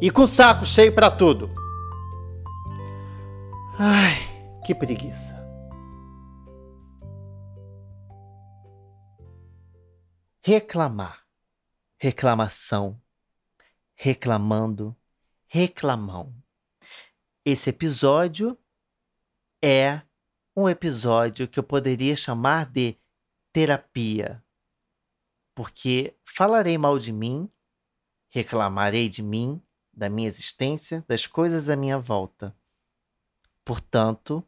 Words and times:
e 0.00 0.10
com 0.10 0.22
o 0.22 0.28
saco 0.28 0.64
cheio 0.64 0.94
para 0.94 1.10
tudo. 1.10 1.50
Ai, 3.78 4.16
que 4.64 4.74
preguiça. 4.74 5.34
Reclamar, 10.42 11.26
reclamação, 11.98 13.00
reclamando, 13.94 14.96
reclamão. 15.48 16.32
Esse 17.44 17.70
episódio 17.70 18.56
é 19.62 20.02
um 20.54 20.68
episódio 20.68 21.48
que 21.48 21.58
eu 21.58 21.64
poderia 21.64 22.14
chamar 22.14 22.66
de 22.66 22.96
terapia, 23.52 24.42
porque 25.54 26.14
falarei 26.24 26.78
mal 26.78 26.98
de 26.98 27.12
mim, 27.12 27.50
reclamarei 28.28 29.08
de 29.08 29.22
mim, 29.22 29.60
da 29.96 30.10
minha 30.10 30.28
existência, 30.28 31.02
das 31.08 31.26
coisas 31.26 31.70
à 31.70 31.74
minha 31.74 31.98
volta. 31.98 32.54
Portanto, 33.64 34.44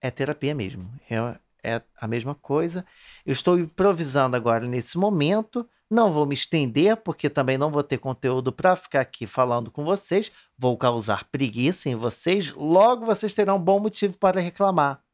é 0.00 0.10
terapia 0.10 0.54
mesmo. 0.54 0.90
É, 1.10 1.38
é 1.62 1.82
a 2.00 2.08
mesma 2.08 2.34
coisa. 2.34 2.86
Eu 3.24 3.32
estou 3.32 3.58
improvisando 3.58 4.34
agora 4.34 4.66
nesse 4.66 4.96
momento. 4.96 5.68
Não 5.90 6.10
vou 6.10 6.26
me 6.26 6.34
estender, 6.34 6.96
porque 6.96 7.28
também 7.28 7.58
não 7.58 7.70
vou 7.70 7.82
ter 7.82 7.98
conteúdo 7.98 8.50
para 8.50 8.74
ficar 8.74 9.00
aqui 9.00 9.26
falando 9.26 9.70
com 9.70 9.84
vocês. 9.84 10.32
Vou 10.56 10.76
causar 10.78 11.24
preguiça 11.24 11.90
em 11.90 11.94
vocês. 11.94 12.50
Logo, 12.52 13.04
vocês 13.04 13.34
terão 13.34 13.56
um 13.56 13.62
bom 13.62 13.78
motivo 13.78 14.18
para 14.18 14.40
reclamar. 14.40 15.04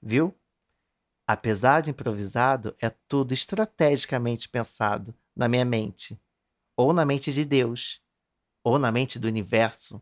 Viu? 0.00 0.34
Apesar 1.26 1.80
de 1.80 1.90
improvisado, 1.90 2.74
é 2.80 2.90
tudo 3.08 3.32
estrategicamente 3.32 4.48
pensado 4.48 5.14
na 5.34 5.48
minha 5.48 5.64
mente 5.64 6.20
ou 6.76 6.92
na 6.92 7.04
mente 7.04 7.32
de 7.32 7.44
Deus 7.44 8.00
ou 8.62 8.78
na 8.78 8.92
mente 8.92 9.18
do 9.18 9.28
universo, 9.28 10.00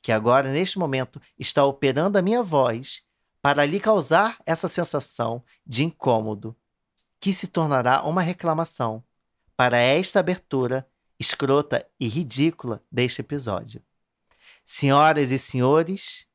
que 0.00 0.12
agora, 0.12 0.50
neste 0.52 0.78
momento, 0.78 1.20
está 1.38 1.64
operando 1.64 2.18
a 2.18 2.22
minha 2.22 2.42
voz 2.42 3.02
para 3.42 3.64
lhe 3.64 3.80
causar 3.80 4.38
essa 4.44 4.68
sensação 4.68 5.42
de 5.66 5.84
incômodo, 5.84 6.56
que 7.20 7.32
se 7.32 7.46
tornará 7.46 8.02
uma 8.02 8.22
reclamação 8.22 9.02
para 9.56 9.78
esta 9.78 10.20
abertura 10.20 10.88
escrota 11.18 11.88
e 11.98 12.08
ridícula 12.08 12.84
deste 12.90 13.20
episódio. 13.20 13.82
Senhoras 14.64 15.30
e 15.30 15.38
senhores, 15.38 16.26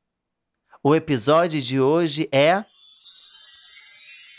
o 0.83 0.95
episódio 0.95 1.61
de 1.61 1.80
hoje 1.80 2.27
é 2.31 2.64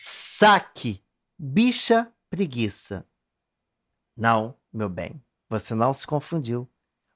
Saque, 0.02 1.04
bicha 1.38 2.12
preguiça. 2.28 3.06
Não, 4.16 4.58
meu 4.72 4.88
bem, 4.88 5.22
você 5.48 5.74
não 5.74 5.92
se 5.92 6.06
confundiu. 6.06 6.68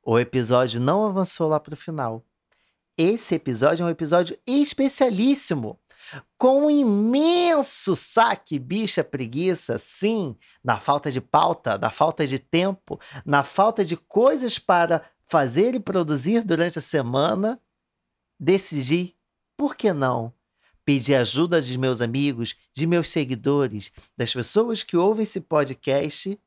O 0.09 0.21
episódio 0.21 0.81
não 0.81 1.05
avançou 1.05 1.49
lá 1.49 1.59
para 1.59 1.75
o 1.75 1.77
final. 1.77 2.25
Esse 2.97 3.35
episódio 3.35 3.83
é 3.83 3.87
um 3.87 3.91
episódio 3.91 4.39
especialíssimo, 4.47 5.81
com 6.39 6.67
um 6.67 6.71
imenso 6.71 7.97
saque, 7.97 8.57
bicha 8.57 9.03
preguiça, 9.03 9.79
sim, 9.79 10.37
na 10.63 10.79
falta 10.79 11.11
de 11.11 11.21
pauta, 11.21 11.77
na 11.77 11.91
falta 11.91 12.25
de 12.25 12.39
tempo, 12.39 13.01
na 13.25 13.43
falta 13.43 13.85
de 13.85 13.97
coisas 13.97 14.61
para 14.61 15.05
fazer 15.27 15.75
e 15.75 15.81
produzir 15.81 16.45
durante 16.45 16.79
a 16.79 16.83
semana, 16.83 17.61
decidi, 18.39 19.17
por 19.57 19.75
que 19.75 19.93
não, 19.93 20.33
pedir 20.85 21.17
ajuda 21.17 21.61
de 21.61 21.77
meus 21.77 22.01
amigos, 22.01 22.55
de 22.73 22.87
meus 22.87 23.09
seguidores, 23.09 23.91
das 24.17 24.33
pessoas 24.33 24.85
que 24.85 24.97
ouvem 24.97 25.25
esse 25.25 25.41
podcast 25.41 26.39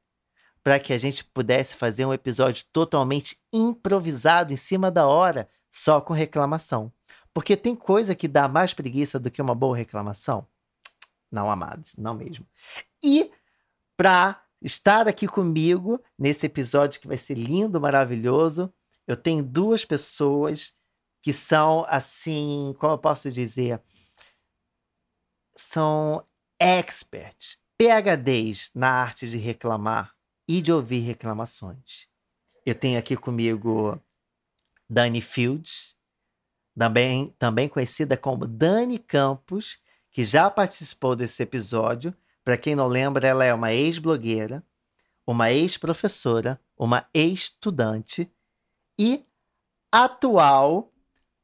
para 0.69 0.79
que 0.79 0.93
a 0.93 0.99
gente 0.99 1.23
pudesse 1.23 1.75
fazer 1.75 2.05
um 2.05 2.13
episódio 2.13 2.63
totalmente 2.71 3.41
improvisado 3.51 4.53
em 4.53 4.55
cima 4.55 4.91
da 4.91 5.07
hora, 5.07 5.49
só 5.71 5.99
com 5.99 6.13
reclamação. 6.13 6.93
Porque 7.33 7.57
tem 7.57 7.75
coisa 7.75 8.13
que 8.13 8.27
dá 8.27 8.47
mais 8.47 8.71
preguiça 8.71 9.19
do 9.19 9.31
que 9.31 9.41
uma 9.41 9.55
boa 9.55 9.75
reclamação? 9.75 10.47
Não, 11.31 11.49
amados, 11.49 11.95
não 11.97 12.13
mesmo. 12.13 12.45
E 13.03 13.31
para 13.97 14.43
estar 14.61 15.07
aqui 15.07 15.27
comigo 15.27 15.99
nesse 16.15 16.45
episódio 16.45 17.01
que 17.01 17.07
vai 17.07 17.17
ser 17.17 17.33
lindo, 17.33 17.81
maravilhoso, 17.81 18.71
eu 19.07 19.17
tenho 19.17 19.41
duas 19.41 19.83
pessoas 19.83 20.75
que 21.19 21.33
são 21.33 21.83
assim, 21.89 22.75
como 22.77 22.93
eu 22.93 22.99
posso 22.99 23.31
dizer, 23.31 23.81
são 25.55 26.23
experts, 26.61 27.57
PhDs 27.75 28.69
na 28.75 28.91
arte 28.91 29.27
de 29.27 29.39
reclamar, 29.39 30.13
e 30.49 30.63
de 30.63 30.71
ouvir 30.71 31.01
reclamações. 31.01 32.07
Eu 32.65 32.73
tenho 32.73 32.97
aqui 32.97 33.15
comigo 33.15 34.01
Dani 34.89 35.21
Fields, 35.21 35.95
também, 36.75 37.35
também 37.37 37.69
conhecida 37.69 38.17
como 38.17 38.47
Dani 38.47 38.97
Campos, 38.97 39.77
que 40.09 40.25
já 40.25 40.49
participou 40.49 41.15
desse 41.15 41.43
episódio. 41.43 42.15
Para 42.43 42.57
quem 42.57 42.75
não 42.75 42.87
lembra, 42.87 43.27
ela 43.27 43.45
é 43.45 43.53
uma 43.53 43.71
ex-blogueira, 43.71 44.63
uma 45.25 45.51
ex-professora, 45.51 46.59
uma 46.75 47.07
ex-estudante 47.13 48.27
e 48.97 49.23
atual 49.91 50.91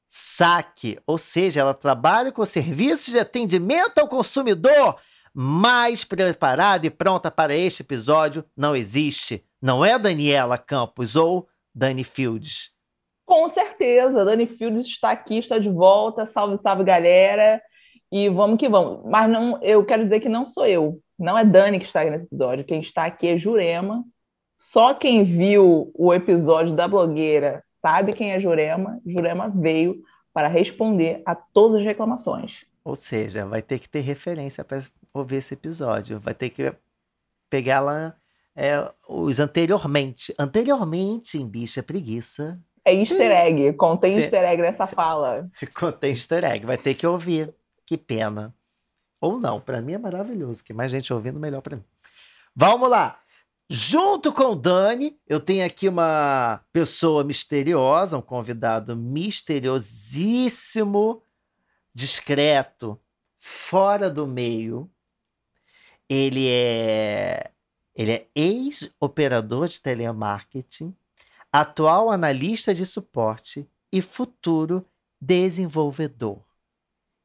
saque, 0.10 1.00
ou 1.06 1.20
seja, 1.20 1.60
ela 1.60 1.76
trabalha 1.76 2.32
com 2.32 2.44
serviços 2.44 3.14
de 3.14 3.20
atendimento 3.20 4.00
ao 4.00 4.08
consumidor 4.08 5.00
mais 5.36 6.06
preparada 6.06 6.88
e 6.88 6.90
pronta 6.90 7.30
para 7.30 7.54
este 7.54 7.84
episódio 7.84 8.46
não 8.56 8.74
existe. 8.74 9.44
Não 9.62 9.84
é 9.84 10.00
Daniela 10.00 10.58
Campos 10.58 11.18
ou 11.18 11.46
Dani 11.74 12.06
Fields. 12.06 12.72
Com 13.26 13.50
certeza, 13.50 14.24
Dani 14.24 14.48
Fields 14.48 14.88
está 14.88 15.12
aqui, 15.12 15.40
está 15.40 15.60
de 15.60 15.68
volta. 15.68 16.26
Salve, 16.26 16.58
salve, 16.64 16.86
galera. 16.86 17.62
E 18.10 18.30
vamos 18.30 18.58
que 18.58 18.70
vamos. 18.70 19.04
Mas 19.04 19.30
não, 19.30 19.62
eu 19.62 19.84
quero 19.84 20.04
dizer 20.04 20.22
que 20.22 20.30
não 20.30 20.46
sou 20.46 20.66
eu. 20.66 21.02
Não 21.20 21.38
é 21.38 21.44
Dani 21.44 21.80
que 21.80 21.86
está 21.86 22.02
aqui 22.02 22.12
nesse 22.12 22.26
episódio. 22.26 22.64
Quem 22.64 22.80
está 22.80 23.06
aqui 23.06 23.28
é 23.28 23.38
Jurema. 23.38 24.06
Só 24.58 24.94
quem 24.94 25.26
viu 25.26 25.92
o 25.94 26.14
episódio 26.14 26.74
da 26.74 26.88
blogueira 26.88 27.62
sabe 27.82 28.14
quem 28.14 28.32
é 28.32 28.40
Jurema. 28.40 29.02
Jurema 29.06 29.50
veio 29.50 29.98
para 30.34 30.48
responder 30.48 31.22
a 31.26 31.36
todas 31.36 31.82
as 31.82 31.86
reclamações. 31.86 32.66
Ou 32.84 32.96
seja, 32.96 33.46
vai 33.46 33.62
ter 33.62 33.80
que 33.80 33.90
ter 33.90 34.02
referência 34.02 34.64
para 34.64 34.80
ouvir 35.20 35.38
esse 35.38 35.54
episódio. 35.54 36.20
Vai 36.20 36.34
ter 36.34 36.50
que 36.50 36.74
pegar 37.50 37.80
lá 37.80 38.16
é, 38.56 38.92
os 39.08 39.40
anteriormente. 39.40 40.34
Anteriormente 40.40 41.38
em 41.38 41.48
Bicha 41.48 41.84
Preguiça. 41.84 42.60
É 42.84 42.94
easter 42.94 43.32
egg. 43.32 43.74
Contém 43.74 44.18
easter 44.18 44.44
egg 44.44 44.62
nessa 44.62 44.88
fala. 44.88 45.50
Contém 45.76 46.12
easter 46.12 46.44
egg. 46.44 46.66
Vai 46.66 46.78
ter 46.78 46.94
que 46.94 47.06
ouvir. 47.06 47.54
Que 47.86 47.98
pena. 47.98 48.54
Ou 49.20 49.40
não. 49.40 49.60
Para 49.60 49.82
mim 49.82 49.94
é 49.94 49.98
maravilhoso. 49.98 50.64
Que 50.64 50.74
mais 50.74 50.92
gente 50.92 51.14
ouvindo, 51.14 51.40
melhor 51.40 51.62
para 51.62 51.78
mim. 51.78 51.84
Vamos 52.56 52.90
lá. 52.90 53.20
Junto 53.68 54.32
com 54.32 54.52
o 54.52 54.56
Dani, 54.56 55.20
eu 55.28 55.40
tenho 55.40 55.66
aqui 55.66 55.90
uma 55.90 56.62
pessoa 56.72 57.24
misteriosa, 57.24 58.16
um 58.16 58.22
convidado 58.22 58.96
misteriosíssimo 58.96 61.24
discreto, 61.92 63.00
fora 63.40 64.08
do 64.08 64.28
meio. 64.28 64.88
Ele 66.10 66.48
é 66.48 67.52
ele 67.96 68.12
é 68.12 68.28
ex-operador 68.36 69.68
de 69.70 69.80
telemarketing, 69.80 70.94
atual 71.52 72.12
analista 72.12 72.74
de 72.74 72.86
suporte 72.86 73.66
e 73.90 74.02
futuro 74.02 74.86
desenvolvedor. 75.22 76.44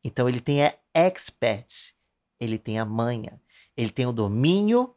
Então 0.05 0.29
ele 0.29 0.41
tem 0.41 0.65
a 0.65 0.73
expert, 0.95 1.93
ele 2.39 2.57
tem 2.57 2.79
a 2.79 2.85
manha, 2.85 3.43
ele 3.77 3.91
tem 3.91 4.07
o 4.07 4.13
domínio 4.13 4.95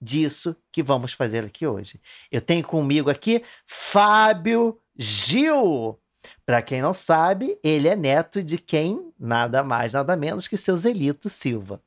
disso 0.00 0.54
que 0.70 0.82
vamos 0.82 1.12
fazer 1.12 1.44
aqui 1.44 1.66
hoje. 1.66 2.00
Eu 2.30 2.40
tenho 2.40 2.64
comigo 2.64 3.10
aqui 3.10 3.42
Fábio 3.66 4.80
Gil. 4.96 6.00
Para 6.44 6.62
quem 6.62 6.80
não 6.80 6.94
sabe, 6.94 7.58
ele 7.62 7.88
é 7.88 7.96
neto 7.96 8.42
de 8.42 8.58
quem? 8.58 9.12
Nada 9.18 9.62
mais, 9.64 9.92
nada 9.92 10.16
menos 10.16 10.46
que 10.46 10.56
seu 10.56 10.76
Zelito 10.76 11.28
Silva. 11.28 11.82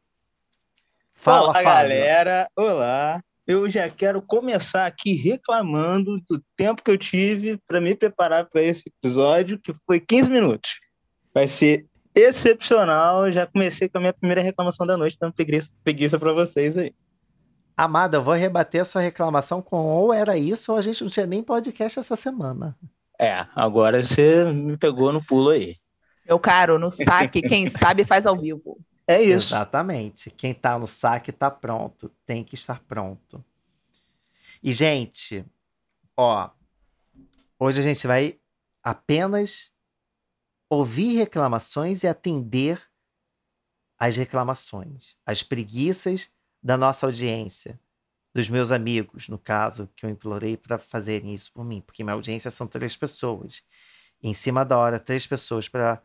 Fala, 1.20 1.50
Olá, 1.50 1.54
Fábio. 1.56 1.66
galera. 1.66 2.50
Olá. 2.56 3.22
eu 3.46 3.70
já 3.70 3.90
quero 3.90 4.22
começar 4.22 4.86
aqui 4.86 5.16
reclamando 5.16 6.18
do 6.22 6.42
tempo 6.56 6.82
que 6.82 6.90
eu 6.90 6.98
tive 6.98 7.60
para 7.68 7.82
me 7.82 7.94
preparar 7.94 8.46
para 8.46 8.62
esse 8.62 8.86
episódio, 8.88 9.60
que 9.60 9.76
foi 9.86 10.00
15 10.00 10.30
minutos. 10.30 10.80
Vai 11.34 11.46
ser 11.50 11.86
excepcional. 12.16 13.30
Já 13.34 13.46
comecei 13.46 13.90
com 13.90 13.98
a 13.98 14.02
minha 14.02 14.14
primeira 14.14 14.42
reclamação 14.42 14.88
da 14.88 14.96
noite, 14.96 15.18
dando 15.20 15.34
preguiça, 15.34 15.70
preguiça 15.84 16.18
para 16.18 16.32
vocês 16.32 16.78
aí. 16.78 16.94
Amada, 17.76 18.16
eu 18.16 18.24
vou 18.24 18.34
rebater 18.34 18.80
a 18.80 18.86
sua 18.86 19.02
reclamação 19.02 19.62
com 19.62 19.88
ou 19.88 20.14
era 20.14 20.38
isso 20.38 20.72
ou 20.72 20.78
a 20.78 20.82
gente 20.82 21.04
não 21.04 21.12
tinha 21.12 21.26
nem 21.26 21.44
podcast 21.44 22.00
essa 22.00 22.16
semana. 22.16 22.78
É, 23.20 23.46
agora 23.54 24.02
você 24.02 24.46
me 24.46 24.78
pegou 24.78 25.12
no 25.12 25.22
pulo 25.22 25.50
aí. 25.50 25.76
Meu 26.26 26.40
caro, 26.40 26.80
no 26.80 26.90
saque, 26.90 27.42
quem 27.42 27.70
sabe 27.70 28.06
faz 28.06 28.26
ao 28.26 28.38
vivo. 28.38 28.80
É 29.10 29.24
isso. 29.24 29.56
Exatamente. 29.56 30.30
Quem 30.30 30.54
tá 30.54 30.78
no 30.78 30.86
saque 30.86 31.32
tá 31.32 31.50
pronto. 31.50 32.12
Tem 32.28 32.44
que 32.44 32.54
estar 32.54 32.80
pronto. 32.84 33.44
E, 34.62 34.72
gente, 34.72 35.44
ó. 36.16 36.52
Hoje 37.58 37.80
a 37.80 37.84
gente 37.84 38.06
vai 38.06 38.40
apenas 38.84 39.72
ouvir 40.70 41.18
reclamações 41.18 42.04
e 42.04 42.08
atender 42.08 42.80
às 43.98 44.16
reclamações, 44.16 45.18
às 45.26 45.42
preguiças 45.42 46.32
da 46.62 46.78
nossa 46.78 47.08
audiência, 47.08 47.80
dos 48.32 48.48
meus 48.48 48.72
amigos, 48.72 49.28
no 49.28 49.40
caso, 49.40 49.90
que 49.96 50.06
eu 50.06 50.10
implorei 50.12 50.56
para 50.56 50.78
fazerem 50.78 51.34
isso 51.34 51.52
por 51.52 51.66
mim, 51.66 51.82
porque 51.82 52.04
minha 52.04 52.14
audiência 52.14 52.52
são 52.52 52.68
três 52.68 52.96
pessoas. 52.96 53.64
Em 54.22 54.36
cima 54.36 54.64
da 54.64 54.78
hora, 54.78 55.00
três 55.00 55.26
pessoas 55.26 55.68
para 55.68 56.00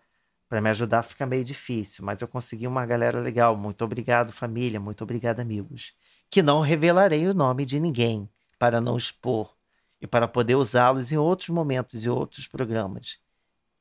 para 0.48 0.60
me 0.60 0.70
ajudar 0.70 1.02
fica 1.02 1.26
meio 1.26 1.44
difícil, 1.44 2.04
mas 2.04 2.20
eu 2.20 2.28
consegui 2.28 2.66
uma 2.66 2.84
galera 2.86 3.20
legal. 3.20 3.56
Muito 3.56 3.84
obrigado, 3.84 4.32
família. 4.32 4.78
Muito 4.78 5.02
obrigado, 5.02 5.40
amigos. 5.40 5.94
Que 6.30 6.42
não 6.42 6.60
revelarei 6.60 7.26
o 7.26 7.34
nome 7.34 7.64
de 7.64 7.80
ninguém 7.80 8.28
para 8.58 8.80
não 8.80 8.96
expor 8.96 9.56
e 10.00 10.06
para 10.06 10.28
poder 10.28 10.54
usá-los 10.54 11.10
em 11.12 11.16
outros 11.16 11.48
momentos 11.48 12.04
e 12.04 12.08
outros 12.08 12.46
programas. 12.46 13.18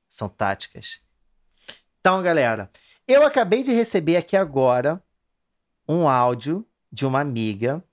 São 0.08 0.30
táticas. 0.30 1.02
Então, 2.00 2.22
galera, 2.22 2.70
eu 3.08 3.26
acabei 3.26 3.64
de 3.64 3.74
receber 3.74 4.18
aqui 4.18 4.38
agora 4.38 5.04
um 5.88 6.08
áudio 6.08 6.66
de 6.92 7.06
uma 7.06 7.20
amiga. 7.20 7.84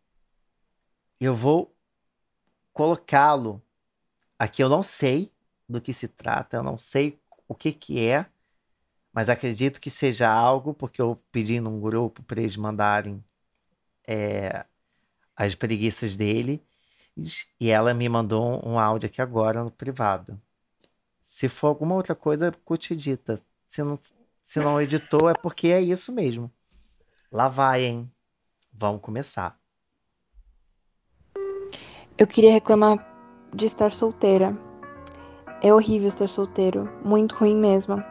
Eu 1.19 1.35
vou 1.35 1.75
colocá-lo 2.73 3.63
aqui. 4.39 4.63
Eu 4.63 4.69
não 4.69 4.83
sei 4.83 5.33
do 5.69 5.81
que 5.81 5.93
se 5.93 6.09
trata, 6.09 6.57
eu 6.57 6.63
não 6.63 6.79
sei 6.79 7.21
o 7.47 7.55
que, 7.55 7.73
que 7.73 8.07
é 8.07 8.27
mas 9.13 9.29
acredito 9.29 9.81
que 9.81 9.91
seja 9.91 10.31
algo, 10.31 10.73
porque 10.73 11.01
eu 11.01 11.21
pedi 11.33 11.61
num 11.61 11.81
grupo 11.81 12.23
para 12.23 12.41
eles 12.41 12.57
mandarem 12.57 13.23
é, 14.07 14.65
as 15.37 15.55
preguiças 15.55 16.17
dele, 16.17 16.63
e 17.61 17.71
ela 17.71 17.93
me 17.93 18.09
mandou 18.09 18.67
um 18.67 18.79
áudio 18.79 19.09
aqui 19.09 19.21
agora 19.21 19.65
no 19.65 19.71
privado. 19.71 20.41
Se 21.21 21.49
for 21.49 21.69
alguma 21.69 21.95
outra 21.95 22.15
coisa, 22.15 22.53
curte 22.65 22.95
dita. 22.97 23.41
Se 23.69 23.83
não, 23.83 23.99
se 24.43 24.61
não 24.61 24.81
editou, 24.81 25.29
é 25.29 25.35
porque 25.35 25.69
é 25.69 25.81
isso 25.81 26.13
mesmo. 26.13 26.51
Lá 27.31 27.49
vai, 27.49 27.85
hein? 27.85 28.11
Vamos 28.73 29.01
começar. 29.01 29.59
Eu 32.17 32.27
queria 32.27 32.53
reclamar 32.53 33.07
de 33.55 33.67
estar 33.67 33.93
solteira. 33.93 34.57
É 35.63 35.73
horrível 35.73 36.09
estar 36.09 36.29
solteiro, 36.29 36.89
muito 37.05 37.35
ruim 37.35 37.57
mesmo. 37.57 38.03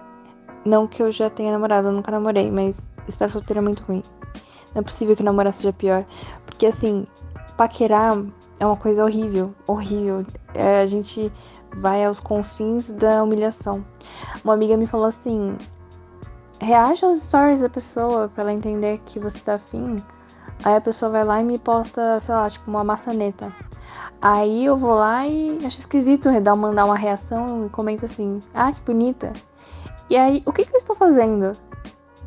Não 0.66 0.88
que 0.88 1.02
eu 1.02 1.12
já 1.12 1.30
tenha 1.30 1.52
namorado, 1.52 1.88
eu 1.88 1.92
nunca 1.92 2.12
namorei, 2.12 2.52
mas 2.52 2.76
estar 3.08 3.32
solteira 3.32 3.60
é 3.60 3.64
muito 3.64 3.84
ruim. 3.84 4.02
Não 4.74 4.82
é 4.82 4.84
possível 4.84 5.16
que 5.16 5.24
namorar 5.24 5.54
seja 5.54 5.74
pior. 5.74 6.06
Porque 6.46 6.66
assim, 6.66 7.08
paquerar 7.58 8.18
é 8.60 8.66
uma 8.66 8.78
coisa 8.78 9.04
horrível, 9.04 9.54
horrível. 9.68 10.26
É, 10.54 10.82
a 10.82 10.86
gente 10.86 11.32
vai 11.78 12.06
aos 12.06 12.20
confins 12.20 12.90
da 12.90 13.24
humilhação. 13.24 13.84
Uma 14.44 14.54
amiga 14.54 14.78
me 14.78 14.88
falou 14.88 15.08
assim: 15.08 15.58
reaja 16.62 17.08
aos 17.08 17.24
stories 17.24 17.62
da 17.62 17.70
pessoa 17.70 18.30
para 18.30 18.44
ela 18.44 18.54
entender 18.54 19.00
que 19.06 19.20
você 19.20 19.40
tá 19.40 19.56
afim. 19.56 19.96
Aí 20.64 20.76
a 20.76 20.82
pessoa 20.82 21.12
vai 21.12 21.24
lá 21.24 21.40
e 21.40 21.44
me 21.44 21.58
posta, 21.58 22.20
sei 22.20 22.36
lá, 22.36 22.50
tipo, 22.50 22.70
uma 22.70 22.84
maçaneta. 22.84 23.54
Aí 24.22 24.66
eu 24.66 24.76
vou 24.76 24.96
lá 24.96 25.26
e 25.26 25.58
acho 25.66 25.80
esquisito 25.80 26.30
mandar 26.58 26.86
uma 26.86 26.98
reação 26.98 27.66
e 27.66 27.70
comenta 27.70 28.06
assim: 28.06 28.40
ah, 28.54 28.72
que 28.72 28.82
bonita. 28.82 29.32
E 30.10 30.18
aí, 30.18 30.42
o 30.46 30.52
que, 30.52 30.66
que 30.66 30.74
eu 30.74 30.80
estou 30.80 30.96
fazendo? 30.96 31.52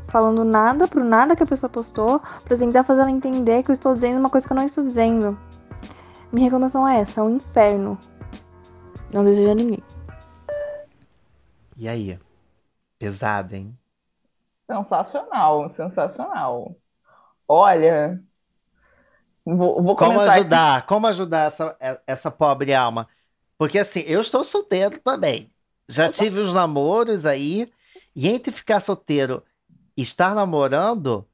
Falando 0.09 0.45
nada 0.45 0.87
pro 0.87 1.03
nada 1.03 1.35
que 1.35 1.43
a 1.43 1.47
pessoa 1.47 1.71
postou, 1.71 2.21
pra 2.45 2.57
tentar 2.57 2.85
fazer 2.85 3.01
ela 3.01 3.11
entender 3.11 3.63
que 3.63 3.71
eu 3.71 3.75
estou 3.75 3.95
dizendo 3.95 4.21
uma 4.21 4.31
coisa 4.31 4.47
que 4.47 4.53
eu 4.53 4.57
não 4.57 4.65
estou 4.65 4.85
dizendo. 4.85 5.39
Minha 6.33 6.45
reclamação 6.45 6.87
é 6.87 7.01
essa, 7.01 7.21
é 7.21 7.25
um 7.25 7.37
inferno. 7.37 7.99
Não 9.13 9.25
desejo 9.25 9.51
a 9.51 9.55
ninguém. 9.55 9.83
E 11.77 11.89
aí? 11.89 12.19
Pesada, 12.99 13.57
hein? 13.57 13.77
Sensacional, 14.71 15.75
sensacional. 15.75 16.77
Olha, 17.49 18.23
vou, 19.45 19.83
vou 19.83 19.97
Como 19.97 20.21
ajudar? 20.21 20.79
Aqui. 20.79 20.89
Como 20.89 21.07
ajudar 21.09 21.49
essa, 21.49 21.77
essa 22.07 22.31
pobre 22.31 22.73
alma? 22.73 23.09
Porque 23.59 23.79
assim, 23.79 24.01
eu 24.07 24.21
estou 24.21 24.45
solteiro 24.45 24.99
também. 25.01 25.52
Já 25.89 26.11
tive 26.11 26.41
uns 26.41 26.55
namoros 26.55 27.27
aí, 27.27 27.71
e 28.15 28.29
entre 28.29 28.53
ficar 28.53 28.81
solteiro 28.81 29.43
e 29.97 30.03
estar 30.03 30.35
namorando, 30.35 31.27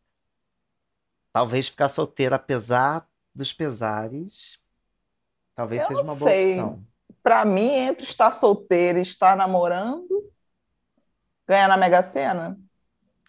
talvez 1.32 1.68
ficar 1.68 1.88
solteiro 1.88 2.34
apesar 2.34 3.06
dos 3.34 3.52
pesares, 3.52 4.58
talvez 5.54 5.82
Eu 5.82 5.88
seja 5.88 6.02
uma 6.02 6.14
boa 6.14 6.30
sei. 6.30 6.52
opção. 6.52 6.84
Para 7.22 7.44
mim, 7.44 7.70
entre 7.70 8.04
estar 8.04 8.32
solteiro 8.32 8.98
e 8.98 9.02
estar 9.02 9.36
namorando, 9.36 10.30
ganhar 11.46 11.68
na 11.68 11.76
Mega 11.76 12.02
Sena. 12.02 12.58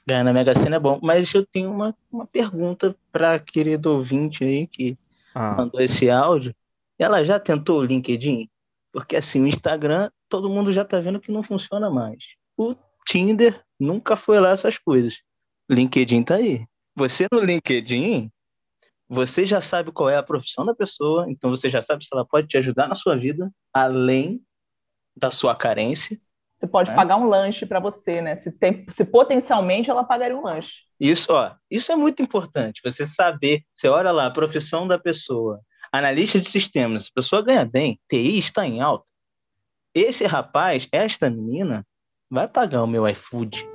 Ganhar 0.06 0.24
na 0.24 0.34
Mega 0.34 0.56
Sena 0.56 0.78
é 0.78 0.80
bom, 0.80 1.00
mas 1.04 1.34
eu 1.34 1.46
tenho 1.46 1.72
uma, 1.72 1.96
uma 2.12 2.26
pergunta 2.26 2.96
para 3.12 3.40
querido 3.40 3.92
ouvinte 3.92 4.44
aí 4.44 4.68
que 4.68 4.98
ah. 5.34 5.56
mandou 5.56 5.82
esse 5.82 6.10
áudio. 6.10 6.56
Ela 6.98 7.24
já 7.24 7.40
tentou 7.40 7.80
o 7.80 7.84
LinkedIn? 7.84 8.50
Porque 8.92 9.16
assim, 9.16 9.42
o 9.42 9.48
Instagram 9.48 10.10
todo 10.30 10.50
mundo 10.50 10.72
já 10.72 10.84
está 10.84 11.00
vendo 11.00 11.20
que 11.20 11.32
não 11.32 11.44
funciona 11.44 11.90
mais. 11.90 12.24
O 12.56 12.76
Tinder 13.08 13.62
nunca 13.80 14.16
foi 14.16 14.40
lá 14.40 14.52
essas 14.52 14.78
coisas. 14.78 15.18
LinkedIn 15.70 16.24
tá 16.24 16.36
aí. 16.36 16.66
Você 16.96 17.28
no 17.32 17.40
LinkedIn, 17.40 18.32
você 19.08 19.46
já 19.46 19.62
sabe 19.62 19.92
qual 19.92 20.10
é 20.10 20.16
a 20.16 20.24
profissão 20.24 20.66
da 20.66 20.76
pessoa, 20.76 21.26
então 21.30 21.50
você 21.50 21.70
já 21.70 21.82
sabe 21.82 22.04
se 22.04 22.10
ela 22.14 22.26
pode 22.26 22.48
te 22.48 22.58
ajudar 22.58 22.88
na 22.88 22.96
sua 22.96 23.16
vida, 23.16 23.52
além 23.74 24.42
da 25.16 25.32
sua 25.32 25.56
carência. 25.56 26.20
Você 26.58 26.68
pode 26.68 26.90
né? 26.90 26.96
pagar 26.96 27.16
um 27.16 27.28
lanche 27.28 27.66
para 27.66 27.80
você, 27.80 28.22
né? 28.22 28.36
Se, 28.36 28.52
tem, 28.52 28.86
se 28.92 29.06
potencialmente 29.06 29.90
ela 29.90 30.04
pagaria 30.04 30.38
um 30.38 30.44
lanche. 30.44 30.84
Isso, 31.00 31.32
ó, 31.32 31.56
isso 31.72 31.92
é 31.92 31.96
muito 31.96 32.22
importante. 32.22 32.82
Você 32.84 33.06
saber, 33.06 33.64
você 33.74 33.88
olha 33.88 34.12
lá 34.12 34.26
a 34.26 34.32
profissão 34.32 34.88
da 34.88 35.00
pessoa, 35.00 35.62
analista 35.92 36.40
de 36.40 36.50
sistemas, 36.50 37.08
a 37.08 37.16
pessoa 37.16 37.42
ganha 37.42 37.64
bem, 37.64 38.00
TI 38.10 38.38
está 38.38 38.66
em 38.66 38.82
alta 38.82 39.09
esse 39.94 40.26
rapaz, 40.26 40.88
esta 40.92 41.30
menina, 41.30 41.86
vai 42.30 42.48
pagar 42.48 42.84
o 42.84 42.88
meu 42.88 43.08
iFood 43.08 43.68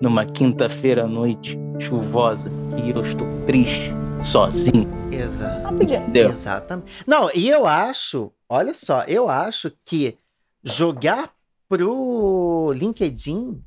numa 0.00 0.24
quinta-feira 0.24 1.04
à 1.04 1.06
noite 1.06 1.58
chuvosa 1.80 2.50
e 2.76 2.90
eu 2.90 3.04
estou 3.04 3.26
triste, 3.46 3.92
sozinho. 4.24 4.88
Exa 5.12 5.62
Exatamente. 6.14 7.04
Não, 7.06 7.30
e 7.34 7.48
eu 7.48 7.66
acho, 7.66 8.32
olha 8.48 8.72
só, 8.72 9.02
eu 9.04 9.28
acho 9.28 9.72
que 9.84 10.16
jogar 10.62 11.32
pro 11.68 12.72
LinkedIn 12.74 13.62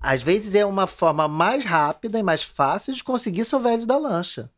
às 0.00 0.20
vezes 0.20 0.54
é 0.54 0.66
uma 0.66 0.88
forma 0.88 1.28
mais 1.28 1.64
rápida 1.64 2.18
e 2.18 2.22
mais 2.22 2.42
fácil 2.42 2.92
de 2.92 3.04
conseguir 3.04 3.44
seu 3.44 3.60
velho 3.60 3.86
da 3.86 3.96
lancha. 3.96 4.50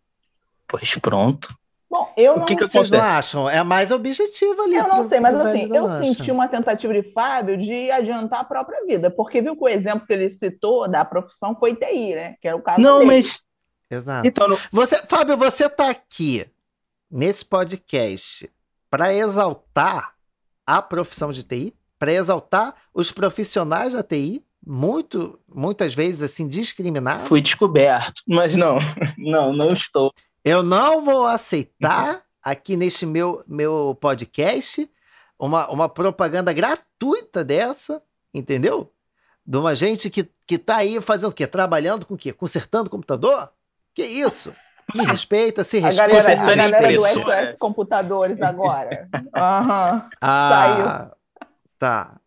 Pois 0.67 0.95
pronto. 0.97 1.55
Bom, 1.95 2.13
eu 2.17 2.39
o 2.39 2.45
que, 2.45 2.57
que 2.57 2.67
vocês 2.67 2.91
não 2.91 3.01
acham? 3.01 3.49
É 3.49 3.63
mais 3.63 3.93
objetivo 3.93 4.63
ali. 4.63 4.75
Eu 4.75 4.89
não 4.89 5.09
sei, 5.09 5.21
mas 5.21 5.33
assim, 5.37 5.73
eu 5.73 5.89
senti 6.03 6.29
uma 6.33 6.49
tentativa 6.49 6.93
de 6.93 7.13
Fábio 7.13 7.57
de 7.57 7.89
adiantar 7.89 8.41
a 8.41 8.45
própria 8.45 8.85
vida, 8.85 9.13
porque 9.13 9.41
viu 9.41 9.55
que 9.57 9.63
o 9.63 9.69
exemplo 9.69 10.05
que 10.05 10.13
ele 10.13 10.29
citou 10.29 10.89
da 10.89 11.05
profissão 11.05 11.55
foi 11.55 11.77
TI, 11.77 12.17
né? 12.17 12.35
Que 12.43 12.49
era 12.49 12.57
o 12.57 12.61
caso 12.61 12.81
Não, 12.81 12.99
dele. 12.99 13.13
mas 13.13 13.41
Exato. 13.89 14.27
Então, 14.27 14.49
não... 14.49 14.59
você, 14.73 15.01
Fábio, 15.07 15.37
você 15.37 15.69
tá 15.69 15.89
aqui 15.89 16.45
nesse 17.09 17.45
podcast 17.45 18.51
para 18.91 19.15
exaltar 19.15 20.15
a 20.67 20.83
profissão 20.83 21.31
de 21.31 21.45
TI, 21.45 21.73
para 21.97 22.13
exaltar 22.13 22.75
os 22.93 23.13
profissionais 23.13 23.93
da 23.93 24.03
TI, 24.03 24.45
muito, 24.67 25.39
muitas 25.49 25.95
vezes 25.95 26.23
assim 26.23 26.49
discriminados. 26.49 27.29
Fui 27.29 27.41
descoberto, 27.41 28.21
mas 28.27 28.57
não, 28.57 28.79
não, 29.17 29.53
não 29.53 29.73
estou. 29.73 30.13
Eu 30.45 30.63
não 30.63 31.01
vou 31.03 31.27
aceitar 31.27 32.23
aqui 32.43 32.77
neste 32.77 33.07
meu, 33.07 33.43
meu 33.49 33.97
podcast 34.01 34.91
uma, 35.39 35.69
uma 35.71 35.89
propaganda 35.89 36.53
gratuita 36.53 37.43
dessa, 37.43 38.03
entendeu? 38.33 38.93
De 39.47 39.57
uma 39.59 39.75
gente 39.75 40.09
que, 40.11 40.29
que 40.47 40.59
tá 40.59 40.77
aí 40.77 41.01
fazendo 41.01 41.31
o 41.31 41.35
quê? 41.35 41.47
Trabalhando 41.47 42.07
com 42.07 42.15
o 42.15 42.19
quê? 42.19 42.33
Consertando 42.33 42.91
computador? 42.91 43.51
Que 43.95 44.03
isso? 44.03 44.55
Me 44.95 45.05
respeita, 45.05 45.65
se 45.65 45.79
A 45.79 45.87
respeita. 45.87 46.23
galera, 46.23 46.43
me 46.45 46.53
a 46.53 46.57
galera 46.71 46.93
do 46.99 47.07
SOS 47.07 47.57
Computadores 47.59 48.43
agora. 48.43 49.09
Aham. 49.35 50.09
Ah, 50.21 51.11
tá. 51.79 52.21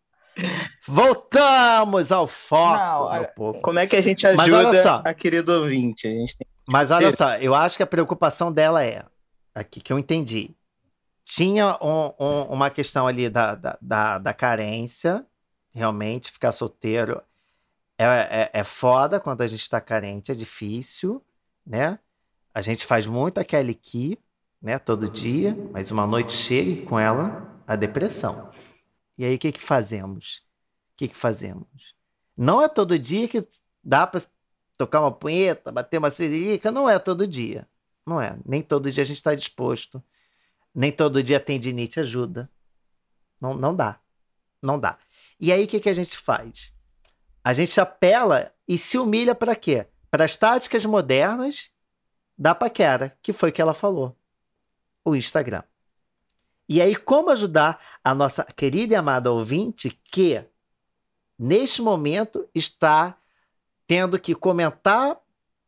Voltamos 0.87 2.11
ao 2.11 2.27
foco, 2.27 2.77
Não, 2.79 2.99
meu 2.99 3.03
olha- 3.09 3.27
povo. 3.35 3.61
Como 3.61 3.77
é 3.79 3.85
que 3.85 3.95
a 3.95 4.01
gente 4.01 4.23
Mas 4.33 4.51
olha 4.51 4.69
ajuda 4.69 4.83
só. 4.83 5.01
a 5.05 5.13
querido 5.13 5.51
ouvinte? 5.61 6.07
A 6.07 6.11
gente 6.11 6.37
tem... 6.37 6.46
Mas 6.67 6.91
olha 6.91 7.15
só, 7.15 7.35
eu 7.37 7.55
acho 7.55 7.77
que 7.77 7.83
a 7.83 7.87
preocupação 7.87 8.51
dela 8.51 8.83
é, 8.83 9.05
aqui 9.55 9.79
que 9.79 9.91
eu 9.93 9.97
entendi, 9.97 10.55
tinha 11.23 11.77
um- 11.81 12.13
um- 12.19 12.43
uma 12.53 12.69
questão 12.69 13.07
ali 13.07 13.29
da, 13.29 13.55
da, 13.55 13.77
da, 13.81 14.17
da 14.17 14.33
carência, 14.33 15.25
realmente, 15.73 16.31
ficar 16.31 16.51
solteiro 16.51 17.21
é, 17.97 18.05
é, 18.05 18.59
é 18.59 18.63
foda 18.63 19.19
quando 19.19 19.41
a 19.41 19.47
gente 19.47 19.61
está 19.61 19.81
carente, 19.81 20.31
é 20.31 20.35
difícil, 20.35 21.23
né? 21.65 21.97
A 22.53 22.61
gente 22.61 22.85
faz 22.85 23.07
muito 23.07 23.39
aquele 23.39 23.73
Key, 23.73 24.19
né, 24.61 24.77
todo 24.79 25.09
dia, 25.09 25.55
mas 25.71 25.89
uma 25.91 26.05
noite 26.07 26.33
chega 26.33 26.85
com 26.85 26.99
ela 26.99 27.55
a 27.67 27.75
depressão. 27.75 28.49
E 29.17 29.25
aí 29.25 29.35
o 29.35 29.39
que 29.39 29.51
que 29.51 29.61
fazemos? 29.61 30.43
O 30.93 30.97
que 30.97 31.07
que 31.07 31.15
fazemos? 31.15 31.95
Não 32.35 32.61
é 32.61 32.67
todo 32.67 32.97
dia 32.99 33.27
que 33.27 33.47
dá 33.83 34.05
para 34.07 34.21
tocar 34.77 35.01
uma 35.01 35.11
punheta, 35.11 35.71
bater 35.71 35.97
uma 35.97 36.11
siririca, 36.11 36.71
não 36.71 36.89
é 36.89 36.99
todo 36.99 37.27
dia. 37.27 37.67
Não 38.05 38.21
é. 38.21 38.37
Nem 38.45 38.61
todo 38.61 38.91
dia 38.91 39.03
a 39.03 39.05
gente 39.05 39.17
está 39.17 39.33
disposto. 39.35 40.01
Nem 40.73 40.91
todo 40.91 41.23
dia 41.23 41.37
a 41.37 41.41
tendinite 41.41 41.99
ajuda. 41.99 42.49
Não, 43.41 43.53
não 43.53 43.75
dá. 43.75 43.99
Não 44.61 44.79
dá. 44.79 44.97
E 45.39 45.51
aí 45.51 45.63
o 45.63 45.67
que, 45.67 45.79
que 45.79 45.89
a 45.89 45.93
gente 45.93 46.17
faz? 46.17 46.73
A 47.43 47.53
gente 47.53 47.79
apela 47.79 48.53
e 48.67 48.77
se 48.77 48.97
humilha 48.97 49.33
para 49.33 49.55
quê? 49.55 49.87
Para 50.09 50.25
as 50.25 50.35
táticas 50.35 50.85
modernas 50.85 51.71
da 52.37 52.53
paquera, 52.53 53.17
que 53.21 53.33
foi 53.33 53.49
o 53.49 53.53
que 53.53 53.61
ela 53.61 53.73
falou. 53.73 54.15
O 55.03 55.15
Instagram. 55.15 55.63
E 56.69 56.81
aí, 56.81 56.95
como 56.95 57.29
ajudar 57.29 57.79
a 58.03 58.13
nossa 58.13 58.43
querida 58.43 58.93
e 58.93 58.97
amada 58.97 59.31
ouvinte 59.31 59.89
que, 59.89 60.43
neste 61.39 61.81
momento, 61.81 62.47
está 62.53 63.17
tendo 63.87 64.19
que 64.19 64.35
comentar 64.35 65.17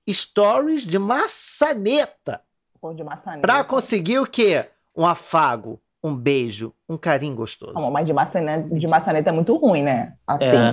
stories 0.09 0.83
de 0.83 0.99
maçaneta 0.99 2.41
Pô, 2.81 2.93
de 2.93 3.03
maçaneta. 3.03 3.41
para 3.41 3.63
conseguir 3.63 4.19
o 4.19 4.25
quê? 4.25 4.65
Um 4.95 5.05
afago, 5.05 5.79
um 6.03 6.15
beijo, 6.15 6.73
um 6.88 6.97
carinho 6.97 7.35
gostoso. 7.35 7.73
Não, 7.73 7.91
mas 7.91 8.05
de 8.05 8.13
maçaneta, 8.13 8.73
de 8.73 8.88
maçaneta 8.88 9.29
é 9.29 9.31
muito 9.33 9.55
ruim, 9.55 9.83
né? 9.83 10.13
Assim. 10.25 10.45
É, 10.45 10.71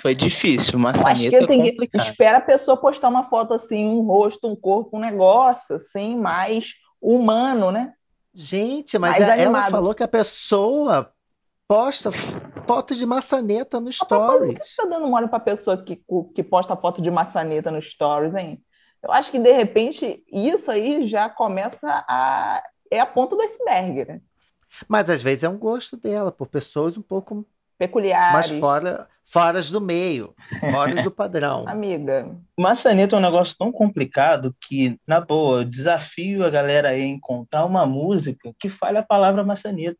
foi 0.00 0.14
difícil, 0.14 0.78
Eu 0.78 0.86
acho 0.88 1.00
maçaneta 1.00 1.30
que 1.30 1.36
é 1.36 1.46
tem 1.46 1.62
que 1.62 1.70
complicado. 1.72 2.08
espera 2.08 2.38
a 2.38 2.40
pessoa 2.40 2.76
postar 2.76 3.08
uma 3.08 3.24
foto 3.28 3.54
assim, 3.54 3.84
um 3.86 4.00
rosto, 4.02 4.48
um 4.48 4.56
corpo, 4.56 4.96
um 4.96 5.00
negócio 5.00 5.76
assim, 5.76 6.16
mais 6.16 6.72
humano, 7.00 7.70
né? 7.70 7.92
Gente, 8.32 8.98
mas 8.98 9.12
Mais 9.12 9.22
ela, 9.22 9.34
ela 9.34 9.58
animado. 9.58 9.70
falou 9.70 9.94
que 9.94 10.02
a 10.02 10.08
pessoa 10.08 11.12
posta 11.68 12.10
foto 12.10 12.94
de 12.94 13.04
maçaneta 13.04 13.78
no 13.78 13.86
Mas 13.86 13.98
por 13.98 14.06
que 14.08 14.14
stories. 14.14 14.58
você 14.64 14.82
tá 14.82 14.88
dando 14.88 15.06
mole 15.06 15.28
pra 15.28 15.38
pessoa 15.38 15.76
que, 15.76 16.02
que 16.34 16.42
posta 16.42 16.74
foto 16.74 17.02
de 17.02 17.10
maçaneta 17.10 17.70
no 17.70 17.80
stories, 17.80 18.34
hein? 18.34 18.64
Eu 19.02 19.12
acho 19.12 19.30
que 19.30 19.38
de 19.38 19.52
repente 19.52 20.24
isso 20.32 20.70
aí 20.70 21.06
já 21.06 21.28
começa 21.28 22.04
a. 22.08 22.62
É 22.90 22.98
a 22.98 23.06
ponta 23.06 23.36
do 23.36 23.42
iceberg, 23.42 24.06
né? 24.06 24.20
Mas 24.88 25.08
às 25.10 25.22
vezes 25.22 25.44
é 25.44 25.48
um 25.48 25.58
gosto 25.58 25.96
dela, 25.96 26.32
por 26.32 26.48
pessoas 26.48 26.96
um 26.96 27.02
pouco 27.02 27.46
Peculiares. 27.78 28.50
fora, 28.58 29.06
foras 29.24 29.70
do 29.70 29.80
meio, 29.80 30.34
fora 30.58 31.02
do 31.02 31.10
padrão. 31.12 31.64
Amiga, 31.68 32.34
Maçaneta 32.58 33.14
é 33.14 33.18
um 33.18 33.22
negócio 33.22 33.56
tão 33.56 33.70
complicado 33.70 34.54
que, 34.60 34.98
na 35.06 35.20
boa, 35.20 35.58
eu 35.60 35.64
desafio 35.64 36.44
a 36.44 36.50
galera 36.50 36.88
aí 36.88 37.02
a 37.02 37.06
encontrar 37.06 37.64
uma 37.64 37.86
música 37.86 38.52
que 38.58 38.68
fale 38.68 38.98
a 38.98 39.02
palavra 39.02 39.44
maçaneta. 39.44 39.98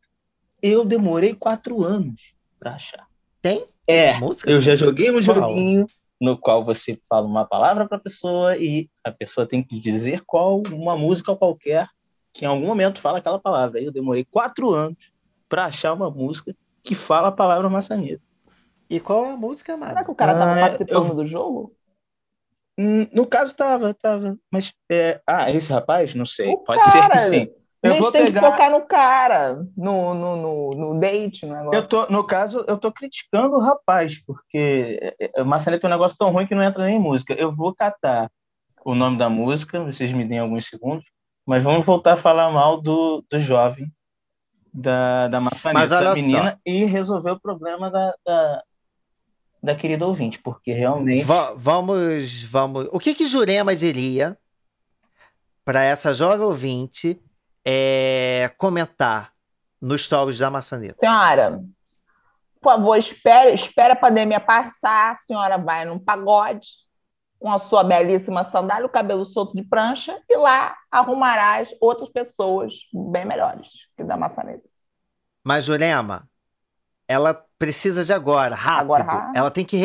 Eu 0.61 0.83
demorei 0.85 1.33
quatro 1.33 1.83
anos 1.83 2.33
pra 2.59 2.75
achar. 2.75 3.07
Tem? 3.41 3.65
É, 3.87 4.13
Música? 4.19 4.49
eu 4.51 4.61
já 4.61 4.75
joguei 4.75 5.09
um 5.09 5.23
Qual? 5.23 5.35
joguinho 5.35 5.85
no 6.21 6.37
qual 6.37 6.63
você 6.63 6.99
fala 7.07 7.25
uma 7.25 7.45
palavra 7.45 7.87
pra 7.87 7.97
pessoa 7.97 8.57
e 8.57 8.89
a 9.05 9.11
pessoa 9.11 9.47
tem 9.47 9.63
que 9.63 9.79
dizer 9.79 10.21
qual 10.25 10.61
uma 10.71 10.97
música 10.97 11.33
qualquer 11.35 11.87
que 12.33 12.43
em 12.43 12.47
algum 12.47 12.67
momento 12.67 12.99
fala 12.99 13.19
aquela 13.19 13.39
palavra. 13.39 13.79
Aí 13.79 13.85
eu 13.85 13.91
demorei 13.91 14.25
quatro 14.25 14.71
anos 14.71 14.97
pra 15.47 15.65
achar 15.65 15.93
uma 15.93 16.11
música 16.11 16.53
que 16.83 16.93
fala 16.93 17.29
a 17.29 17.31
palavra 17.31 17.69
maçaneta. 17.69 18.21
E 18.89 18.99
qual 18.99 19.25
é 19.25 19.31
a 19.31 19.37
música, 19.37 19.73
será 19.77 19.91
amado? 19.91 20.05
que 20.05 20.11
o 20.11 20.15
cara 20.15 20.33
tava 20.37 20.51
Ah, 20.53 20.59
participando 20.69 21.07
eu- 21.09 21.15
do 21.15 21.25
jogo? 21.25 21.73
Hum, 22.77 23.07
No 23.13 23.25
caso, 23.25 23.53
tava, 23.55 23.93
tava. 23.93 24.37
Mas, 24.51 24.73
é... 24.89 25.21
ah, 25.27 25.51
esse 25.51 25.71
rapaz? 25.71 26.13
Não 26.15 26.25
sei. 26.25 26.49
O 26.49 26.57
Pode 26.59 26.83
ser 26.85 26.91
que 27.01 27.07
cara. 27.09 27.49
Sim. 27.83 27.87
A 27.87 27.87
Eu 27.87 27.93
gente 27.93 28.01
vou 28.01 28.11
tem 28.11 28.25
que 28.25 28.31
pegar. 28.33 28.51
focar 28.51 28.71
no 28.71 28.81
cara, 28.85 29.65
no, 29.77 30.13
no, 30.13 30.35
no, 30.35 30.69
no 30.93 30.99
date, 30.99 31.45
no 31.45 31.55
negócio. 31.55 31.79
Eu 31.79 31.87
tô, 31.87 32.05
no 32.07 32.23
caso, 32.23 32.63
eu 32.67 32.77
tô 32.77 32.91
criticando 32.91 33.55
o 33.55 33.59
rapaz, 33.61 34.21
porque 34.25 34.99
é, 35.19 35.31
é, 35.39 35.43
Maçaneta 35.43 35.85
é 35.85 35.87
um 35.87 35.91
negócio 35.91 36.17
tão 36.17 36.31
ruim 36.31 36.45
que 36.47 36.55
não 36.55 36.63
entra 36.63 36.85
nem 36.85 36.97
em 36.97 36.99
música. 36.99 37.33
Eu 37.33 37.51
vou 37.55 37.73
catar 37.73 38.29
o 38.85 38.93
nome 38.95 39.17
da 39.17 39.29
música, 39.29 39.83
vocês 39.83 40.11
me 40.11 40.25
deem 40.25 40.39
alguns 40.39 40.67
segundos, 40.67 41.05
mas 41.45 41.63
vamos 41.63 41.85
voltar 41.85 42.13
a 42.13 42.17
falar 42.17 42.49
mal 42.51 42.81
do, 42.81 43.23
do 43.29 43.39
jovem, 43.39 43.91
da, 44.73 45.27
da 45.27 45.39
maçaneta, 45.39 45.87
da 46.01 46.15
só. 46.15 46.21
menina, 46.21 46.59
e 46.65 46.85
resolver 46.85 47.31
o 47.31 47.39
problema 47.39 47.89
da, 47.89 48.13
da, 48.25 48.63
da 49.63 49.75
querida 49.75 50.05
ouvinte, 50.05 50.39
porque 50.39 50.71
realmente. 50.71 51.23
Va- 51.23 51.53
vamos, 51.55 52.43
vamos. 52.43 52.87
O 52.91 52.99
que 52.99 53.13
que 53.13 53.25
Jurema 53.25 53.75
diria 53.75 54.37
para 55.65 55.83
essa 55.83 56.13
jovem 56.13 56.45
ouvinte 56.45 57.19
é, 57.71 58.51
comentar 58.57 59.31
nos 59.79 60.03
stories 60.03 60.39
da 60.39 60.49
maçaneta? 60.49 60.97
Senhora, 60.99 61.63
por 62.59 62.73
favor, 62.73 62.97
espere, 62.97 63.53
espere 63.53 63.93
a 63.93 63.95
pandemia 63.95 64.39
passar. 64.39 65.13
A 65.13 65.17
senhora 65.19 65.55
vai 65.59 65.85
num 65.85 65.99
pagode 65.99 66.67
com 67.37 67.51
a 67.51 67.59
sua 67.59 67.83
belíssima 67.83 68.43
sandália, 68.45 68.87
o 68.87 68.89
cabelo 68.89 69.23
solto 69.23 69.55
de 69.55 69.63
prancha, 69.63 70.19
e 70.27 70.35
lá 70.35 70.75
arrumarás 70.91 71.69
outras 71.79 72.09
pessoas 72.09 72.73
bem 72.91 73.23
melhores 73.23 73.67
que 73.95 74.03
da 74.03 74.17
maçaneta. 74.17 74.67
Mas 75.45 75.63
Jurema, 75.63 76.27
ela 77.07 77.45
precisa 77.57 78.03
de 78.03 78.11
agora, 78.11 78.55
rápido. 78.55 78.81
Agora, 78.81 79.03
rápido. 79.03 79.37
Ela 79.37 79.51
tem 79.51 79.63
que 79.63 79.79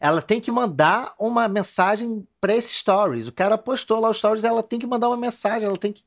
ela 0.00 0.20
tem 0.20 0.40
que 0.40 0.50
mandar 0.50 1.14
uma 1.18 1.46
mensagem 1.48 2.26
para 2.40 2.54
esse 2.54 2.74
stories. 2.74 3.28
O 3.28 3.32
cara 3.32 3.56
postou 3.56 4.00
lá 4.00 4.10
os 4.10 4.18
stories, 4.18 4.44
ela 4.44 4.62
tem 4.62 4.78
que 4.78 4.86
mandar 4.86 5.08
uma 5.08 5.16
mensagem, 5.16 5.66
ela 5.66 5.78
tem 5.78 5.92
que 5.92 6.02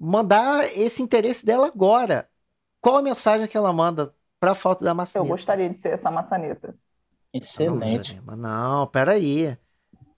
mandar 0.00 0.64
esse 0.76 1.02
interesse 1.02 1.44
dela 1.44 1.66
agora. 1.66 2.26
Qual 2.80 2.96
a 2.96 3.02
mensagem 3.02 3.46
que 3.46 3.56
ela 3.56 3.72
manda 3.72 4.14
para 4.40 4.52
a 4.52 4.54
foto 4.54 4.82
da 4.82 4.92
Eu 4.92 4.94
maçaneta? 4.94 5.28
gostaria 5.30 5.68
de 5.68 5.78
ser 5.80 5.90
essa 5.92 6.10
maçaneta. 6.10 6.68
Não, 6.68 6.74
Excelente. 7.34 8.14
Jurema, 8.14 8.34
não, 8.34 8.86
peraí. 8.86 9.56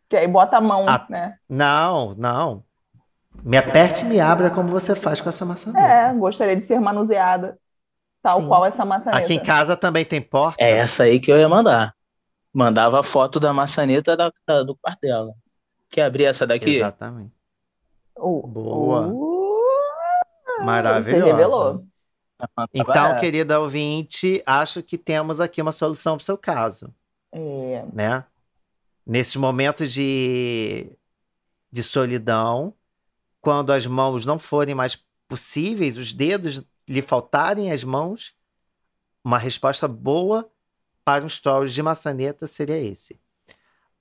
Que 0.08 0.16
aí 0.16 0.28
bota 0.28 0.56
a 0.58 0.60
mão, 0.60 0.86
Ah. 0.88 1.04
né? 1.10 1.36
Não, 1.48 2.14
não. 2.14 2.64
Me 3.42 3.56
aperte 3.56 4.02
e 4.04 4.08
me 4.08 4.20
abra 4.20 4.50
como 4.50 4.68
você 4.68 4.94
faz 4.94 5.20
com 5.20 5.28
essa 5.28 5.44
maçaneta. 5.44 5.84
É, 5.84 6.12
gostaria 6.14 6.54
de 6.54 6.64
ser 6.66 6.78
manuseada, 6.78 7.58
tal 8.22 8.40
Sim. 8.40 8.46
qual 8.48 8.64
essa 8.64 8.84
maçaneta. 8.84 9.16
Aqui 9.18 9.34
em 9.34 9.42
casa 9.42 9.76
também 9.76 10.04
tem 10.04 10.20
porta. 10.22 10.62
É 10.62 10.70
essa 10.70 11.02
aí 11.04 11.18
que 11.18 11.32
eu 11.32 11.38
ia 11.38 11.48
mandar. 11.48 11.94
Mandava 12.54 13.00
a 13.00 13.02
foto 13.02 13.40
da 13.40 13.52
maçaneta 13.52 14.14
da, 14.16 14.30
da- 14.46 14.62
do 14.62 14.76
quarto 14.76 15.00
dela. 15.00 15.32
Quer 15.90 16.02
abrir 16.04 16.26
essa 16.26 16.46
daqui? 16.46 16.76
Exatamente. 16.76 17.32
Uh, 18.16 18.46
Boa. 18.46 19.08
uh, 19.08 19.31
Maravilhosa. 20.64 21.24
Você 21.24 21.30
revelou. 21.30 21.86
Então, 22.74 23.18
querida 23.20 23.60
ouvinte, 23.60 24.42
acho 24.44 24.82
que 24.82 24.98
temos 24.98 25.40
aqui 25.40 25.62
uma 25.62 25.72
solução 25.72 26.16
para 26.16 26.22
o 26.22 26.24
seu 26.24 26.36
caso, 26.36 26.92
É, 27.30 27.84
né? 27.92 28.24
Nesse 29.06 29.38
momento 29.38 29.86
de, 29.86 30.90
de 31.70 31.82
solidão, 31.82 32.74
quando 33.40 33.72
as 33.72 33.86
mãos 33.86 34.26
não 34.26 34.38
forem 34.38 34.74
mais 34.74 35.04
possíveis, 35.28 35.96
os 35.96 36.12
dedos 36.12 36.64
lhe 36.88 37.02
faltarem 37.02 37.70
as 37.72 37.84
mãos, 37.84 38.34
uma 39.24 39.38
resposta 39.38 39.86
boa 39.86 40.48
para 41.04 41.24
um 41.24 41.28
stories 41.28 41.72
de 41.72 41.82
maçaneta 41.82 42.46
seria 42.46 42.78
esse. 42.78 43.20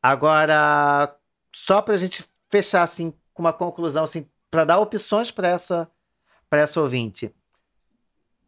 Agora, 0.01 1.15
só 1.53 1.82
para 1.82 1.94
a 1.94 1.98
gente 1.98 2.25
fechar 2.50 2.84
assim 2.84 3.13
com 3.34 3.44
uma 3.44 3.53
conclusão, 3.53 4.03
assim, 4.03 4.27
para 4.50 4.65
dar 4.65 4.80
opções 4.80 5.32
para 5.32 5.48
essa 5.48 5.89
para 6.51 6.62
essa 6.63 6.81
ouvinte. 6.81 7.34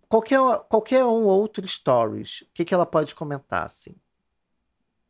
Qualquer, 0.08 0.40
qualquer 0.70 1.04
um 1.06 1.26
outro 1.26 1.68
stories, 1.68 2.42
o 2.42 2.48
que, 2.54 2.64
que 2.66 2.74
ela 2.74 2.86
pode 2.86 3.16
comentar 3.16 3.66
assim? 3.66 3.96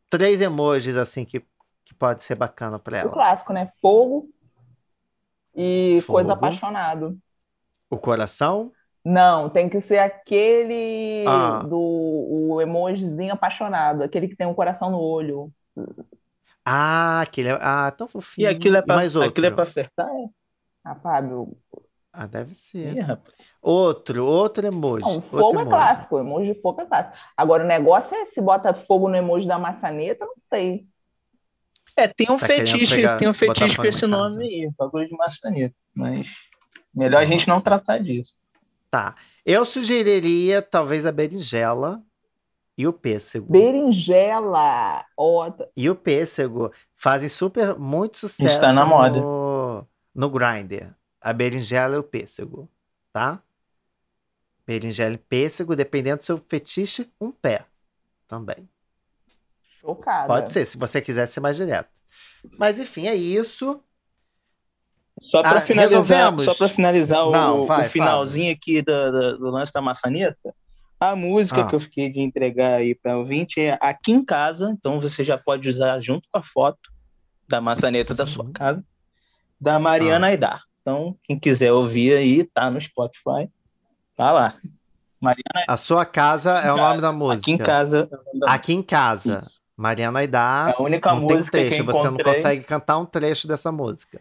Três 0.09 0.41
emojis 0.41 0.95
assim 0.95 1.25
que, 1.25 1.39
que 1.83 1.93
pode 1.95 2.23
ser 2.23 2.35
bacana 2.35 2.79
para 2.79 2.97
o 2.97 2.99
ela. 2.99 3.11
clássico, 3.11 3.53
né? 3.53 3.71
Fogo 3.81 4.29
e 5.55 6.01
Fogo. 6.01 6.13
coisa 6.17 6.33
apaixonado. 6.33 7.17
O 7.89 7.97
coração, 7.97 8.71
Não, 9.05 9.49
tem 9.49 9.69
que 9.69 9.81
ser 9.81 9.97
aquele 9.99 11.25
Ah. 11.27 11.63
do 11.67 11.77
o 11.77 12.61
emojizinho 12.61 13.33
apaixonado, 13.33 14.03
aquele 14.03 14.27
que 14.27 14.35
tem 14.35 14.47
um 14.47 14.53
coração 14.53 14.89
no 14.89 14.99
olho. 14.99 15.51
ah, 16.65 17.21
aquele 17.21 17.49
é, 17.49 17.57
ah, 17.61 17.91
tão 17.91 18.07
E 18.07 18.11
fofinho. 18.11 18.49
aquilo 18.49 18.77
é 18.77 18.81
pra, 18.81 18.95
mais 18.95 19.15
outro. 19.15 19.29
aquilo 19.31 19.47
é 19.47 19.51
pra 19.51 19.65
flertar? 19.65 20.07
é? 20.09 20.29
Ah, 20.83 20.95
Fábio. 20.95 21.57
Ah, 22.15 22.27
deve 22.27 22.53
ser. 22.53 22.95
Ih. 22.95 23.17
Outro, 23.59 24.23
outro 24.23 24.65
emoji. 24.67 25.03
Não, 25.03 25.15
outro 25.15 25.29
fogo 25.31 25.47
é 25.47 25.61
emoji. 25.61 25.69
clássico. 25.69 26.19
Emoji 26.19 26.53
de 26.53 26.61
fogo 26.61 26.81
é 26.81 26.85
clássico. 26.85 27.17
Agora, 27.35 27.63
o 27.63 27.67
negócio 27.67 28.15
é 28.15 28.25
se 28.27 28.39
bota 28.39 28.71
fogo 28.73 29.09
no 29.09 29.15
emoji 29.15 29.47
da 29.47 29.57
maçaneta, 29.57 30.23
não 30.23 30.35
sei. 30.47 30.85
É, 31.97 32.07
tem 32.07 32.29
um 32.29 32.37
Tá 32.37 32.45
fetiche, 32.47 32.95
pegar- 32.95 33.17
tem 33.17 33.27
um 33.27 33.33
fetiche 33.33 33.75
com 33.77 33.83
esse 33.85 34.05
nome 34.05 34.43
aí, 34.45 34.69
bagulho 34.77 35.07
de 35.07 35.15
maçaneta. 35.17 35.75
Mas 35.93 36.27
melhor 36.93 37.21
a 37.21 37.25
gente 37.25 37.47
não 37.47 37.59
tratar 37.59 37.97
disso. 37.99 38.37
Tá. 38.91 39.15
Eu 39.45 39.65
sugeriria 39.65 40.61
talvez 40.61 41.05
a 41.05 41.11
berinjela 41.11 42.01
e 42.77 42.87
o 42.87 42.93
pêssego. 42.93 43.51
Berinjela. 43.51 45.03
Ó, 45.17 45.49
tá- 45.51 45.65
E 45.75 45.89
o 45.89 45.95
pêssego 45.95 46.71
fazem 46.95 47.29
super 47.29 47.77
muito 47.77 48.17
sucesso 48.17 48.53
Está 48.55 48.71
na 48.73 48.85
moda. 48.85 49.19
no, 49.19 49.87
no 50.13 50.29
Grindr. 50.29 50.93
A 51.23 51.31
berinjela 51.31 51.95
e 51.95 51.99
o 51.99 52.03
pêssego, 52.03 52.69
tá? 53.13 53.41
Berinjela 54.67 55.15
e 55.15 55.17
pêssego, 55.17 55.75
dependendo 55.75 56.17
do 56.17 56.23
seu 56.23 56.37
fetiche, 56.49 57.09
um 57.19 57.31
pé 57.31 57.65
também. 58.27 58.69
chocada. 59.79 60.27
Pode 60.27 60.51
ser, 60.53 60.65
se 60.65 60.77
você 60.77 61.01
quiser 61.01 61.25
ser 61.27 61.39
mais 61.41 61.55
direto. 61.57 61.89
Mas 62.57 62.79
enfim, 62.79 63.07
é 63.07 63.15
isso. 63.15 63.81
Só 65.21 65.41
para 65.41 65.59
Ah, 65.59 65.61
finalizar, 65.61 65.99
resolvemos? 66.01 66.43
só 66.45 66.53
para 66.55 66.67
finalizar 66.69 67.25
o, 67.27 67.31
Não, 67.31 67.61
o 67.61 67.65
vai, 67.65 67.87
finalzinho 67.89 68.51
aqui 68.53 68.81
do, 68.81 69.11
do- 69.11 69.37
do 69.37 69.49
lance 69.49 69.71
da 69.73 69.81
maçaneta, 69.81 70.53
a 70.99 71.15
música 71.15 71.61
Ah. 71.61 71.67
que 71.67 71.75
eu 71.75 71.79
fiquei 71.79 72.09
de 72.11 72.19
entregar 72.21 72.75
aí 72.75 72.95
para 72.95 73.17
ouvinte 73.17 73.59
é 73.61 73.77
Aqui 73.81 74.11
em 74.11 74.23
Casa, 74.25 74.69
então 74.71 74.99
você 74.99 75.23
já 75.23 75.37
pode 75.37 75.67
usar 75.69 75.99
junto 76.01 76.27
com 76.31 76.37
a 76.39 76.43
foto 76.43 76.91
da 77.47 77.59
maçaneta 77.61 78.13
da 78.15 78.25
Sim. 78.25 78.33
sua 78.33 78.51
casa, 78.51 78.83
da 79.59 79.77
Mariana 79.79 80.27
Ah. 80.27 80.29
Aidar. 80.29 80.63
Então, 80.83 81.17
quem 81.23 81.39
quiser 81.39 81.71
ouvir 81.71 82.13
aí, 82.13 82.43
tá 82.43 82.69
no 82.69 82.79
Spotify, 82.79 83.49
tá 84.17 84.31
lá. 84.33 84.55
Mariana 85.19 85.65
A 85.65 85.77
sua 85.77 86.05
casa 86.05 86.51
é 86.59 86.71
o 86.71 86.75
nome 86.75 86.99
da 86.99 87.13
música. 87.13 87.39
Aqui 87.39 87.51
em 87.51 87.57
Casa. 87.57 88.09
é 88.11 88.49
Aqui 88.51 88.73
em 88.73 88.83
casa. 88.83 89.37
Isso. 89.37 89.63
Mariana 89.77 90.19
Aidar. 90.19 90.71
É 90.71 90.75
a 90.77 90.81
única 90.81 91.09
não 91.13 91.25
tem 91.25 91.37
música 91.37 91.57
que 91.57 91.67
trecho, 91.69 91.81
eu 91.81 91.85
você 91.85 91.97
não 92.03 92.13
encontrei. 92.15 92.35
consegue 92.35 92.63
cantar 92.65 92.97
um 92.97 93.05
trecho 93.05 93.47
dessa 93.47 93.71
música. 93.71 94.19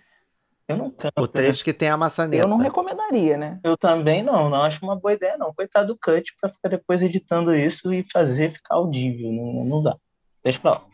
Eu 0.68 0.76
não 0.76 0.90
canto. 0.90 1.18
O 1.18 1.22
né? 1.22 1.28
trecho 1.28 1.64
que 1.64 1.72
tem 1.72 1.88
a 1.88 1.96
maçaneta. 1.96 2.44
Eu 2.44 2.48
não 2.48 2.56
recomendaria, 2.56 3.36
né? 3.36 3.58
Eu 3.64 3.76
também 3.76 4.22
não, 4.22 4.48
não 4.48 4.62
acho 4.62 4.82
uma 4.84 4.94
boa 4.94 5.12
ideia, 5.12 5.36
não. 5.36 5.52
Coitado 5.52 5.88
do 5.88 5.98
Cut 5.98 6.32
pra 6.40 6.48
ficar 6.48 6.68
depois 6.68 7.02
editando 7.02 7.54
isso 7.54 7.92
e 7.92 8.06
fazer 8.10 8.52
ficar 8.52 8.76
audível. 8.76 9.32
Não, 9.32 9.64
não 9.64 9.82
dá. 9.82 9.96
Deixa 10.42 10.60
pra 10.60 10.70
lá. 10.70 10.84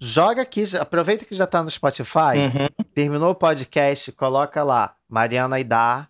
Joga 0.00 0.42
aqui, 0.42 0.62
aproveita 0.80 1.24
que 1.24 1.34
já 1.34 1.46
tá 1.46 1.62
no 1.62 1.70
Spotify, 1.70 2.36
Uhum. 2.38 2.84
terminou 2.94 3.30
o 3.30 3.34
podcast, 3.34 4.12
coloca 4.12 4.62
lá, 4.62 4.94
Mariana 5.08 5.56
Aidar, 5.56 6.08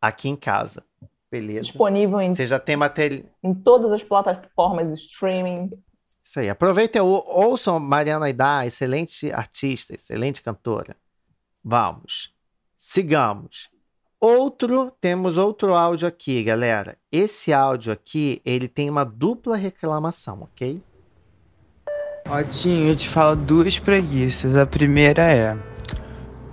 aqui 0.00 0.28
em 0.28 0.36
casa. 0.36 0.84
Beleza? 1.30 1.62
Disponível 1.62 2.20
em, 2.20 2.32
Você 2.32 2.46
já 2.46 2.58
tem 2.60 2.76
material. 2.76 3.24
em 3.42 3.52
todas 3.52 3.92
as 3.92 4.04
plataformas 4.04 4.86
de 4.86 4.94
streaming. 4.94 5.70
Isso 6.22 6.38
aí. 6.40 6.48
Aproveita 6.48 6.98
e 6.98 7.00
ou- 7.00 7.24
ouçam 7.26 7.78
Mariana 7.80 8.26
Aidar, 8.26 8.64
excelente 8.66 9.30
artista, 9.32 9.94
excelente 9.94 10.40
cantora. 10.42 10.96
Vamos. 11.64 12.32
Sigamos. 12.76 13.68
Outro, 14.20 14.90
temos 15.00 15.36
outro 15.36 15.74
áudio 15.74 16.06
aqui, 16.08 16.42
galera. 16.44 16.96
Esse 17.12 17.52
áudio 17.52 17.92
aqui, 17.92 18.40
ele 18.44 18.66
tem 18.68 18.88
uma 18.88 19.04
dupla 19.04 19.56
reclamação, 19.56 20.42
ok? 20.42 20.80
Otinho, 22.28 22.88
eu 22.88 22.96
te 22.96 23.08
falo 23.08 23.36
duas 23.36 23.78
preguiças. 23.78 24.56
A 24.56 24.66
primeira 24.66 25.22
é 25.22 25.56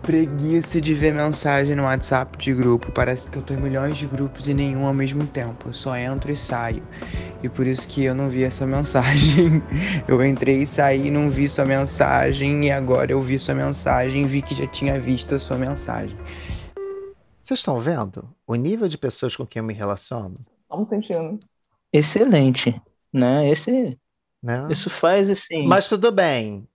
preguiça 0.03 0.79
de 0.79 0.93
ver 0.93 1.13
mensagem 1.13 1.75
no 1.75 1.83
WhatsApp 1.83 2.37
de 2.37 2.53
grupo. 2.53 2.91
Parece 2.91 3.27
que 3.27 3.37
eu 3.37 3.41
tô 3.41 3.55
em 3.55 3.57
milhões 3.57 3.97
de 3.97 4.05
grupos 4.05 4.47
e 4.47 4.53
nenhum 4.53 4.85
ao 4.85 4.93
mesmo 4.93 5.25
tempo. 5.25 5.69
Eu 5.69 5.73
só 5.73 5.97
entro 5.97 6.31
e 6.31 6.35
saio. 6.35 6.83
E 7.41 7.49
por 7.49 7.65
isso 7.65 7.87
que 7.87 8.03
eu 8.03 8.13
não 8.13 8.29
vi 8.29 8.43
essa 8.43 8.67
mensagem. 8.67 9.63
Eu 10.07 10.23
entrei 10.23 10.61
e 10.61 10.67
saí, 10.67 11.09
não 11.09 11.27
vi 11.27 11.49
sua 11.49 11.65
mensagem. 11.65 12.65
E 12.65 12.71
agora 12.71 13.11
eu 13.11 13.21
vi 13.21 13.39
sua 13.39 13.55
mensagem 13.55 14.23
e 14.23 14.27
vi 14.27 14.43
que 14.43 14.53
já 14.53 14.67
tinha 14.67 14.99
visto 14.99 15.33
a 15.33 15.39
sua 15.39 15.57
mensagem. 15.57 16.15
Vocês 17.41 17.59
estão 17.59 17.79
vendo 17.79 18.29
o 18.45 18.53
nível 18.53 18.87
de 18.87 18.97
pessoas 18.97 19.35
com 19.35 19.45
quem 19.45 19.59
eu 19.59 19.65
me 19.65 19.73
relaciono? 19.73 20.37
Estamos 20.61 20.87
sentindo. 20.87 21.39
Excelente. 21.91 22.79
Né? 23.11 23.49
Esse, 23.49 23.97
Né? 24.43 24.67
isso 24.69 24.89
faz 24.89 25.29
assim. 25.29 25.65
Mas 25.65 25.87
tudo 25.87 26.11
bem. 26.11 26.67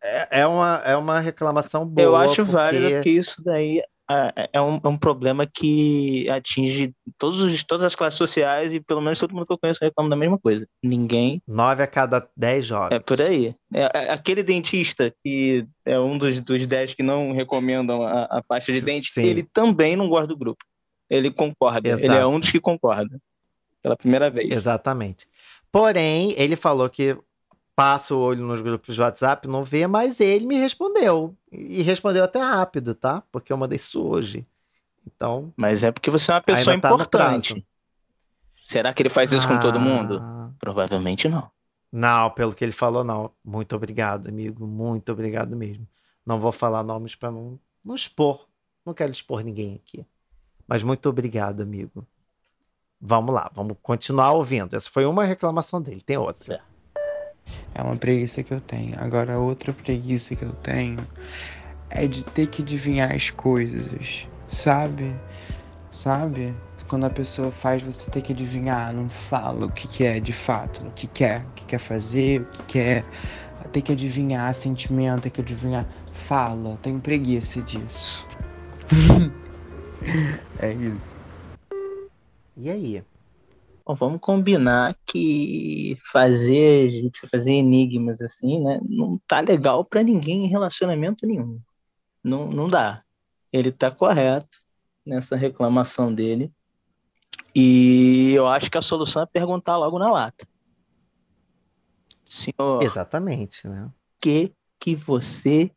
É, 0.00 0.42
é 0.42 0.46
uma, 0.46 0.82
é 0.84 0.96
uma 0.96 1.18
reclamação 1.18 1.84
boa. 1.84 2.04
eu 2.04 2.16
acho 2.16 2.36
porque... 2.36 2.52
válido 2.52 2.90
porque 2.90 3.10
isso 3.10 3.42
daí 3.42 3.82
ah, 4.10 4.32
é 4.54 4.60
um, 4.60 4.80
é 4.82 4.88
um 4.88 4.96
problema 4.96 5.46
que 5.46 6.30
atinge 6.30 6.94
todos 7.18 7.40
os, 7.40 7.62
todas 7.62 7.84
as 7.84 7.94
classes 7.94 8.16
sociais 8.16 8.72
e 8.72 8.80
pelo 8.80 9.02
menos 9.02 9.18
todo 9.18 9.34
mundo 9.34 9.44
que 9.44 9.52
eu 9.52 9.58
conheço 9.58 9.80
reclama 9.82 10.08
da 10.08 10.16
mesma 10.16 10.38
coisa. 10.38 10.66
Ninguém 10.82 11.42
Nove 11.46 11.82
a 11.82 11.86
cada 11.86 12.26
dez 12.34 12.64
jovens. 12.64 12.96
É 12.96 12.98
por 13.00 13.20
aí. 13.20 13.54
É, 13.74 13.82
é 13.82 14.10
aquele 14.10 14.42
dentista 14.42 15.12
que 15.22 15.66
é 15.84 15.98
um 16.00 16.16
dos, 16.16 16.40
dos 16.40 16.66
dez 16.66 16.94
que 16.94 17.02
não 17.02 17.32
recomendam 17.32 18.02
a, 18.02 18.22
a 18.38 18.42
pasta 18.42 18.72
de 18.72 18.80
dente, 18.80 19.10
Sim. 19.10 19.24
ele 19.24 19.42
também 19.42 19.94
não 19.94 20.08
gosta 20.08 20.28
do 20.28 20.38
grupo. 20.38 20.64
Ele 21.10 21.30
concorda. 21.30 21.86
Ele 21.86 22.00
é 22.00 22.04
Exato. 22.04 22.28
um 22.28 22.40
dos 22.40 22.50
que 22.50 22.60
concorda. 22.60 23.20
Pela 23.82 23.96
primeira 23.96 24.30
vez. 24.30 24.50
Exatamente. 24.50 25.26
Porém, 25.70 26.34
ele 26.36 26.56
falou 26.56 26.88
que 26.88 27.16
passa 27.76 28.14
o 28.14 28.18
olho 28.18 28.42
nos 28.42 28.60
grupos 28.60 28.94
de 28.94 29.00
WhatsApp, 29.00 29.46
não 29.46 29.62
vê, 29.62 29.86
mas 29.86 30.20
ele 30.20 30.46
me 30.46 30.56
respondeu. 30.56 31.36
E 31.52 31.82
respondeu 31.82 32.24
até 32.24 32.40
rápido, 32.40 32.94
tá? 32.94 33.22
Porque 33.30 33.52
eu 33.52 33.56
mandei 33.56 33.76
isso 33.76 34.02
hoje. 34.02 34.46
Então. 35.06 35.52
Mas 35.56 35.84
é 35.84 35.92
porque 35.92 36.10
você 36.10 36.30
é 36.30 36.34
uma 36.34 36.40
pessoa 36.40 36.78
tá 36.78 36.88
importante. 36.88 37.64
Será 38.64 38.92
que 38.92 39.02
ele 39.02 39.08
faz 39.08 39.32
isso 39.32 39.48
com 39.48 39.58
todo 39.60 39.80
mundo? 39.80 40.20
Ah, 40.22 40.50
Provavelmente 40.58 41.28
não. 41.28 41.50
Não, 41.90 42.30
pelo 42.30 42.52
que 42.52 42.64
ele 42.64 42.72
falou, 42.72 43.02
não. 43.02 43.30
Muito 43.44 43.74
obrigado, 43.74 44.28
amigo. 44.28 44.66
Muito 44.66 45.10
obrigado 45.10 45.56
mesmo. 45.56 45.86
Não 46.26 46.38
vou 46.38 46.52
falar 46.52 46.82
nomes 46.82 47.14
para 47.14 47.30
não, 47.30 47.58
não 47.82 47.94
expor. 47.94 48.46
Não 48.84 48.92
quero 48.92 49.10
expor 49.10 49.42
ninguém 49.42 49.76
aqui. 49.76 50.04
Mas 50.66 50.82
muito 50.82 51.08
obrigado, 51.08 51.62
amigo. 51.62 52.06
Vamos 53.00 53.32
lá, 53.32 53.48
vamos 53.54 53.76
continuar 53.80 54.32
ouvindo. 54.32 54.74
Essa 54.74 54.90
foi 54.90 55.06
uma 55.06 55.24
reclamação 55.24 55.80
dele, 55.80 56.00
tem 56.04 56.16
outra. 56.16 56.60
É 57.72 57.80
uma 57.80 57.96
preguiça 57.96 58.42
que 58.42 58.52
eu 58.52 58.60
tenho. 58.60 58.94
Agora, 58.98 59.38
outra 59.38 59.72
preguiça 59.72 60.34
que 60.34 60.44
eu 60.44 60.52
tenho 60.52 60.98
é 61.90 62.08
de 62.08 62.24
ter 62.24 62.48
que 62.48 62.62
adivinhar 62.62 63.14
as 63.14 63.30
coisas, 63.30 64.26
sabe? 64.48 65.14
Sabe? 65.92 66.54
Quando 66.88 67.04
a 67.04 67.10
pessoa 67.10 67.52
faz 67.52 67.82
você 67.82 68.10
ter 68.10 68.22
que 68.22 68.32
adivinhar, 68.32 68.92
não 68.92 69.08
fala 69.10 69.66
o 69.66 69.70
que, 69.70 69.86
que 69.86 70.04
é 70.04 70.18
de 70.18 70.32
fato, 70.32 70.82
o 70.86 70.90
que 70.90 71.06
quer, 71.06 71.44
o 71.44 71.50
que 71.52 71.66
quer 71.66 71.78
fazer, 71.78 72.40
o 72.40 72.44
que 72.46 72.62
quer. 72.64 73.04
Tem 73.72 73.82
que 73.82 73.92
adivinhar 73.92 74.54
sentimento, 74.54 75.22
tem 75.22 75.32
que 75.32 75.40
adivinhar. 75.40 75.86
Fala, 76.12 76.78
tenho 76.82 76.98
preguiça 76.98 77.60
disso. 77.60 78.26
é 80.58 80.72
isso. 80.72 81.17
E 82.58 82.68
aí? 82.68 83.04
Bom, 83.86 83.94
vamos 83.94 84.20
combinar 84.20 84.96
que 85.06 85.96
fazer, 86.10 87.08
você 87.14 87.26
fazer 87.28 87.52
enigmas 87.52 88.20
assim, 88.20 88.60
né? 88.60 88.80
Não 88.82 89.16
tá 89.28 89.38
legal 89.38 89.84
pra 89.84 90.02
ninguém 90.02 90.44
em 90.44 90.48
relacionamento 90.48 91.24
nenhum. 91.24 91.60
Não, 92.22 92.50
não 92.50 92.66
dá. 92.66 93.04
Ele 93.52 93.70
tá 93.70 93.92
correto 93.92 94.58
nessa 95.06 95.36
reclamação 95.36 96.12
dele. 96.12 96.52
E 97.54 98.32
eu 98.34 98.48
acho 98.48 98.68
que 98.68 98.76
a 98.76 98.82
solução 98.82 99.22
é 99.22 99.26
perguntar 99.26 99.76
logo 99.76 99.96
na 99.96 100.10
lata. 100.10 100.46
Senhor, 102.26 102.82
o 102.82 102.82
Exatamente, 102.82 103.68
né? 103.68 103.88
que 104.20 104.52
que 104.80 104.96
você 104.96 105.70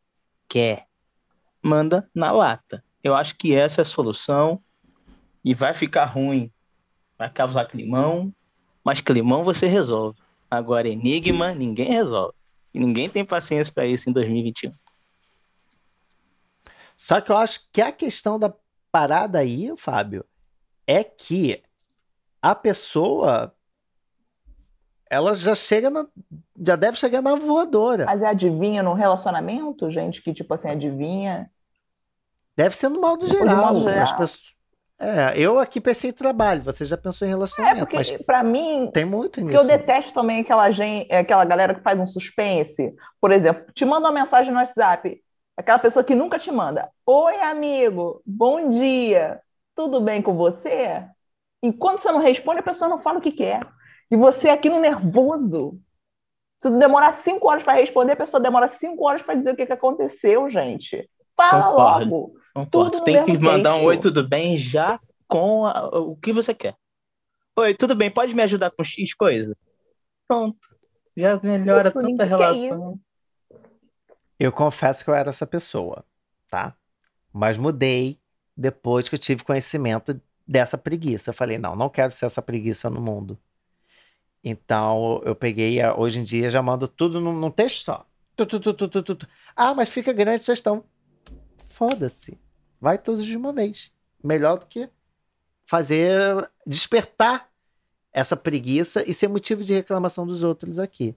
quer? 0.48 0.86
Manda 1.62 2.10
na 2.12 2.32
lata. 2.32 2.84
Eu 3.04 3.14
acho 3.14 3.36
que 3.36 3.54
essa 3.54 3.80
é 3.80 3.82
a 3.82 3.86
solução. 3.86 4.60
E 5.44 5.54
vai 5.54 5.74
ficar 5.74 6.04
ruim. 6.04 6.51
Vai 7.22 7.30
causar 7.30 7.66
climão. 7.66 8.34
Mas 8.82 9.00
climão 9.00 9.44
você 9.44 9.68
resolve. 9.68 10.18
Agora, 10.50 10.88
enigma, 10.88 11.54
ninguém 11.54 11.92
resolve. 11.92 12.34
E 12.74 12.80
ninguém 12.80 13.08
tem 13.08 13.24
paciência 13.24 13.72
para 13.72 13.86
isso 13.86 14.10
em 14.10 14.12
2021. 14.12 14.72
Só 16.96 17.20
que 17.20 17.30
eu 17.30 17.36
acho 17.36 17.68
que 17.72 17.80
a 17.80 17.92
questão 17.92 18.40
da 18.40 18.52
parada 18.90 19.38
aí, 19.38 19.72
Fábio, 19.76 20.24
é 20.84 21.04
que 21.04 21.62
a 22.42 22.56
pessoa 22.56 23.54
ela 25.08 25.32
já 25.32 25.54
chega 25.54 25.88
na, 25.90 26.04
já 26.60 26.74
deve 26.74 26.96
chegar 26.98 27.22
na 27.22 27.36
voadora. 27.36 28.04
Mas 28.06 28.20
é 28.20 28.26
adivinha 28.26 28.82
no 28.82 28.94
relacionamento, 28.94 29.88
gente 29.92 30.20
que, 30.20 30.34
tipo 30.34 30.52
assim, 30.54 30.70
adivinha. 30.70 31.48
Deve 32.56 32.74
ser 32.74 32.88
no 32.88 33.00
modo 33.00 33.26
De 33.26 33.30
geral. 33.32 33.74
modo 33.74 33.84
geral. 33.84 34.02
As 34.02 34.10
pessoas- 34.10 34.56
É, 35.04 35.36
eu 35.38 35.58
aqui 35.58 35.80
pensei 35.80 36.10
em 36.10 36.12
trabalho, 36.12 36.62
você 36.62 36.84
já 36.84 36.96
pensou 36.96 37.26
em 37.26 37.30
É, 37.58 37.74
relacionamento, 37.74 37.86
porque 37.86 37.96
mas 37.96 38.12
pra 38.26 38.42
mim, 38.42 38.92
tem 38.92 39.04
muito 39.04 39.40
porque 39.40 39.56
eu 39.56 39.64
nisso. 39.64 39.64
detesto 39.64 40.12
também 40.14 40.40
aquela, 40.40 40.70
gente, 40.70 41.12
aquela 41.12 41.44
galera 41.44 41.74
que 41.74 41.82
faz 41.82 41.98
um 42.00 42.06
suspense. 42.06 42.94
Por 43.20 43.30
exemplo, 43.32 43.72
te 43.74 43.84
manda 43.84 44.08
uma 44.08 44.12
mensagem 44.20 44.52
no 44.52 44.58
WhatsApp. 44.58 45.22
Aquela 45.56 45.78
pessoa 45.78 46.04
que 46.04 46.14
nunca 46.14 46.38
te 46.38 46.50
manda. 46.50 46.88
Oi, 47.06 47.36
amigo, 47.42 48.22
bom 48.24 48.70
dia, 48.70 49.40
tudo 49.76 50.00
bem 50.00 50.22
com 50.22 50.34
você? 50.34 51.04
E 51.62 51.72
quando 51.72 52.00
você 52.00 52.10
não 52.12 52.20
responde, 52.20 52.60
a 52.60 52.62
pessoa 52.62 52.88
não 52.88 53.00
fala 53.00 53.18
o 53.18 53.22
que 53.22 53.32
quer. 53.32 53.60
E 54.10 54.16
você 54.16 54.50
aqui 54.50 54.68
no 54.70 54.80
nervoso. 54.80 55.78
Se 56.60 56.70
demorar 56.70 57.22
cinco 57.24 57.48
horas 57.48 57.62
para 57.64 57.74
responder, 57.74 58.12
a 58.12 58.16
pessoa 58.16 58.40
demora 58.40 58.68
cinco 58.68 59.06
horas 59.06 59.22
para 59.22 59.34
dizer 59.34 59.52
o 59.52 59.56
que, 59.56 59.66
que 59.66 59.72
aconteceu, 59.72 60.48
gente. 60.50 61.08
Fala 61.36 61.70
Concordo. 61.70 62.06
logo. 62.08 62.32
Concordo. 62.54 62.90
Tudo 62.92 63.04
Tem 63.04 63.24
que 63.24 63.38
mandar 63.38 63.76
um 63.76 63.84
oi, 63.84 63.98
tudo 63.98 64.26
bem, 64.26 64.58
já 64.58 65.00
com 65.26 65.64
a- 65.66 65.88
o 65.88 66.16
que 66.16 66.32
você 66.32 66.54
quer. 66.54 66.76
Oi, 67.56 67.74
tudo 67.74 67.94
bem, 67.94 68.10
pode 68.10 68.34
me 68.34 68.42
ajudar 68.42 68.70
com 68.70 68.84
X 68.84 69.14
coisa? 69.14 69.56
Pronto. 70.28 70.58
Já 71.16 71.38
melhora 71.42 71.88
Isso, 71.88 72.00
tanta 72.00 72.24
relação. 72.24 72.98
Eu 74.38 74.50
confesso 74.52 75.04
que 75.04 75.10
eu 75.10 75.14
era 75.14 75.30
essa 75.30 75.46
pessoa, 75.46 76.04
tá? 76.48 76.74
Mas 77.32 77.56
mudei 77.56 78.18
depois 78.56 79.08
que 79.08 79.14
eu 79.14 79.18
tive 79.18 79.44
conhecimento 79.44 80.20
dessa 80.46 80.76
preguiça. 80.76 81.30
Eu 81.30 81.34
falei, 81.34 81.58
não, 81.58 81.76
não 81.76 81.88
quero 81.88 82.10
ser 82.12 82.26
essa 82.26 82.42
preguiça 82.42 82.90
no 82.90 83.00
mundo. 83.00 83.38
Então 84.44 85.20
eu 85.24 85.34
peguei, 85.34 85.80
a- 85.80 85.94
hoje 85.96 86.18
em 86.18 86.24
dia 86.24 86.50
já 86.50 86.60
mando 86.60 86.88
tudo 86.88 87.20
num, 87.20 87.32
num 87.32 87.50
texto 87.50 87.84
só. 87.84 88.06
Tu, 88.34 88.46
tu, 88.46 88.58
tu, 88.60 88.74
tu, 88.74 88.88
tu, 88.88 89.02
tu, 89.02 89.14
tu. 89.14 89.28
Ah, 89.54 89.74
mas 89.74 89.88
fica 89.88 90.12
grande 90.12 90.40
a 90.40 90.42
sugestão. 90.44 90.84
Foda-se. 91.72 92.38
Vai 92.80 92.98
todos 92.98 93.24
de 93.24 93.34
uma 93.36 93.50
vez. 93.52 93.90
Melhor 94.22 94.58
do 94.58 94.66
que 94.66 94.90
fazer 95.64 96.06
despertar 96.66 97.48
essa 98.12 98.36
preguiça 98.36 99.02
e 99.08 99.14
ser 99.14 99.28
motivo 99.28 99.64
de 99.64 99.72
reclamação 99.72 100.26
dos 100.26 100.42
outros 100.42 100.78
aqui. 100.78 101.16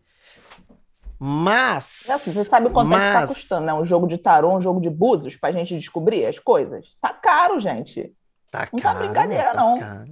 Mas. 1.20 2.10
Assim, 2.10 2.32
você 2.32 2.44
sabe 2.46 2.70
quanto 2.70 2.94
é 2.94 2.96
que 2.96 3.02
tá 3.13 3.20
mas- 3.22 3.30
custando, 3.34 3.65
né? 3.65 3.74
Um 3.74 3.86
jogo 3.86 4.08
de 4.08 4.18
tarô, 4.18 4.56
um 4.58 4.62
jogo 4.62 4.80
de 4.80 4.89
búzios, 4.89 5.36
pra 5.36 5.52
gente 5.52 5.76
descobrir 5.78 6.26
as 6.26 6.39
coisas? 6.39 6.86
Tá 7.02 7.10
caro, 7.13 7.60
gente. 7.60 8.13
Tá 8.50 8.70
Não 8.72 8.80
tá 8.80 8.94
caro, 8.94 9.00
brincadeira, 9.00 9.52
tá 9.54 9.60
não. 9.62 9.78
caro. 9.80 10.06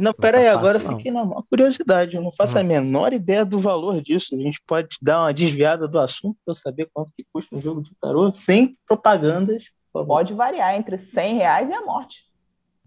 Não, 0.00 0.12
peraí, 0.14 0.44
tá 0.46 0.52
agora 0.52 0.74
fácil, 0.74 0.86
eu 0.86 0.90
não. 0.90 0.96
fiquei 0.98 1.12
na 1.12 1.24
maior 1.24 1.42
curiosidade. 1.48 2.16
Eu 2.16 2.22
não 2.22 2.32
faço 2.32 2.56
Hum. 2.56 2.60
a 2.60 2.64
menor 2.64 3.12
ideia 3.12 3.44
do 3.44 3.58
valor 3.58 4.00
disso. 4.00 4.34
A 4.34 4.38
gente 4.38 4.60
pode 4.66 4.96
dar 5.02 5.20
uma 5.22 5.32
desviada 5.34 5.86
do 5.86 5.98
assunto 6.00 6.38
para 6.44 6.52
eu 6.52 6.56
saber 6.56 6.88
quanto 6.92 7.10
que 7.16 7.24
custa 7.32 7.54
um 7.56 7.60
jogo 7.60 7.82
de 7.82 7.90
tarô 8.00 8.30
sem 8.32 8.76
propagandas. 8.86 9.64
Pode 9.92 10.32
variar 10.34 10.74
entre 10.76 10.96
100 10.98 11.36
reais 11.36 11.68
e 11.68 11.72
a 11.74 11.82
morte. 11.82 12.24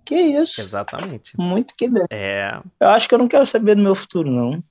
Que 0.05 0.15
isso? 0.15 0.59
Exatamente. 0.59 1.33
Muito 1.37 1.73
que 1.77 1.87
bem. 1.87 2.03
É, 2.11 2.61
Eu 2.79 2.89
acho 2.89 3.07
que 3.07 3.13
eu 3.15 3.19
não 3.19 3.27
quero 3.27 3.45
saber 3.45 3.75
do 3.75 3.81
meu 3.81 3.93
futuro, 3.95 4.29
não. 4.31 4.61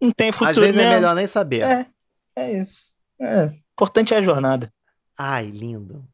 Não 0.00 0.10
tem 0.12 0.32
futuro 0.32 0.50
às 0.50 0.56
vezes 0.56 0.76
é 0.76 0.78
mesmo. 0.78 0.94
melhor 0.94 1.14
nem 1.14 1.26
saber. 1.26 1.62
É, 1.62 1.86
é 2.36 2.52
isso. 2.60 2.82
É, 3.20 3.52
importante 3.72 4.12
é 4.14 4.16
a 4.18 4.22
jornada. 4.22 4.72
Ai, 5.16 5.46
lindo. 5.50 6.04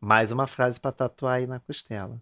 Mais 0.00 0.30
uma 0.32 0.46
frase 0.46 0.78
pra 0.80 0.92
tatuar 0.92 1.34
aí 1.36 1.46
na 1.46 1.58
costela. 1.60 2.20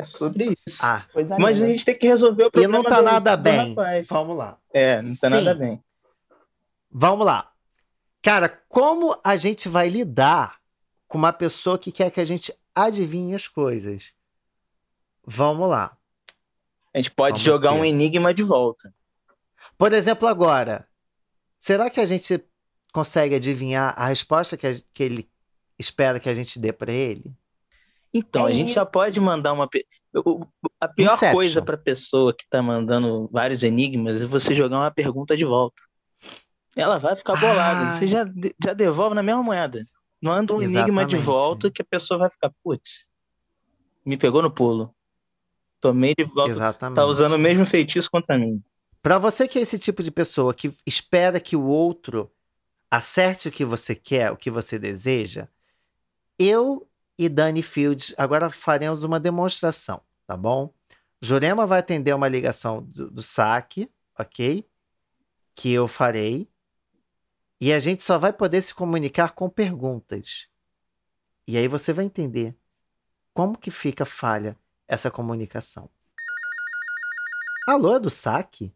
É 0.00 0.04
sobre 0.04 0.56
isso. 0.66 0.78
Ah, 0.82 1.04
Coisa 1.12 1.36
Mas 1.38 1.56
a 1.56 1.60
linda. 1.60 1.68
gente 1.68 1.84
tem 1.84 1.98
que 1.98 2.06
resolver 2.08 2.44
o 2.44 2.46
e 2.46 2.50
problema 2.50 2.78
não 2.78 2.82
tá 2.84 2.96
do- 2.96 3.02
nada 3.02 3.36
do 3.36 3.42
bem. 3.42 3.68
rapaz. 3.70 4.06
Vamos 4.08 4.36
lá. 4.36 4.58
É, 4.72 5.02
não 5.02 5.14
tá 5.16 5.28
Sim. 5.28 5.34
nada 5.36 5.54
bem. 5.54 5.82
Vamos 6.90 7.26
lá. 7.26 7.52
Cara, 8.22 8.48
como 8.68 9.18
a 9.24 9.36
gente 9.36 9.68
vai 9.68 9.88
lidar 9.88 10.58
com 11.08 11.16
uma 11.18 11.32
pessoa 11.32 11.78
que 11.78 11.90
quer 11.92 12.10
que 12.10 12.20
a 12.20 12.24
gente 12.24 12.52
adivinhe 12.74 13.34
as 13.34 13.46
coisas? 13.48 14.12
Vamos 15.24 15.68
lá. 15.68 15.96
A 16.92 16.98
gente 16.98 17.10
pode 17.10 17.32
Vamos 17.34 17.42
jogar 17.42 17.72
ter. 17.72 17.78
um 17.78 17.84
enigma 17.84 18.34
de 18.34 18.42
volta. 18.42 18.92
Por 19.78 19.92
exemplo, 19.92 20.26
agora, 20.28 20.86
será 21.58 21.88
que 21.88 22.00
a 22.00 22.04
gente 22.06 22.42
consegue 22.92 23.34
adivinhar 23.36 23.94
a 23.96 24.06
resposta 24.06 24.56
que, 24.56 24.66
a- 24.66 24.74
que 24.92 25.02
ele 25.02 25.30
espera 25.78 26.18
que 26.20 26.28
a 26.28 26.34
gente 26.34 26.58
dê 26.58 26.72
pra 26.72 26.92
ele? 26.92 27.32
Então, 28.12 28.46
É 28.48 28.50
a 28.50 28.54
gente 28.54 28.72
já 28.72 28.82
isso. 28.82 28.90
pode 28.90 29.20
mandar 29.20 29.52
uma. 29.52 29.68
A 30.80 30.88
pior 30.88 31.12
Inception. 31.14 31.32
coisa 31.32 31.62
para 31.62 31.76
pessoa 31.76 32.34
que 32.34 32.44
tá 32.48 32.60
mandando 32.60 33.28
vários 33.32 33.62
enigmas 33.62 34.20
é 34.20 34.26
você 34.26 34.54
jogar 34.54 34.78
uma 34.78 34.90
pergunta 34.90 35.36
de 35.36 35.44
volta. 35.44 35.80
Ela 36.76 36.98
vai 36.98 37.14
ficar 37.16 37.38
bolada. 37.38 37.80
Ah. 37.94 37.98
Você 37.98 38.08
já, 38.08 38.24
já 38.64 38.72
devolve 38.72 39.14
na 39.14 39.22
mesma 39.22 39.42
moeda. 39.42 39.80
Manda 40.20 40.52
um 40.54 40.60
enigma 40.60 41.04
de 41.06 41.14
Exatamente. 41.16 41.22
volta 41.24 41.70
que 41.70 41.82
a 41.82 41.84
pessoa 41.84 42.18
vai 42.18 42.30
ficar, 42.30 42.52
putz, 42.62 43.06
me 44.04 44.16
pegou 44.16 44.42
no 44.42 44.50
pulo. 44.50 44.94
Tomei 45.80 46.14
de 46.14 46.24
volta. 46.24 46.50
Exatamente. 46.50 46.96
Tá 46.96 47.06
usando 47.06 47.34
o 47.34 47.38
mesmo 47.38 47.64
feitiço 47.64 48.10
contra 48.10 48.36
mim. 48.36 48.62
Pra 49.02 49.18
você 49.18 49.48
que 49.48 49.58
é 49.58 49.62
esse 49.62 49.78
tipo 49.78 50.02
de 50.02 50.10
pessoa 50.10 50.52
que 50.52 50.70
espera 50.86 51.40
que 51.40 51.56
o 51.56 51.64
outro 51.64 52.30
acerte 52.90 53.48
o 53.48 53.52
que 53.52 53.64
você 53.64 53.94
quer, 53.94 54.30
o 54.30 54.36
que 54.36 54.50
você 54.50 54.78
deseja, 54.78 55.48
eu 56.38 56.86
e 57.20 57.28
Dani 57.28 57.62
Fields 57.62 58.14
agora 58.16 58.48
faremos 58.48 59.04
uma 59.04 59.20
demonstração, 59.20 60.00
tá 60.26 60.34
bom? 60.34 60.72
Jurema 61.20 61.66
vai 61.66 61.80
atender 61.80 62.14
uma 62.14 62.26
ligação 62.26 62.82
do, 62.82 63.10
do 63.10 63.22
saque, 63.22 63.92
ok? 64.18 64.66
Que 65.54 65.70
eu 65.70 65.86
farei. 65.86 66.48
E 67.60 67.74
a 67.74 67.78
gente 67.78 68.02
só 68.02 68.16
vai 68.16 68.32
poder 68.32 68.62
se 68.62 68.74
comunicar 68.74 69.32
com 69.32 69.50
perguntas. 69.50 70.48
E 71.46 71.58
aí 71.58 71.68
você 71.68 71.92
vai 71.92 72.06
entender 72.06 72.56
como 73.34 73.58
que 73.58 73.70
fica 73.70 74.06
falha 74.06 74.56
essa 74.88 75.10
comunicação. 75.10 75.90
Alô, 77.68 77.96
é 77.96 78.00
do 78.00 78.08
saque? 78.08 78.74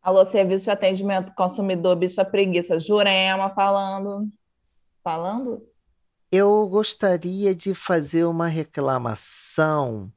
Alô, 0.00 0.24
serviço 0.24 0.64
de 0.64 0.70
atendimento 0.70 1.34
consumidor, 1.34 1.96
bicho 1.96 2.18
a 2.18 2.24
preguiça. 2.24 2.80
Jurema 2.80 3.50
falando. 3.50 4.26
Falando? 5.04 5.70
Eu 6.34 6.66
gostaria 6.66 7.54
de 7.54 7.74
fazer 7.74 8.24
uma 8.24 8.46
reclamação, 8.46 10.10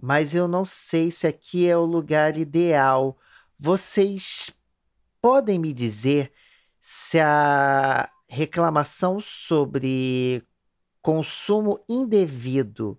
mas 0.00 0.32
eu 0.32 0.46
não 0.46 0.64
sei 0.64 1.10
se 1.10 1.26
aqui 1.26 1.68
é 1.68 1.76
o 1.76 1.84
lugar 1.84 2.36
ideal. 2.36 3.18
Vocês 3.58 4.56
podem 5.20 5.58
me 5.58 5.72
dizer 5.72 6.30
se 6.80 7.18
a 7.18 8.08
reclamação 8.28 9.18
sobre 9.18 10.46
consumo 11.02 11.84
indevido 11.88 12.96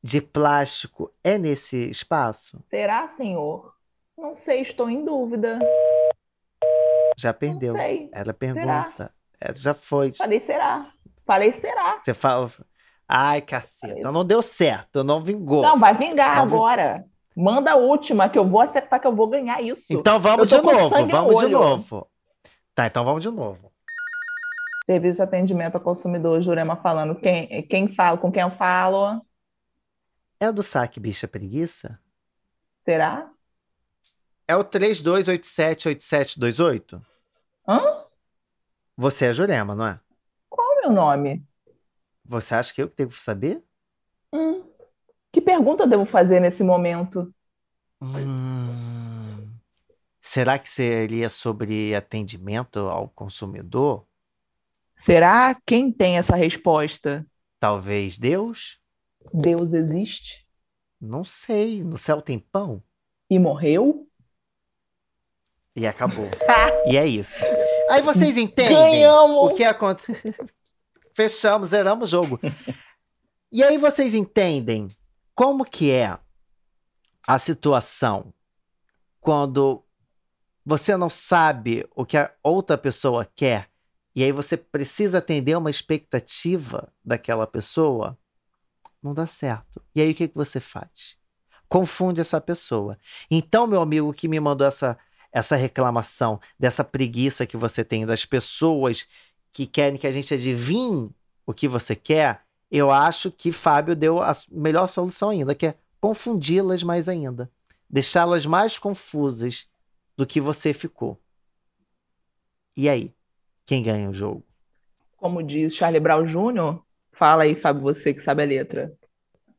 de 0.00 0.20
plástico 0.22 1.12
é 1.24 1.36
nesse 1.36 1.90
espaço? 1.90 2.62
Será, 2.70 3.08
senhor? 3.08 3.74
Não 4.16 4.36
sei, 4.36 4.62
estou 4.62 4.88
em 4.88 5.04
dúvida. 5.04 5.58
Já 7.18 7.32
Não 7.32 7.38
perdeu. 7.40 7.72
sei. 7.72 8.08
Ela 8.12 8.32
pergunta. 8.32 9.12
Ela 9.40 9.54
já 9.56 9.74
foi. 9.74 10.12
Falei, 10.12 10.38
será? 10.38 10.92
Falei, 11.30 11.52
será? 11.52 12.00
Você 12.02 12.12
fala. 12.12 12.50
Ai, 13.06 13.40
caceta, 13.40 14.10
não 14.10 14.24
deu 14.24 14.42
certo, 14.42 15.04
não 15.04 15.22
vingou. 15.22 15.62
Não, 15.62 15.78
vai 15.78 15.96
vingar 15.96 16.34
Não 16.34 16.42
agora. 16.42 17.04
Manda 17.36 17.70
a 17.70 17.76
última, 17.76 18.28
que 18.28 18.36
eu 18.36 18.44
vou 18.44 18.60
acertar, 18.60 19.00
que 19.00 19.06
eu 19.06 19.14
vou 19.14 19.28
ganhar 19.28 19.62
isso. 19.62 19.86
Então 19.90 20.18
vamos 20.18 20.48
de 20.48 20.60
novo, 20.60 20.88
vamos 20.88 21.38
de 21.38 21.46
novo. 21.46 22.10
Tá, 22.74 22.88
então 22.88 23.04
vamos 23.04 23.22
de 23.22 23.30
novo. 23.30 23.70
Serviço 24.86 25.18
de 25.18 25.22
atendimento 25.22 25.76
ao 25.76 25.80
consumidor, 25.80 26.42
Jurema 26.42 26.74
falando. 26.74 27.14
Quem, 27.14 27.62
quem 27.68 27.94
fala, 27.94 28.18
com 28.18 28.32
quem 28.32 28.42
eu 28.42 28.50
falo? 28.50 29.24
É 30.40 30.50
do 30.50 30.64
saque 30.64 30.98
bicha 30.98 31.28
preguiça? 31.28 32.00
Será? 32.84 33.30
É 34.48 34.56
o 34.56 34.64
32878728? 34.64 37.00
Hã? 37.68 37.80
Você 38.96 39.26
é 39.26 39.32
Jurema, 39.32 39.76
não 39.76 39.86
é? 39.86 40.00
O 40.90 40.92
nome? 40.92 41.46
Você 42.24 42.52
acha 42.52 42.74
que 42.74 42.82
eu 42.82 42.88
que 42.88 42.96
devo 42.96 43.12
saber? 43.12 43.62
Hum. 44.34 44.64
Que 45.32 45.40
pergunta 45.40 45.86
devo 45.86 46.04
fazer 46.04 46.40
nesse 46.40 46.64
momento? 46.64 47.32
Hum, 48.02 49.48
será 50.20 50.58
que 50.58 50.68
seria 50.68 51.28
sobre 51.28 51.94
atendimento 51.94 52.80
ao 52.80 53.08
consumidor? 53.08 54.04
Será? 54.96 55.56
Quem 55.64 55.92
tem 55.92 56.18
essa 56.18 56.34
resposta? 56.34 57.24
Talvez 57.60 58.18
Deus? 58.18 58.80
Deus 59.32 59.72
existe 59.72 60.44
Não 61.00 61.22
sei. 61.22 61.84
No 61.84 61.96
céu 61.96 62.20
tem 62.20 62.38
pão? 62.40 62.82
e 63.30 63.38
morreu? 63.38 64.08
E 65.76 65.86
acabou. 65.86 66.26
E 66.86 66.96
é 66.96 67.06
isso. 67.06 67.44
Aí 67.90 68.00
vocês 68.00 68.38
entendem 68.38 68.74
Ganhamos! 68.74 69.52
o 69.52 69.54
que 69.54 69.62
acontece. 69.62 70.54
Fechamos, 71.14 71.68
zeramos 71.70 72.08
o 72.08 72.10
jogo. 72.10 72.40
E 73.52 73.64
aí 73.64 73.78
vocês 73.78 74.14
entendem 74.14 74.88
como 75.34 75.64
que 75.64 75.90
é 75.90 76.16
a 77.26 77.36
situação 77.36 78.32
quando 79.20 79.84
você 80.64 80.96
não 80.96 81.10
sabe 81.10 81.84
o 81.96 82.06
que 82.06 82.16
a 82.16 82.32
outra 82.44 82.78
pessoa 82.78 83.24
quer 83.24 83.68
e 84.14 84.24
aí 84.24 84.32
você 84.32 84.56
precisa 84.56 85.18
atender 85.18 85.56
uma 85.56 85.70
expectativa 85.70 86.92
daquela 87.04 87.46
pessoa, 87.46 88.18
não 89.02 89.14
dá 89.14 89.26
certo. 89.26 89.80
E 89.94 90.02
aí 90.02 90.10
o 90.10 90.14
que, 90.14 90.28
que 90.28 90.34
você 90.34 90.58
faz? 90.58 91.16
Confunde 91.68 92.20
essa 92.20 92.40
pessoa. 92.40 92.98
Então, 93.30 93.66
meu 93.66 93.80
amigo 93.80 94.12
que 94.12 94.26
me 94.26 94.40
mandou 94.40 94.66
essa, 94.66 94.98
essa 95.32 95.54
reclamação, 95.54 96.40
dessa 96.58 96.82
preguiça 96.82 97.46
que 97.46 97.56
você 97.56 97.84
tem 97.84 98.04
das 98.04 98.24
pessoas 98.24 99.06
que 99.52 99.66
querem 99.66 99.98
que 99.98 100.06
a 100.06 100.12
gente 100.12 100.32
adivinhe 100.34 101.10
o 101.46 101.52
que 101.52 101.66
você 101.66 101.96
quer, 101.96 102.42
eu 102.70 102.90
acho 102.90 103.30
que 103.30 103.50
Fábio 103.50 103.96
deu 103.96 104.22
a 104.22 104.32
melhor 104.50 104.88
solução 104.88 105.30
ainda, 105.30 105.54
que 105.54 105.66
é 105.66 105.74
confundi-las 106.00 106.82
mais 106.82 107.08
ainda. 107.08 107.50
Deixá-las 107.88 108.46
mais 108.46 108.78
confusas 108.78 109.68
do 110.16 110.24
que 110.24 110.40
você 110.40 110.72
ficou. 110.72 111.20
E 112.76 112.88
aí? 112.88 113.12
Quem 113.66 113.82
ganha 113.82 114.08
o 114.08 114.14
jogo? 114.14 114.44
Como 115.16 115.42
diz 115.42 115.74
Charlie 115.74 116.00
Brown 116.00 116.24
Jr., 116.26 116.80
fala 117.12 117.42
aí, 117.42 117.54
Fábio, 117.54 117.82
você 117.82 118.14
que 118.14 118.22
sabe 118.22 118.42
a 118.42 118.46
letra. 118.46 118.92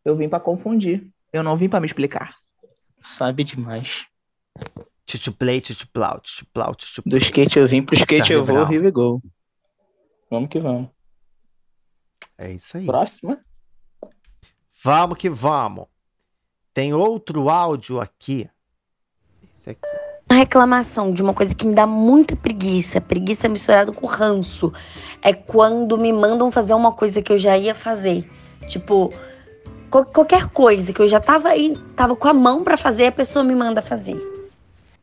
Eu 0.03 0.15
vim 0.15 0.29
para 0.29 0.39
confundir. 0.39 1.07
Eu 1.31 1.43
não 1.43 1.55
vim 1.55 1.69
para 1.69 1.79
me 1.79 1.85
explicar. 1.85 2.35
Sabe 2.99 3.43
demais. 3.43 4.05
Tituplay, 5.05 5.59
tituplau, 5.59 6.19
tituplau, 6.21 6.75
Do 7.05 7.17
skate 7.17 7.59
eu 7.59 7.67
vim 7.67 7.83
pro 7.83 7.95
skate 7.95 8.27
Charlie 8.27 8.35
eu 8.35 8.45
vou, 8.45 8.65
Rio 8.65 8.85
e 8.85 8.91
gol. 8.91 9.21
Vamos 10.31 10.49
que 10.49 10.59
vamos. 10.59 10.89
É 12.37 12.53
isso 12.53 12.77
aí. 12.77 12.85
Próxima. 12.85 13.37
Vamos 14.81 15.17
que 15.17 15.29
vamos. 15.29 15.87
Tem 16.73 16.93
outro 16.93 17.49
áudio 17.49 17.99
aqui. 17.99 18.49
Esse 19.43 19.71
aqui. 19.71 19.89
Uma 20.29 20.39
reclamação 20.39 21.13
de 21.13 21.21
uma 21.21 21.33
coisa 21.33 21.53
que 21.53 21.67
me 21.67 21.75
dá 21.75 21.85
muita 21.85 22.37
preguiça, 22.37 23.01
preguiça 23.01 23.49
misturada 23.49 23.91
com 23.91 24.07
ranço, 24.07 24.71
é 25.21 25.33
quando 25.33 25.97
me 25.97 26.13
mandam 26.13 26.49
fazer 26.49 26.73
uma 26.73 26.93
coisa 26.93 27.21
que 27.21 27.33
eu 27.33 27.37
já 27.37 27.57
ia 27.57 27.75
fazer. 27.75 28.31
Tipo, 28.69 29.09
qualquer 29.89 30.47
coisa 30.47 30.93
que 30.93 31.01
eu 31.01 31.07
já 31.07 31.19
tava 31.19 31.49
aí, 31.49 31.75
tava 31.93 32.15
com 32.15 32.29
a 32.29 32.33
mão 32.33 32.63
para 32.63 32.77
fazer, 32.77 33.07
a 33.07 33.11
pessoa 33.11 33.43
me 33.43 33.53
manda 33.53 33.81
fazer. 33.81 34.15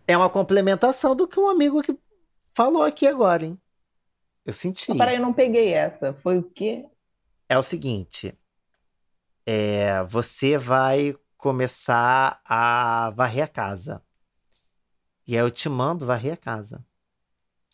É 0.07 0.17
uma 0.17 0.31
complementação 0.31 1.15
do 1.15 1.29
que 1.29 1.39
um 1.39 1.51
amigo 1.51 1.83
que 1.83 1.95
falou 2.55 2.83
aqui 2.83 3.07
agora, 3.07 3.45
hein? 3.45 3.61
Eu 4.49 4.55
senti. 4.55 4.97
Peraí, 4.97 5.17
eu 5.17 5.21
não 5.21 5.35
peguei 5.35 5.75
essa. 5.75 6.15
Foi 6.23 6.39
o 6.39 6.43
quê? 6.43 6.87
É 7.51 7.59
o 7.59 7.63
seguinte. 7.63 8.33
É, 9.45 10.03
você 10.05 10.57
vai 10.57 11.15
começar 11.37 12.41
a 12.47 13.13
varrer 13.15 13.45
a 13.45 13.47
casa. 13.47 14.03
E 15.27 15.37
aí 15.37 15.43
eu 15.43 15.51
te 15.51 15.69
mando 15.69 16.07
varrer 16.07 16.33
a 16.33 16.37
casa. 16.39 16.83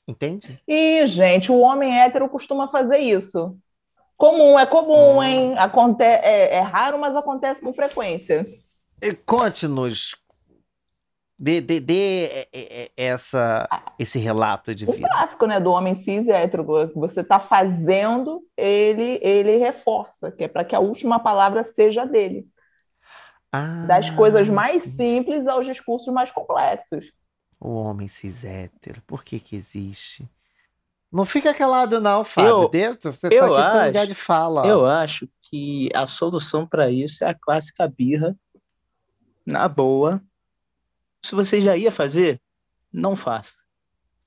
Entende? 0.07 0.61
Ih, 0.67 1.07
gente, 1.07 1.53
o 1.53 1.61
homem 1.61 1.97
hétero 1.97 2.29
costuma 2.29 2.67
fazer 2.67 2.99
isso. 2.99 3.57
Comum, 4.17 4.59
é 4.59 4.67
comum, 4.67 5.19
hum. 5.19 5.23
hein? 5.23 5.57
Aconte 5.57 6.03
é, 6.03 6.57
é 6.57 6.61
raro, 6.61 6.99
mas 6.99 7.15
acontece 7.17 7.61
com 7.61 7.73
frequência. 7.73 8.45
Conte-nos 9.25 10.17
Dê, 11.45 11.61
dê, 11.61 11.79
dê 11.79 12.25
é, 12.25 12.49
é, 12.55 12.83
é, 12.85 12.91
essa, 12.97 13.69
esse 13.99 14.19
relato 14.19 14.75
de 14.75 14.87
vida. 14.87 15.07
O 15.07 15.11
clássico 15.11 15.45
né, 15.45 15.61
do 15.61 15.73
homem 15.73 15.95
cis 15.95 16.27
e 16.27 16.31
hétero. 16.31 16.65
Você 16.95 17.21
está 17.21 17.39
fazendo, 17.39 18.41
ele, 18.57 19.19
ele 19.21 19.59
reforça, 19.59 20.33
que 20.33 20.45
é 20.45 20.49
para 20.49 20.65
que 20.65 20.75
a 20.75 20.81
última 20.81 21.21
palavra 21.21 21.63
seja 21.77 22.07
dele. 22.07 22.47
Ah, 23.53 23.85
das 23.87 24.09
coisas 24.09 24.49
mais 24.49 24.87
entendi. 24.87 24.97
simples 24.97 25.47
aos 25.47 25.67
discursos 25.67 26.11
mais 26.15 26.31
complexos. 26.31 27.13
O 27.61 27.75
homem 27.75 28.09
cis 28.09 28.43
hétero, 28.43 29.03
por 29.07 29.23
que 29.23 29.39
que 29.39 29.55
existe? 29.55 30.27
Não 31.13 31.27
fica 31.27 31.53
calado 31.53 32.01
não, 32.01 32.25
Fábio. 32.25 32.71
Eu, 32.73 32.95
você 32.95 33.09
está 33.11 33.29
aqui 33.29 33.37
acho, 33.37 33.87
lugar 33.87 34.07
de 34.07 34.15
fala. 34.15 34.67
Eu 34.67 34.87
acho 34.87 35.29
que 35.43 35.91
a 35.95 36.07
solução 36.07 36.67
para 36.67 36.91
isso 36.91 37.23
é 37.23 37.29
a 37.29 37.35
clássica 37.35 37.87
birra, 37.87 38.35
na 39.45 39.69
boa, 39.69 40.23
se 41.25 41.35
você 41.35 41.61
já 41.61 41.77
ia 41.77 41.91
fazer, 41.91 42.41
não 42.93 43.17
faça. 43.17 43.57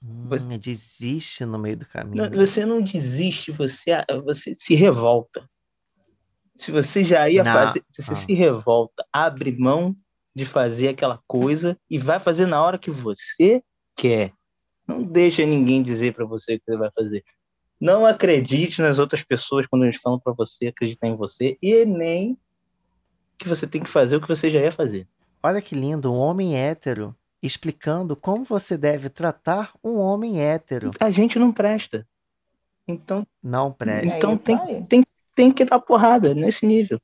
Hum, 0.04 0.28
você... 0.28 0.58
Desiste 0.58 1.46
no 1.46 1.60
meio 1.60 1.78
do 1.78 1.86
caminho. 1.86 2.30
Não, 2.30 2.38
você 2.38 2.66
não 2.66 2.82
desiste, 2.82 3.52
você, 3.52 3.92
você 4.24 4.56
se 4.56 4.74
revolta. 4.74 5.48
Se 6.58 6.72
você 6.72 7.04
já 7.04 7.30
ia 7.30 7.44
não. 7.44 7.54
fazer, 7.54 7.86
se 7.92 8.02
você 8.02 8.14
ah. 8.14 8.16
se 8.16 8.34
revolta, 8.34 9.06
abre 9.14 9.52
mão 9.52 9.96
de 10.36 10.44
fazer 10.44 10.90
aquela 10.90 11.22
coisa 11.28 11.78
e 11.90 12.00
vai 12.00 12.20
fazer 12.20 12.48
na 12.48 12.62
hora 12.64 12.80
que 12.80 12.90
você 12.90 13.64
quer. 13.96 14.34
Não 14.88 15.04
deixa 15.04 15.46
ninguém 15.46 15.84
dizer 15.84 16.16
para 16.16 16.26
você 16.26 16.56
o 16.56 16.60
que 16.60 16.66
você 16.66 16.78
vai 16.78 16.90
fazer. 16.92 17.24
Não 17.80 18.08
acredite 18.08 18.82
nas 18.82 18.98
outras 18.98 19.22
pessoas 19.24 19.68
quando 19.68 19.84
eles 19.84 19.98
falam 19.98 20.20
para 20.20 20.34
você 20.34 20.68
acreditar 20.68 21.08
em 21.08 21.16
você 21.16 21.58
e 21.62 21.86
nem 21.86 22.38
que 23.38 23.48
você 23.48 23.68
tem 23.68 23.84
que 23.84 23.90
fazer 23.90 24.16
o 24.16 24.22
que 24.22 24.28
você 24.28 24.50
já 24.50 24.60
ia 24.60 24.72
fazer. 24.72 25.08
Olha 25.48 25.62
que 25.62 25.74
lindo, 25.74 26.14
um 26.14 26.18
homem 26.18 26.58
hétero 26.58 27.16
explicando 27.42 28.18
como 28.18 28.44
você 28.44 28.78
deve 28.78 29.08
tratar 29.08 29.72
um 29.82 29.98
homem 29.98 30.42
hétero. 30.42 30.92
A 31.00 31.10
gente 31.10 31.40
não 31.40 31.54
presta. 31.54 32.06
Então. 32.86 33.26
Não 33.42 33.72
presta. 33.72 34.18
Então 34.18 34.34
é 34.34 34.38
tem, 34.38 34.84
tem, 34.84 35.04
tem 35.34 35.52
que 35.54 35.64
dar 35.64 35.80
porrada 35.80 36.36
nesse 36.36 36.66
nível. 36.66 37.00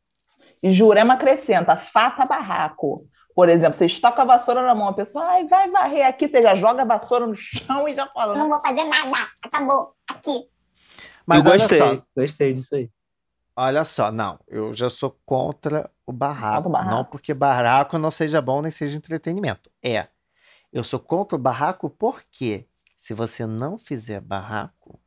E 0.61 0.73
Jurema 0.73 1.13
acrescenta: 1.13 1.77
faça 1.77 2.25
barraco. 2.25 3.07
Por 3.33 3.47
exemplo, 3.47 3.77
você 3.77 3.85
está 3.85 4.11
com 4.11 4.19
a 4.19 4.25
vassoura 4.25 4.61
na 4.61 4.75
mão, 4.75 4.89
a 4.89 4.93
pessoa 4.93 5.23
Ai, 5.23 5.47
vai 5.47 5.71
varrer 5.71 6.05
aqui, 6.05 6.27
você 6.27 6.41
já 6.41 6.53
joga 6.53 6.81
a 6.81 6.85
vassoura 6.85 7.25
no 7.25 7.37
chão 7.37 7.87
e 7.87 7.95
já 7.95 8.07
fala. 8.07 8.35
Não 8.35 8.49
vou 8.49 8.61
fazer 8.61 8.83
nada, 8.83 9.25
acabou, 9.41 9.95
aqui. 10.05 10.49
Mas 11.25 11.45
eu 11.45 11.53
gostei, 11.53 11.77
só, 11.77 12.01
gostei 12.13 12.53
disso 12.53 12.75
aí. 12.75 12.89
Olha 13.55 13.85
só, 13.85 14.11
não, 14.11 14.37
eu 14.49 14.73
já 14.73 14.89
sou 14.89 15.17
contra 15.25 15.89
o 16.05 16.11
barraco. 16.11 16.69
barraco. 16.69 16.95
Não 16.95 17.05
porque 17.05 17.33
barraco 17.33 17.97
não 17.97 18.11
seja 18.11 18.41
bom 18.41 18.61
nem 18.61 18.71
seja 18.71 18.97
entretenimento. 18.97 19.71
É. 19.81 20.07
Eu 20.71 20.83
sou 20.83 20.99
contra 20.99 21.35
o 21.35 21.41
barraco 21.41 21.89
porque 21.89 22.65
se 22.97 23.13
você 23.13 23.45
não 23.45 23.77
fizer 23.77 24.19
barraco, 24.19 24.99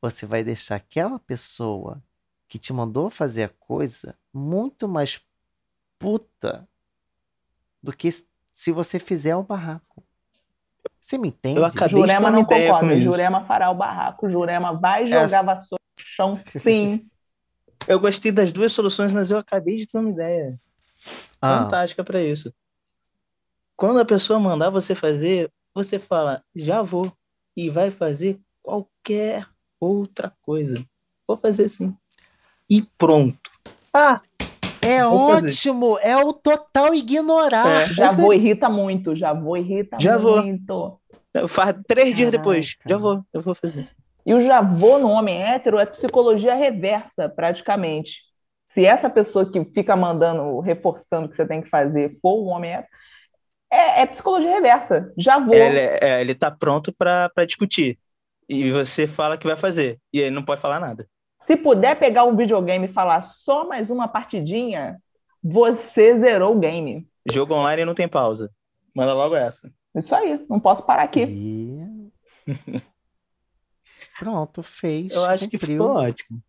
você 0.00 0.26
vai 0.26 0.44
deixar 0.44 0.76
aquela 0.76 1.18
pessoa 1.18 2.02
que 2.48 2.58
te 2.58 2.72
mandou 2.72 3.10
fazer 3.10 3.44
a 3.44 3.48
coisa 3.48 4.16
muito 4.32 4.88
mais 4.88 5.20
puta 5.98 6.68
do 7.82 7.92
que 7.92 8.10
se 8.52 8.72
você 8.72 8.98
fizer 8.98 9.36
o 9.36 9.42
barraco. 9.42 10.04
Você 11.00 11.18
me 11.18 11.28
entende? 11.28 11.58
Eu 11.58 11.64
acabei 11.64 12.00
Jurema 12.00 12.30
não 12.30 12.44
concorda. 12.44 13.00
Jurema 13.00 13.44
fará 13.44 13.70
o 13.70 13.74
barraco. 13.74 14.28
Jurema 14.28 14.72
vai 14.72 15.06
jogar 15.06 15.22
Essa... 15.24 15.42
vassoura 15.42 15.82
no 15.96 16.04
chão, 16.04 16.40
sim. 16.60 17.08
Eu 17.86 18.00
gostei 18.00 18.32
das 18.32 18.52
duas 18.52 18.72
soluções, 18.72 19.12
mas 19.12 19.30
eu 19.30 19.38
acabei 19.38 19.76
de 19.76 19.86
ter 19.86 19.98
uma 19.98 20.10
ideia 20.10 20.58
ah. 21.40 21.64
fantástica 21.64 22.02
para 22.02 22.22
isso. 22.22 22.52
Quando 23.76 24.00
a 24.00 24.04
pessoa 24.04 24.40
mandar 24.40 24.70
você 24.70 24.94
fazer, 24.94 25.52
você 25.74 25.98
fala, 25.98 26.42
já 26.54 26.82
vou, 26.82 27.12
e 27.56 27.68
vai 27.70 27.90
fazer 27.90 28.40
qualquer 28.62 29.46
outra 29.78 30.32
coisa. 30.42 30.82
Vou 31.26 31.36
fazer 31.36 31.68
sim. 31.68 31.94
E 32.68 32.82
pronto. 32.98 33.50
Ah, 33.92 34.20
é 34.82 35.04
ótimo, 35.04 35.98
é 35.98 36.16
o 36.16 36.32
total 36.32 36.94
ignorar. 36.94 37.66
É, 37.66 37.86
já 37.88 38.10
vou, 38.10 38.32
irrita 38.32 38.68
muito, 38.68 39.16
já 39.16 39.32
vou, 39.32 39.56
irrita 39.56 39.96
já 40.00 40.18
muito. 40.18 40.66
Vou. 40.66 41.48
Faz 41.48 41.76
três 41.86 42.10
Caraca. 42.10 42.16
dias 42.16 42.30
depois, 42.30 42.76
já 42.86 42.96
vou, 42.96 43.24
eu 43.32 43.42
vou 43.42 43.54
fazer 43.54 43.80
isso. 43.80 43.94
E 44.26 44.34
o 44.34 44.42
javô 44.42 44.98
no 44.98 45.08
homem 45.08 45.40
hétero 45.40 45.78
é 45.78 45.86
psicologia 45.86 46.56
reversa, 46.56 47.28
praticamente. 47.28 48.22
Se 48.70 48.84
essa 48.84 49.08
pessoa 49.08 49.50
que 49.50 49.64
fica 49.66 49.94
mandando, 49.94 50.58
reforçando 50.58 51.26
o 51.26 51.30
que 51.30 51.36
você 51.36 51.46
tem 51.46 51.62
que 51.62 51.70
fazer 51.70 52.18
for 52.20 52.42
um 52.42 52.48
homem 52.48 52.72
hétero, 52.72 52.88
é, 53.70 54.02
é 54.02 54.06
psicologia 54.06 54.50
reversa. 54.50 55.12
Javô. 55.16 55.54
Ele, 55.54 55.78
é, 55.78 56.20
ele 56.20 56.34
tá 56.34 56.50
pronto 56.50 56.92
para 56.92 57.30
discutir. 57.46 57.98
E 58.48 58.72
você 58.72 59.06
fala 59.06 59.38
que 59.38 59.46
vai 59.46 59.56
fazer. 59.56 60.00
E 60.12 60.20
ele 60.20 60.34
não 60.34 60.44
pode 60.44 60.60
falar 60.60 60.80
nada. 60.80 61.06
Se 61.40 61.56
puder 61.56 61.96
pegar 61.96 62.24
um 62.24 62.36
videogame 62.36 62.86
e 62.86 62.92
falar 62.92 63.22
só 63.22 63.66
mais 63.68 63.90
uma 63.90 64.08
partidinha, 64.08 65.00
você 65.42 66.18
zerou 66.18 66.56
o 66.56 66.58
game. 66.58 67.06
Jogo 67.30 67.54
online 67.54 67.84
não 67.84 67.94
tem 67.94 68.08
pausa. 68.08 68.50
Manda 68.92 69.14
logo 69.14 69.36
essa. 69.36 69.70
Isso 69.94 70.14
aí, 70.14 70.44
não 70.50 70.58
posso 70.58 70.82
parar 70.82 71.04
aqui. 71.04 71.22
E... 71.22 72.82
Pronto, 74.18 74.62
fez. 74.62 75.12
Eu 75.12 75.24
acho 75.24 75.44
cumpriu. 75.44 75.60
que 75.60 75.66
ficou 75.66 75.90
ótimo. 75.90 76.42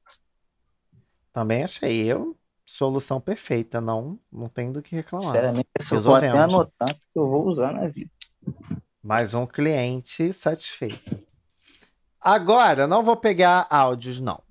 Também 1.34 1.64
achei 1.64 2.04
eu 2.04 2.38
solução 2.68 3.22
perfeita, 3.22 3.80
não 3.80 4.20
não 4.32 4.50
tem 4.50 4.72
do 4.72 4.82
que 4.82 4.96
reclamar. 4.96 5.28
Sinceramente, 5.28 5.70
eu 5.90 6.02
vou 6.02 6.16
até 6.16 6.30
anotar 6.30 6.90
porque 6.90 7.20
eu 7.20 7.28
vou 7.28 7.48
usar 7.48 7.74
na 7.74 7.88
vida. 7.88 8.12
Mais 9.02 9.34
um 9.34 9.46
cliente 9.48 10.34
satisfeito. 10.34 11.26
Agora, 12.20 12.86
não 12.86 13.04
vou 13.04 13.16
pegar 13.16 13.66
áudios, 13.70 14.20
não. 14.20 14.44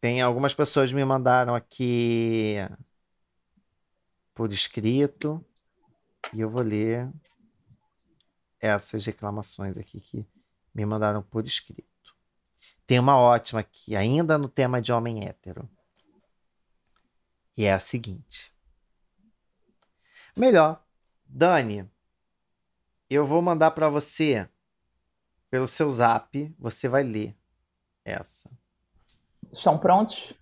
Tem 0.00 0.22
algumas 0.22 0.54
pessoas 0.54 0.92
me 0.92 1.04
mandaram 1.04 1.54
aqui 1.54 2.56
por 4.34 4.50
escrito 4.50 5.44
e 6.32 6.40
eu 6.40 6.48
vou 6.48 6.62
ler 6.62 7.10
essas 8.58 9.04
reclamações 9.04 9.76
aqui 9.76 10.00
que 10.00 10.26
me 10.74 10.86
mandaram 10.86 11.22
por 11.22 11.44
escrito. 11.44 11.91
Tem 12.92 12.98
uma 12.98 13.16
ótima 13.16 13.60
aqui, 13.60 13.96
ainda 13.96 14.36
no 14.36 14.50
tema 14.50 14.78
de 14.82 14.92
homem 14.92 15.26
hétero. 15.26 15.66
E 17.56 17.64
é 17.64 17.72
a 17.72 17.78
seguinte. 17.78 18.52
Melhor, 20.36 20.78
Dani, 21.24 21.90
eu 23.08 23.24
vou 23.24 23.40
mandar 23.40 23.70
para 23.70 23.88
você 23.88 24.46
pelo 25.50 25.66
seu 25.66 25.88
zap, 25.88 26.54
você 26.58 26.86
vai 26.86 27.02
ler. 27.02 27.34
essa. 28.04 28.50
Estão 29.50 29.78
prontos? 29.78 30.34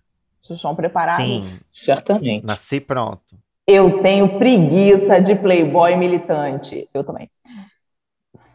Estão 0.49 0.75
preparados? 0.75 1.25
Sim, 1.25 1.57
Certamente. 1.71 2.45
nasci 2.45 2.81
pronto. 2.81 3.41
Eu 3.65 4.01
tenho 4.03 4.37
preguiça 4.37 5.21
de 5.21 5.35
playboy 5.35 5.95
militante. 5.95 6.89
Eu 6.93 7.05
também. 7.05 7.31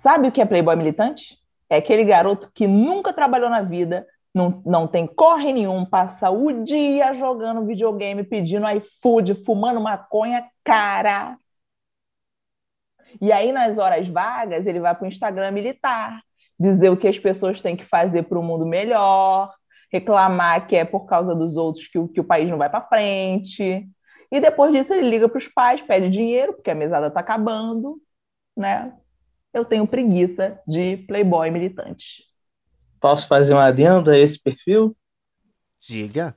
Sabe 0.03 0.29
o 0.29 0.33
que 0.33 0.43
é 0.43 0.45
playboy 0.45 0.77
militante? 0.77 1.41
É 1.69 1.77
aquele 1.77 2.05
garoto 2.05 2.51
que 2.55 2.67
nunca 2.67 3.13
trabalhou 3.13 3.51
na 3.51 3.63
vida, 3.63 4.07
não, 4.35 4.63
não 4.67 4.87
tem 4.87 5.07
corre 5.07 5.53
nenhum, 5.53 5.85
passa 5.85 6.31
o 6.31 6.65
dia 6.65 7.15
jogando 7.15 7.65
videogame, 7.65 8.23
pedindo 8.23 8.69
iFood, 8.69 9.45
fumando 9.45 9.81
maconha, 9.81 10.47
cara. 10.63 11.39
E 13.21 13.33
aí, 13.33 13.51
nas 13.53 13.79
horas 13.79 14.07
vagas, 14.09 14.67
ele 14.67 14.81
vai 14.81 14.95
para 14.95 15.05
o 15.05 15.09
Instagram 15.09 15.51
militar, 15.51 16.21
dizer 16.59 16.91
o 16.91 16.97
que 16.97 17.09
as 17.09 17.19
pessoas 17.19 17.61
têm 17.61 17.77
que 17.77 17.85
fazer 17.85 18.25
para 18.25 18.39
o 18.39 18.43
mundo 18.43 18.67
melhor, 18.67 19.53
reclamar 19.91 20.67
que 20.67 20.77
é 20.77 20.85
por 20.85 21.07
causa 21.07 21.35
dos 21.35 21.57
outros 21.57 21.87
que 21.89 21.99
o, 21.99 22.09
que 22.09 22.21
o 22.21 22.25
país 22.25 22.49
não 22.51 22.59
vai 22.59 22.69
para 22.69 22.87
frente. 22.87 23.89
E 24.31 24.41
depois 24.41 24.73
disso, 24.73 24.93
ele 24.93 25.09
liga 25.09 25.29
para 25.29 25.39
os 25.39 25.49
pais, 25.49 25.83
pede 25.83 26.11
dinheiro, 26.11 26.53
porque 26.55 26.71
a 26.71 26.75
mesada 26.75 27.07
está 27.09 27.21
acabando, 27.21 28.01
né? 28.57 28.93
Eu 29.57 29.65
tenho 29.65 29.87
preguiça 29.87 30.61
de 30.69 30.99
playboy 31.09 31.51
militante. 31.51 32.25
Posso 33.01 33.27
fazer 33.27 33.55
uma 33.55 33.65
adenda 33.65 34.13
a 34.13 34.19
esse 34.19 34.39
perfil? 34.39 34.95
Diga. 35.81 36.37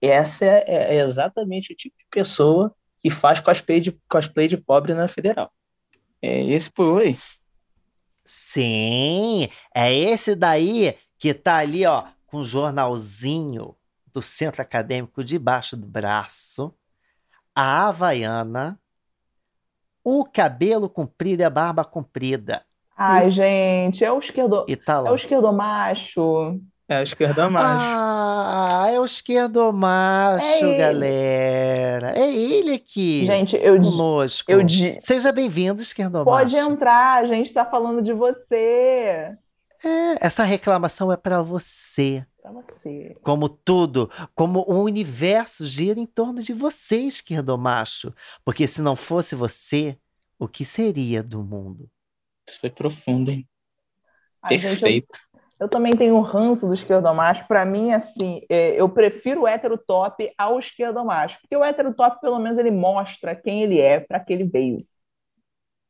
Essa 0.00 0.46
é, 0.46 0.64
é 0.66 1.00
exatamente 1.00 1.74
o 1.74 1.76
tipo 1.76 1.94
de 1.98 2.06
pessoa 2.10 2.74
que 2.96 3.10
faz 3.10 3.38
cosplay 3.38 3.80
de, 3.80 3.92
cosplay 4.08 4.48
de 4.48 4.56
pobre 4.56 4.94
na 4.94 5.06
federal. 5.06 5.52
É 6.22 6.42
esse 6.46 6.70
por 6.70 7.02
aí. 7.02 7.12
Sim, 8.24 9.50
é 9.74 9.92
esse 9.92 10.34
daí 10.34 10.96
que 11.18 11.34
tá 11.34 11.58
ali, 11.58 11.84
ó, 11.84 12.06
com 12.26 12.38
o 12.38 12.44
jornalzinho 12.44 13.76
do 14.10 14.22
centro 14.22 14.62
acadêmico 14.62 15.22
debaixo 15.22 15.76
do 15.76 15.86
braço, 15.86 16.74
a 17.54 17.88
havaiana, 17.88 18.80
o 20.10 20.24
cabelo 20.24 20.88
comprido 20.88 21.42
e 21.42 21.44
a 21.44 21.50
barba 21.50 21.84
comprida. 21.84 22.62
Ai, 22.96 23.24
Isso. 23.24 23.32
gente, 23.32 24.04
é 24.04 24.10
o 24.10 24.18
esquerdo, 24.18 24.64
E 24.66 24.74
tá 24.74 25.04
é 25.06 25.10
o 25.10 25.14
esquerdomacho. 25.14 26.58
É 26.88 26.96
a 26.96 27.02
esquerda 27.02 27.50
macho. 27.50 27.66
Ah, 27.86 28.86
é 28.90 28.98
o 28.98 29.04
esquerdomacho, 29.04 30.46
É 30.46 30.60
ele. 30.62 30.78
galera. 30.78 32.12
É 32.18 32.34
ele 32.34 32.72
aqui. 32.74 33.26
Gente, 33.26 33.56
eu, 33.56 33.76
conosco. 33.76 34.50
eu 34.50 34.60
Seja 34.98 35.30
bem-vindo, 35.30 35.82
esquerdomacho. 35.82 36.24
pode 36.24 36.56
entrar, 36.56 37.22
a 37.22 37.26
gente 37.26 37.46
está 37.48 37.64
falando 37.66 38.00
de 38.00 38.14
você. 38.14 39.32
É, 39.84 40.26
essa 40.26 40.42
reclamação 40.42 41.12
é 41.12 41.16
para 41.16 41.42
você. 41.42 42.24
Você. 42.52 43.16
Como 43.22 43.48
tudo, 43.48 44.10
como 44.34 44.64
o 44.66 44.82
universo 44.84 45.66
gira 45.66 46.00
em 46.00 46.06
torno 46.06 46.40
de 46.42 46.52
você, 46.52 47.00
esquerdomacho. 47.00 48.12
Porque 48.44 48.66
se 48.66 48.80
não 48.80 48.96
fosse 48.96 49.34
você, 49.34 49.98
o 50.38 50.48
que 50.48 50.64
seria 50.64 51.22
do 51.22 51.42
mundo? 51.42 51.90
Isso 52.48 52.60
foi 52.60 52.70
profundo, 52.70 53.30
hein? 53.30 53.46
Ai, 54.42 54.58
gente, 54.58 54.82
eu- 54.84 54.90
Perfeito. 54.90 55.18
Eu 55.60 55.68
também 55.68 55.96
tenho 55.96 56.14
um 56.14 56.20
ranço 56.20 56.68
do 56.68 56.74
esquerdomacho. 56.74 57.46
Para 57.48 57.64
mim, 57.64 57.92
assim, 57.92 58.42
é, 58.48 58.80
eu 58.80 58.88
prefiro 58.88 59.42
o 59.42 59.48
hétero 59.48 59.76
top 59.76 60.32
ao 60.38 60.58
esquerdomacho. 60.60 61.38
Porque 61.40 61.56
o 61.56 61.64
hétero 61.64 61.92
top, 61.94 62.20
pelo 62.20 62.38
menos, 62.38 62.58
ele 62.58 62.70
mostra 62.70 63.34
quem 63.34 63.62
ele 63.64 63.80
é, 63.80 64.00
para 64.00 64.20
que 64.20 64.32
ele 64.32 64.44
veio. 64.44 64.86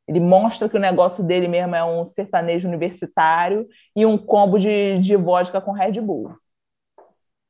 Ele 0.06 0.20
mostra 0.20 0.68
que 0.68 0.76
o 0.76 0.80
negócio 0.80 1.22
dele 1.22 1.46
mesmo 1.48 1.74
é 1.74 1.84
um 1.84 2.06
sertanejo 2.06 2.66
universitário 2.66 3.66
e 3.94 4.06
um 4.06 4.16
combo 4.16 4.58
de, 4.58 4.98
de 5.00 5.16
vodka 5.16 5.60
com 5.60 5.72
Red 5.72 6.00
Bull. 6.00 6.34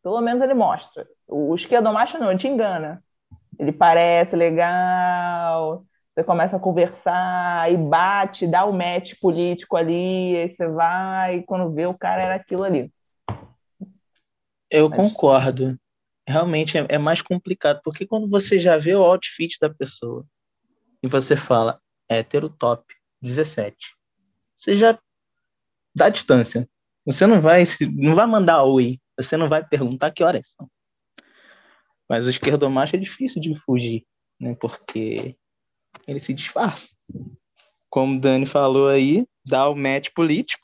Pelo 0.09 0.23
menos 0.23 0.43
ele 0.43 0.55
mostra. 0.55 1.07
O 1.27 1.55
esquerdomacho 1.55 2.17
não, 2.19 2.31
ele 2.31 2.39
te 2.41 2.49
engana. 2.49 3.05
Ele 3.59 3.71
parece 3.71 4.35
legal, 4.35 5.85
você 6.15 6.25
começa 6.25 6.57
a 6.57 6.59
conversar 6.59 7.71
e 7.71 7.77
bate, 7.77 8.47
dá 8.47 8.65
o 8.65 8.73
match 8.73 9.13
político 9.21 9.77
ali, 9.77 10.35
aí 10.35 10.51
você 10.51 10.67
vai, 10.67 11.37
e 11.37 11.43
quando 11.43 11.71
vê 11.75 11.85
o 11.85 11.93
cara 11.93 12.23
era 12.23 12.35
aquilo 12.37 12.65
ali. 12.65 12.91
Eu 14.71 14.89
Mas- 14.89 14.97
concordo. 14.99 15.79
Realmente 16.27 16.79
é, 16.79 16.87
é 16.89 16.97
mais 16.99 17.21
complicado, 17.21 17.81
porque 17.85 18.07
quando 18.07 18.27
você 18.31 18.59
já 18.59 18.79
vê 18.79 18.95
o 18.95 19.03
outfit 19.05 19.59
da 19.61 19.69
pessoa 19.69 20.25
e 21.03 21.07
você 21.07 21.37
fala 21.37 21.79
hétero 22.09 22.49
top 22.49 22.83
17, 23.21 23.77
você 24.59 24.75
já 24.75 24.99
dá 25.95 26.09
distância. 26.09 26.67
Você 27.05 27.27
não 27.27 27.43
vai, 27.43 27.67
se- 27.67 27.91
não 27.95 28.15
vai 28.15 28.27
mandar 28.27 28.63
oi, 28.63 28.99
você 29.19 29.37
não 29.37 29.49
vai 29.49 29.67
perguntar 29.67 30.11
que 30.13 30.23
horas 30.25 30.55
são. 30.57 30.71
Mas 32.09 32.27
o 32.27 32.31
esquerdomacho 32.31 32.97
é 32.97 32.99
difícil 32.99 33.41
de 33.41 33.55
fugir, 33.61 34.07
né? 34.41 34.55
Porque 34.55 35.37
ele 36.07 36.21
se 36.21 36.33
disfarça. 36.33 36.89
Como 37.91 38.17
o 38.17 38.21
Dani 38.21 38.47
falou 38.47 38.89
aí, 38.89 39.27
dá 39.47 39.69
o 39.69 39.75
match 39.75 40.09
político, 40.15 40.63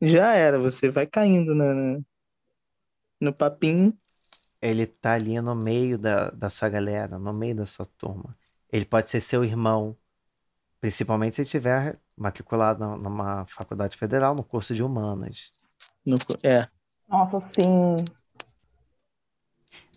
já 0.00 0.32
era, 0.34 0.58
você 0.58 0.90
vai 0.90 1.06
caindo 1.06 1.54
na, 1.54 1.74
na- 1.74 2.00
no 3.20 3.32
papinho. 3.32 3.96
Ele 4.60 4.86
tá 4.86 5.14
ali 5.14 5.40
no 5.40 5.54
meio 5.54 5.96
da, 5.98 6.30
da 6.30 6.50
sua 6.50 6.68
galera, 6.68 7.18
no 7.18 7.32
meio 7.32 7.54
da 7.56 7.66
sua 7.66 7.86
turma. 7.86 8.36
Ele 8.72 8.84
pode 8.84 9.10
ser 9.10 9.20
seu 9.20 9.44
irmão, 9.44 9.96
principalmente 10.80 11.36
se 11.36 11.42
estiver 11.42 12.00
matriculado 12.16 12.80
na- 12.80 12.96
numa 12.96 13.46
faculdade 13.46 13.96
federal, 13.96 14.34
no 14.34 14.42
curso 14.44 14.74
de 14.74 14.82
humanas. 14.82 15.52
No, 16.04 16.16
é, 16.42 16.68
Nossa, 17.08 17.40
sim. 17.40 18.04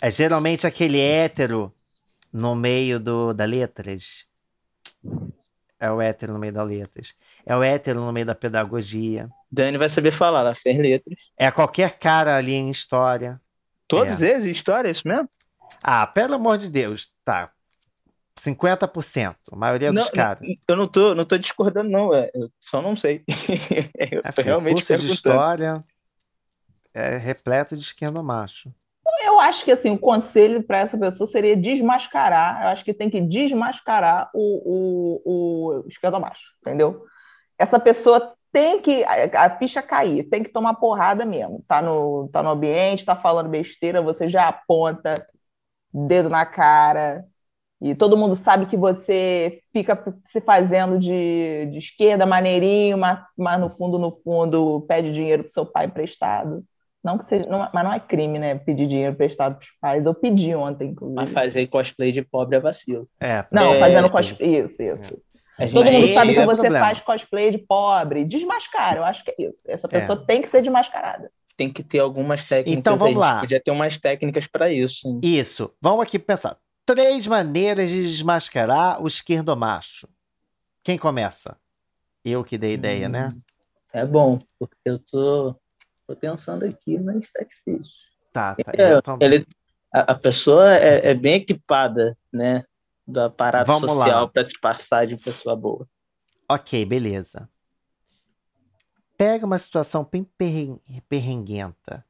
É 0.01 0.09
geralmente 0.09 0.65
aquele 0.65 0.99
hétero 0.99 1.73
no 2.31 2.55
meio 2.55 2.99
do, 2.99 3.33
da 3.33 3.45
letras. 3.45 4.25
É 5.79 5.91
o 5.91 5.99
hétero 6.01 6.33
no 6.33 6.39
meio 6.39 6.53
das 6.53 6.67
letras. 6.67 7.15
É 7.45 7.55
o 7.55 7.63
hétero 7.63 7.99
no 7.99 8.11
meio 8.11 8.25
da 8.25 8.35
pedagogia. 8.35 9.29
Dani 9.51 9.77
vai 9.77 9.89
saber 9.89 10.11
falar, 10.11 10.41
ela 10.41 10.55
fez 10.55 10.77
letras. 10.77 11.17
É 11.37 11.51
qualquer 11.51 11.97
cara 11.97 12.37
ali 12.37 12.53
em 12.53 12.69
história. 12.69 13.41
Todos 13.87 14.21
eles, 14.21 14.55
história, 14.55 14.87
é 14.87 14.91
isso 14.91 15.07
mesmo? 15.07 15.29
Ah, 15.83 16.07
pelo 16.07 16.35
amor 16.35 16.57
de 16.57 16.69
Deus, 16.69 17.11
tá. 17.25 17.51
50%, 18.39 19.35
a 19.51 19.55
maioria 19.55 19.91
dos 19.91 20.05
Não, 20.05 20.11
caras. 20.11 20.47
Eu 20.67 20.75
não 20.75 20.87
tô, 20.87 21.13
não 21.13 21.25
tô 21.25 21.37
discordando, 21.37 21.89
não, 21.89 22.13
é, 22.13 22.31
eu 22.33 22.49
só 22.59 22.81
não 22.81 22.95
sei. 22.95 23.23
eu 24.11 24.21
É, 24.23 24.31
filho, 24.31 24.45
realmente 24.45 24.85
curso 24.85 24.97
de 24.97 25.11
história 25.11 25.83
é 26.93 27.17
repleto 27.17 27.75
de 27.75 27.83
esquerdo 27.83 28.23
macho. 28.23 28.73
Eu 29.23 29.39
acho 29.39 29.63
que 29.63 29.71
assim, 29.71 29.91
o 29.91 29.99
conselho 29.99 30.63
para 30.63 30.79
essa 30.79 30.97
pessoa 30.97 31.27
seria 31.27 31.55
desmascarar. 31.55 32.63
Eu 32.63 32.67
acho 32.69 32.83
que 32.83 32.93
tem 32.93 33.09
que 33.09 33.21
desmascarar 33.21 34.29
o, 34.33 35.21
o, 35.25 35.81
o 35.83 35.87
esquerdomacho, 35.87 36.41
entendeu? 36.59 37.05
Essa 37.57 37.79
pessoa 37.79 38.33
tem 38.51 38.81
que 38.81 39.03
a, 39.03 39.45
a 39.45 39.57
ficha 39.57 39.81
cair, 39.81 40.23
tem 40.29 40.43
que 40.43 40.49
tomar 40.49 40.75
porrada 40.75 41.25
mesmo. 41.25 41.63
Tá 41.67 41.81
no, 41.81 42.29
tá 42.29 42.43
no 42.43 42.49
ambiente, 42.49 43.05
tá 43.05 43.15
falando 43.15 43.49
besteira, 43.49 44.01
você 44.01 44.27
já 44.27 44.47
aponta 44.47 45.25
dedo 45.93 46.29
na 46.29 46.45
cara. 46.45 47.25
E 47.81 47.95
todo 47.95 48.17
mundo 48.17 48.35
sabe 48.35 48.67
que 48.67 48.77
você 48.77 49.61
fica 49.73 50.03
se 50.27 50.39
fazendo 50.41 50.99
de, 50.99 51.67
de 51.71 51.79
esquerda, 51.79 52.27
maneirinho, 52.27 52.97
mas, 52.97 53.19
mas 53.35 53.59
no 53.59 53.71
fundo, 53.71 53.97
no 53.97 54.11
fundo, 54.23 54.81
pede 54.87 55.11
dinheiro 55.13 55.43
pro 55.45 55.53
seu 55.53 55.65
pai 55.65 55.85
emprestado. 55.87 56.63
Não 57.03 57.17
que 57.17 57.27
seja, 57.27 57.49
não- 57.49 57.67
mas 57.73 57.83
não 57.83 57.91
é 57.93 57.99
crime, 57.99 58.37
né? 58.37 58.55
Pedir 58.55 58.87
dinheiro 58.87 59.13
emprestado 59.13 59.55
pros 59.57 59.69
pais. 59.81 60.05
Eu 60.05 60.13
pedi 60.13 60.53
ontem, 60.53 60.89
inclusive. 60.89 61.15
Mas 61.19 61.31
fazer 61.31 61.65
cosplay 61.67 62.11
de 62.11 62.21
pobre 62.21 62.55
é 62.57 62.59
vacilo. 62.59 63.07
É, 63.19 63.43
Não, 63.51 63.73
É, 63.73 63.79
fazendo 63.79 64.05
é. 64.05 64.09
cosplay. 64.09 64.59
Isso, 64.59 64.81
isso. 64.81 65.21
A 65.57 65.65
gente- 65.65 65.73
Todo 65.73 65.91
mundo 65.91 66.07
sabe 66.13 66.33
que 66.33 66.39
é 66.39 66.43
o 66.43 66.45
você 66.45 66.55
problema. 66.61 66.85
faz 66.85 66.99
cosplay 67.01 67.51
de 67.51 67.57
pobre. 67.59 68.25
Desmascara, 68.25 68.99
eu 68.99 69.03
acho 69.03 69.23
que 69.23 69.31
é 69.31 69.35
isso. 69.39 69.59
Essa 69.67 69.87
É. 69.87 69.89
pessoa 69.99 70.25
tem 70.25 70.41
que 70.41 70.47
ser 70.49 70.61
desmascarada. 70.61 71.31
Tem 71.57 71.71
que 71.71 71.83
ter 71.83 71.99
algumas 71.99 72.43
técnicas. 72.43 72.79
Então, 72.79 72.95
vamos 72.95 73.17
lá. 73.19 73.41
Podia 73.41 73.59
ter 73.59 73.71
umas 73.71 73.97
técnicas 73.99 74.47
para 74.47 74.71
isso. 74.71 75.07
hein? 75.07 75.19
Isso. 75.23 75.71
Vamos 75.81 76.01
aqui 76.03 76.17
pensar. 76.17 76.57
Três 76.85 77.27
maneiras 77.27 77.89
de 77.89 78.01
desmascarar 78.01 79.01
o 79.01 79.07
esquerdo 79.07 79.55
macho. 79.55 80.07
Quem 80.83 80.97
começa? 80.97 81.57
Eu 82.25 82.43
que 82.43 82.57
dei 82.57 82.73
ideia, 82.73 83.07
né? 83.09 83.33
É 83.93 84.05
bom, 84.05 84.39
porque 84.57 84.75
eu 84.85 84.97
tô, 84.99 85.55
tô 86.13 86.19
pensando 86.19 86.65
aqui, 86.65 86.97
mas 86.99 87.29
tá 87.31 87.43
difícil. 87.43 87.93
Tá, 88.31 88.55
tá. 88.55 88.71
É, 88.77 88.93
eu 88.93 89.01
ele, 89.19 89.45
a, 89.93 90.11
a 90.11 90.15
pessoa 90.15 90.73
é, 90.75 91.09
é 91.09 91.13
bem 91.13 91.35
equipada, 91.35 92.17
né? 92.31 92.63
Do 93.07 93.21
aparato 93.21 93.67
Vamos 93.67 93.89
social 93.91 94.29
para 94.29 94.43
se 94.43 94.59
passar 94.59 95.07
de 95.07 95.17
pessoa 95.17 95.55
boa. 95.55 95.87
Ok, 96.49 96.85
beleza. 96.85 97.49
Pega 99.17 99.45
uma 99.45 99.59
situação 99.59 100.07
bem 100.09 100.23
perren- 100.23 100.79
perrenguenta. 101.07 102.05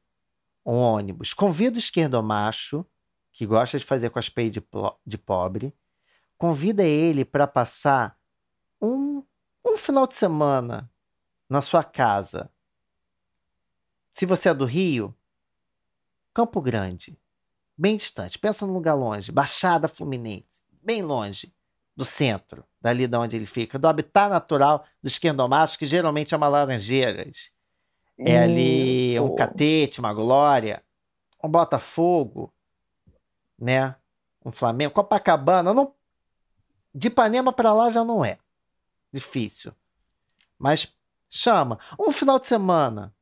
Um 0.64 0.76
ônibus. 0.76 1.34
Convida 1.34 1.76
o 1.76 1.78
esquerdo 1.78 2.22
macho, 2.22 2.86
que 3.32 3.44
gosta 3.44 3.78
de 3.78 3.84
fazer 3.84 4.10
cosplay 4.10 4.48
de, 4.48 4.60
plo- 4.60 4.96
de 5.04 5.18
pobre. 5.18 5.74
Convida 6.38 6.84
ele 6.84 7.24
para 7.24 7.46
passar 7.46 8.16
um, 8.80 9.24
um 9.64 9.76
final 9.76 10.06
de 10.06 10.14
semana 10.16 10.90
na 11.48 11.60
sua 11.60 11.82
casa. 11.82 12.50
Se 14.12 14.26
você 14.26 14.48
é 14.48 14.54
do 14.54 14.64
Rio, 14.64 15.14
Campo 16.34 16.60
Grande, 16.60 17.18
bem 17.76 17.96
distante. 17.96 18.38
Pensa 18.38 18.66
num 18.66 18.72
lugar 18.72 18.94
longe, 18.94 19.32
Baixada 19.32 19.88
Fluminense, 19.88 20.62
bem 20.82 21.02
longe 21.02 21.52
do 21.96 22.04
centro, 22.04 22.64
dali 22.80 23.06
de 23.06 23.16
onde 23.16 23.36
ele 23.36 23.46
fica, 23.46 23.78
do 23.78 23.86
habitat 23.86 24.30
natural 24.30 24.84
dos 25.02 25.12
esquerdomachos, 25.12 25.76
que 25.76 25.86
geralmente 25.86 26.34
é 26.34 26.36
uma 26.36 26.48
Laranjeiras. 26.48 27.50
É 28.18 28.38
ali 28.38 29.18
um 29.18 29.34
Catete, 29.34 30.00
uma 30.00 30.12
Glória, 30.12 30.82
um 31.42 31.48
Botafogo, 31.48 32.52
né? 33.58 33.96
Um 34.44 34.52
Flamengo, 34.52 34.92
Copacabana, 34.92 35.72
não 35.72 35.94
de 36.94 37.08
Ipanema 37.08 37.52
para 37.52 37.72
lá 37.72 37.88
já 37.88 38.04
não 38.04 38.24
é 38.24 38.38
difícil. 39.12 39.72
Mas 40.58 40.92
chama. 41.28 41.78
Um 41.98 42.12
final 42.12 42.38
de 42.38 42.46
semana. 42.46 43.14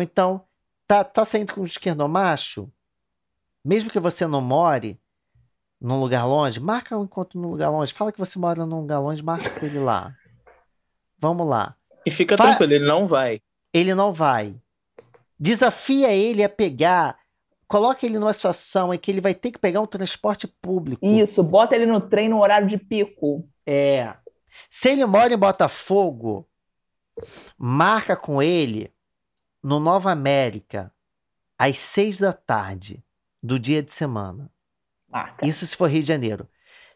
Ou 0.00 0.02
então, 0.02 0.42
tá, 0.86 1.04
tá 1.04 1.26
saindo 1.26 1.52
com 1.52 1.60
um 1.60 1.66
esquerdomacho, 1.66 2.72
mesmo 3.62 3.90
que 3.90 4.00
você 4.00 4.26
não 4.26 4.40
more 4.40 4.98
num 5.78 6.00
lugar 6.00 6.24
longe, 6.24 6.58
marca 6.58 6.98
um 6.98 7.04
encontro 7.04 7.38
num 7.38 7.50
lugar 7.50 7.68
longe. 7.68 7.92
Fala 7.92 8.10
que 8.10 8.18
você 8.18 8.38
mora 8.38 8.64
num 8.64 8.80
lugar 8.80 8.98
longe, 8.98 9.22
marca 9.22 9.50
com 9.50 9.66
ele 9.66 9.78
lá. 9.78 10.14
Vamos 11.18 11.46
lá. 11.46 11.76
E 12.06 12.10
fica 12.10 12.34
Fa 12.36 12.44
tranquilo, 12.44 12.72
ele 12.72 12.86
não 12.86 13.06
vai. 13.06 13.42
Ele 13.74 13.94
não 13.94 14.10
vai. 14.10 14.56
Desafia 15.38 16.12
ele 16.12 16.42
a 16.42 16.48
pegar 16.48 17.18
coloca 17.68 18.04
ele 18.04 18.18
numa 18.18 18.32
situação 18.32 18.92
em 18.92 18.98
que 18.98 19.10
ele 19.10 19.20
vai 19.20 19.34
ter 19.34 19.52
que 19.52 19.58
pegar 19.58 19.80
um 19.80 19.86
transporte 19.86 20.48
público. 20.48 21.06
Isso, 21.06 21.42
bota 21.42 21.76
ele 21.76 21.86
no 21.86 22.00
trem 22.00 22.28
no 22.28 22.40
horário 22.40 22.66
de 22.66 22.76
pico. 22.76 23.46
É. 23.64 24.14
Se 24.68 24.88
ele 24.88 25.04
mora 25.04 25.32
em 25.32 25.38
Botafogo, 25.38 26.48
marca 27.56 28.16
com 28.16 28.42
ele 28.42 28.92
no 29.62 29.78
Nova 29.78 30.10
América 30.10 30.92
às 31.58 31.78
seis 31.78 32.18
da 32.18 32.32
tarde 32.32 33.04
do 33.42 33.58
dia 33.58 33.82
de 33.82 33.92
semana. 33.92 34.50
Marca. 35.08 35.46
Isso 35.46 35.66
se 35.66 35.76
for 35.76 35.90
Rio 35.90 36.02
de 36.02 36.08
Janeiro. 36.08 36.48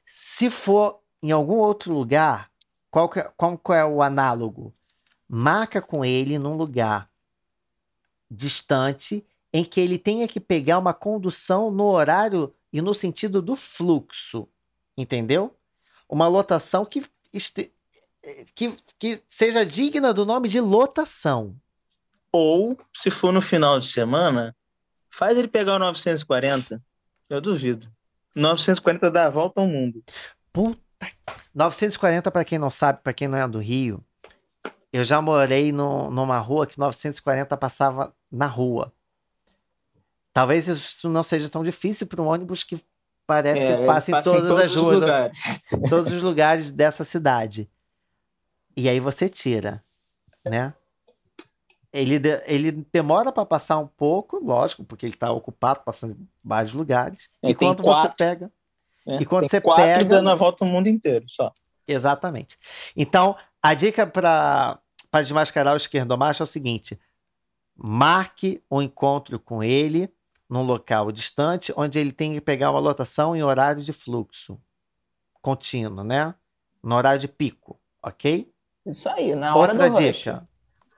Se 0.06 0.48
for 0.48 1.00
em 1.22 1.30
algum 1.32 1.56
outro 1.56 1.92
lugar, 1.92 2.50
qual, 2.90 3.08
que, 3.08 3.20
é, 3.20 3.32
qual 3.36 3.60
é 3.70 3.84
o 3.84 4.02
análogo? 4.02 4.74
Marca 5.28 5.82
com 5.82 6.04
ele 6.04 6.38
num 6.38 6.56
lugar 6.56 7.10
distante 8.30 9.26
em 9.52 9.64
que 9.64 9.80
ele 9.80 9.98
tenha 9.98 10.26
que 10.26 10.40
pegar 10.40 10.78
uma 10.78 10.92
condução 10.92 11.70
no 11.70 11.84
horário 11.84 12.52
e 12.72 12.80
no 12.80 12.92
sentido 12.92 13.40
do 13.40 13.54
fluxo, 13.54 14.48
entendeu? 14.96 15.56
Uma 16.08 16.26
lotação 16.26 16.84
que, 16.84 17.02
este, 17.32 17.72
que, 18.54 18.74
que 18.98 19.22
seja 19.28 19.64
digna 19.64 20.12
do 20.12 20.26
nome 20.26 20.48
de 20.48 20.60
lotação. 20.60 21.56
Ou, 22.36 22.76
se 22.92 23.12
for 23.12 23.32
no 23.32 23.40
final 23.40 23.78
de 23.78 23.86
semana, 23.86 24.56
faz 25.08 25.38
ele 25.38 25.46
pegar 25.46 25.76
o 25.76 25.78
940. 25.78 26.82
Eu 27.30 27.40
duvido. 27.40 27.88
940 28.34 29.08
dá 29.08 29.26
a 29.26 29.30
volta 29.30 29.60
ao 29.60 29.68
mundo. 29.68 30.02
Puta. 30.52 30.82
940, 31.54 32.32
para 32.32 32.44
quem 32.44 32.58
não 32.58 32.72
sabe, 32.72 32.98
para 33.04 33.12
quem 33.12 33.28
não 33.28 33.38
é 33.38 33.46
do 33.46 33.60
Rio, 33.60 34.04
eu 34.92 35.04
já 35.04 35.22
morei 35.22 35.70
no, 35.70 36.10
numa 36.10 36.40
rua 36.40 36.66
que 36.66 36.76
940 36.76 37.56
passava 37.56 38.12
na 38.28 38.46
rua. 38.46 38.92
Talvez 40.32 40.66
isso 40.66 41.08
não 41.08 41.22
seja 41.22 41.48
tão 41.48 41.62
difícil 41.62 42.08
para 42.08 42.20
um 42.20 42.26
ônibus 42.26 42.64
que 42.64 42.84
parece 43.28 43.60
é, 43.60 43.76
que 43.76 43.86
passa 43.86 44.10
em 44.10 44.20
todas 44.20 44.44
em 44.44 44.48
todos 44.48 44.60
as 44.60 44.74
ruas, 44.74 45.00
todos 45.88 46.10
os 46.10 46.20
lugares 46.20 46.68
dessa 46.68 47.04
cidade. 47.04 47.70
E 48.76 48.88
aí 48.88 48.98
você 48.98 49.28
tira, 49.28 49.84
né? 50.44 50.74
Ele, 51.94 52.20
ele 52.44 52.72
demora 52.92 53.30
para 53.30 53.46
passar 53.46 53.78
um 53.78 53.86
pouco, 53.86 54.44
lógico, 54.44 54.82
porque 54.82 55.06
ele 55.06 55.14
está 55.14 55.30
ocupado, 55.30 55.82
passando 55.84 56.14
em 56.14 56.28
vários 56.42 56.74
lugares. 56.74 57.30
É, 57.40 57.50
e 57.50 57.54
quando 57.54 57.84
quatro, 57.84 58.10
você 58.10 58.14
pega. 58.16 58.52
É, 59.06 59.22
e 59.22 59.24
quando 59.24 59.48
você 59.48 59.60
quatro 59.60 59.84
pega. 59.84 60.04
dando 60.04 60.28
a 60.28 60.34
volta 60.34 60.64
no 60.64 60.72
mundo 60.72 60.88
inteiro 60.88 61.26
só. 61.28 61.52
Exatamente. 61.86 62.58
Então, 62.96 63.36
a 63.62 63.74
dica 63.74 64.04
para 64.08 64.80
desmascarar 65.22 65.74
o 65.74 65.76
esquerdomacho 65.76 66.42
é 66.42 66.44
o 66.44 66.48
seguinte: 66.48 66.98
marque 67.76 68.60
o 68.68 68.78
um 68.78 68.82
encontro 68.82 69.38
com 69.38 69.62
ele 69.62 70.12
num 70.50 70.62
local 70.62 71.12
distante, 71.12 71.72
onde 71.76 72.00
ele 72.00 72.10
tem 72.10 72.34
que 72.34 72.40
pegar 72.40 72.72
uma 72.72 72.80
lotação 72.80 73.36
em 73.36 73.42
horário 73.44 73.82
de 73.82 73.92
fluxo 73.92 74.60
contínuo, 75.40 76.02
né? 76.02 76.34
No 76.82 76.96
horário 76.96 77.20
de 77.20 77.28
pico, 77.28 77.78
ok? 78.02 78.52
Isso 78.84 79.08
aí, 79.08 79.36
na 79.36 79.54
hora 79.54 79.72
Outra 79.72 79.90
do 79.90 79.96
dica. 79.96 80.32
Rush. 80.32 80.53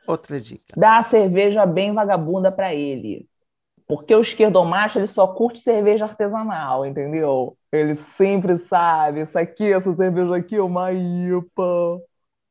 Outra 0.06 0.40
dica. 0.40 0.74
Dá 0.76 0.98
a 0.98 1.04
cerveja 1.04 1.66
bem 1.66 1.92
vagabunda 1.92 2.50
para 2.50 2.74
ele. 2.74 3.28
Porque 3.86 4.14
o 4.14 4.20
esquerdomacho, 4.20 4.98
ele 4.98 5.06
só 5.06 5.28
curte 5.28 5.60
cerveja 5.60 6.04
artesanal, 6.04 6.84
entendeu? 6.84 7.56
Ele 7.70 7.98
sempre 8.16 8.58
sabe, 8.68 9.22
isso 9.22 9.38
aqui, 9.38 9.72
essa 9.72 9.94
cerveja 9.94 10.36
aqui 10.36 10.56
é 10.56 10.62
uma 10.62 10.92
IPA. 10.92 12.00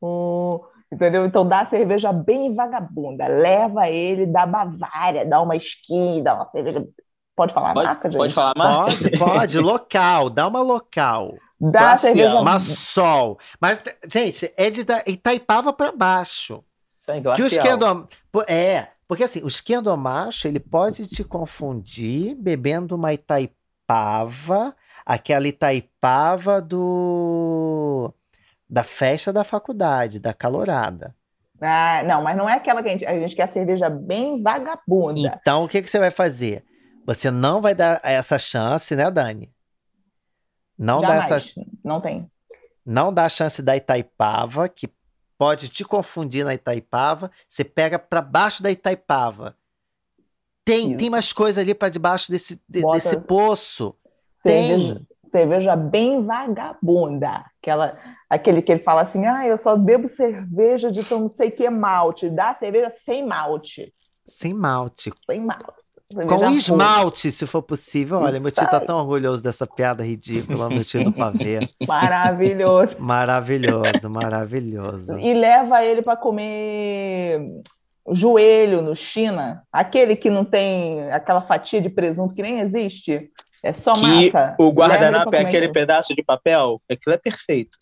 Oh, 0.01 0.65
Entendeu? 0.91 1.25
Então 1.25 1.45
dá 1.47 1.65
cerveja 1.65 2.13
bem 2.13 2.53
vagabunda. 2.53 3.27
Leva 3.27 3.89
ele 3.89 4.25
da 4.25 4.45
Bavária, 4.45 5.25
dá 5.25 5.41
uma 5.41 5.55
skin, 5.55 6.23
dá 6.23 6.35
uma 6.35 6.49
cerveja. 6.51 6.85
Pode 7.35 7.53
falar 7.53 7.73
pode, 7.73 7.87
marca, 7.87 8.09
gente? 8.09 8.17
Pode 8.17 8.33
falar 8.33 8.53
marca? 8.55 8.91
Pode, 8.91 9.17
pode. 9.17 9.59
local, 9.59 10.29
dá 10.29 10.47
uma 10.47 10.61
local. 10.61 11.33
Dá 11.59 11.97
cerveja. 11.97 12.39
Uma 12.39 12.59
sol. 12.59 13.37
Mas, 13.59 13.77
gente, 14.09 14.53
é 14.55 14.69
de 14.69 14.85
Itaipava 15.07 15.73
para 15.73 15.91
baixo. 15.91 16.63
É 17.07 17.21
que 17.35 17.41
o 17.41 17.47
esquerdo. 17.47 18.07
É, 18.47 18.87
porque 19.07 19.23
assim, 19.23 19.43
o 19.43 19.47
esquerdo 19.47 19.95
macho 19.95 20.47
ele 20.47 20.59
pode 20.59 21.07
te 21.07 21.23
confundir 21.23 22.35
bebendo 22.35 22.95
uma 22.95 23.13
Itaipava, 23.13 24.75
aquela 25.05 25.47
Itaipava 25.47 26.61
do 26.61 28.13
da 28.67 28.83
festa 28.83 29.31
da 29.31 29.43
faculdade, 29.43 30.19
da 30.19 30.33
calorada. 30.33 31.15
Ah, 31.61 32.03
não, 32.03 32.21
mas 32.21 32.35
não 32.35 32.49
é 32.49 32.55
aquela 32.55 32.83
que 32.83 32.89
a 32.89 32.91
gente, 32.91 33.05
a 33.05 33.19
gente 33.19 33.35
quer 33.35 33.43
a 33.43 33.53
cerveja 33.53 33.89
bem 33.89 34.41
vagabunda. 34.41 35.39
Então, 35.39 35.63
o 35.63 35.67
que, 35.67 35.81
que 35.81 35.89
você 35.89 35.99
vai 35.99 36.11
fazer? 36.11 36.63
Você 37.05 37.31
não 37.31 37.61
vai 37.61 37.73
dar 37.73 38.01
essa 38.03 38.37
chance, 38.37 38.95
né, 38.95 39.09
Dani? 39.09 39.51
Não 40.77 41.01
Jamais. 41.01 41.29
dá 41.29 41.35
essa. 41.35 41.49
Não 41.83 42.01
tem. 42.01 42.29
Não 42.85 43.13
dá 43.13 43.25
a 43.25 43.29
chance 43.29 43.61
da 43.61 43.77
Itaipava, 43.77 44.67
que 44.67 44.87
pode 45.37 45.69
te 45.69 45.83
confundir 45.83 46.43
na 46.45 46.53
Itaipava. 46.53 47.31
Você 47.47 47.63
pega 47.63 47.97
para 47.99 48.21
baixo 48.21 48.61
da 48.61 48.71
Itaipava. 48.71 49.55
Tem, 50.63 50.97
tem 50.97 51.09
mais 51.09 51.31
coisa 51.31 51.61
ali 51.61 51.75
para 51.75 51.89
debaixo 51.89 52.31
desse, 52.31 52.59
de, 52.67 52.81
desse 52.81 53.19
poço. 53.21 53.95
Cerveja, 54.41 54.95
tem 54.95 55.07
cerveja 55.25 55.75
bem 55.75 56.25
vagabunda. 56.25 57.45
Aquela, 57.61 57.97
aquele 58.29 58.61
que 58.61 58.71
ele 58.71 58.83
fala 58.83 59.01
assim: 59.01 59.25
ah, 59.25 59.45
eu 59.45 59.57
só 59.57 59.75
bebo 59.75 60.09
cerveja 60.09 60.91
de 60.91 61.01
não 61.11 61.29
sei 61.29 61.51
que 61.51 61.69
malte. 61.69 62.29
Dá 62.29 62.55
cerveja 62.55 62.89
sem 62.89 63.25
malte. 63.25 63.93
Sem 64.25 64.53
malte. 64.53 65.13
Sem 65.29 65.39
malte. 65.39 65.84
Cerveja 66.11 66.37
Com 66.37 66.49
esmalte, 66.51 67.31
se 67.31 67.47
for 67.47 67.63
possível. 67.63 68.19
Olha, 68.19 68.39
meu 68.39 68.51
tio 68.51 68.67
tá 68.69 68.79
tão 68.79 68.97
orgulhoso 68.99 69.41
dessa 69.41 69.65
piada 69.65 70.03
ridícula, 70.03 70.69
meu 70.69 70.83
tio 70.83 71.03
do 71.03 71.11
pavê. 71.11 71.67
Maravilhoso. 71.87 72.95
maravilhoso, 72.99 74.09
maravilhoso. 74.09 75.17
E 75.17 75.33
leva 75.33 75.83
ele 75.83 76.03
para 76.03 76.15
comer 76.15 77.41
joelho 78.11 78.83
no 78.83 78.95
China, 78.95 79.63
aquele 79.71 80.15
que 80.15 80.29
não 80.29 80.45
tem 80.45 81.11
aquela 81.11 81.41
fatia 81.41 81.81
de 81.81 81.89
presunto 81.89 82.35
que 82.35 82.41
nem 82.41 82.59
existe. 82.59 83.31
É 83.63 83.73
só 83.73 83.93
que 83.93 84.01
massa. 84.01 84.55
O 84.59 84.69
guardanapo 84.69 85.35
é 85.35 85.39
aquele 85.39 85.69
pedaço 85.69 86.13
de 86.13 86.21
papel, 86.21 86.79
aquilo 86.89 87.15
é 87.15 87.17
perfeito. 87.17 87.79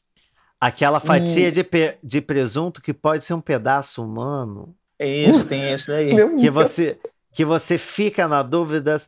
Aquela 0.61 1.01
fatia 1.01 1.51
de, 1.51 1.65
de 2.01 2.21
presunto 2.21 2.82
que 2.82 2.93
pode 2.93 3.26
ser 3.26 3.34
um 3.34 3.41
pedaço 3.41 4.01
humano. 4.01 4.74
É 4.97 5.05
isso, 5.05 5.45
tem 5.45 5.74
isso 5.74 5.91
aí. 5.91 6.15
que 6.38 6.49
você, 6.49 6.97
que 7.34 7.44
você 7.44 7.78
fica 7.78 8.28
na 8.28 8.44
dúvida, 8.44 9.02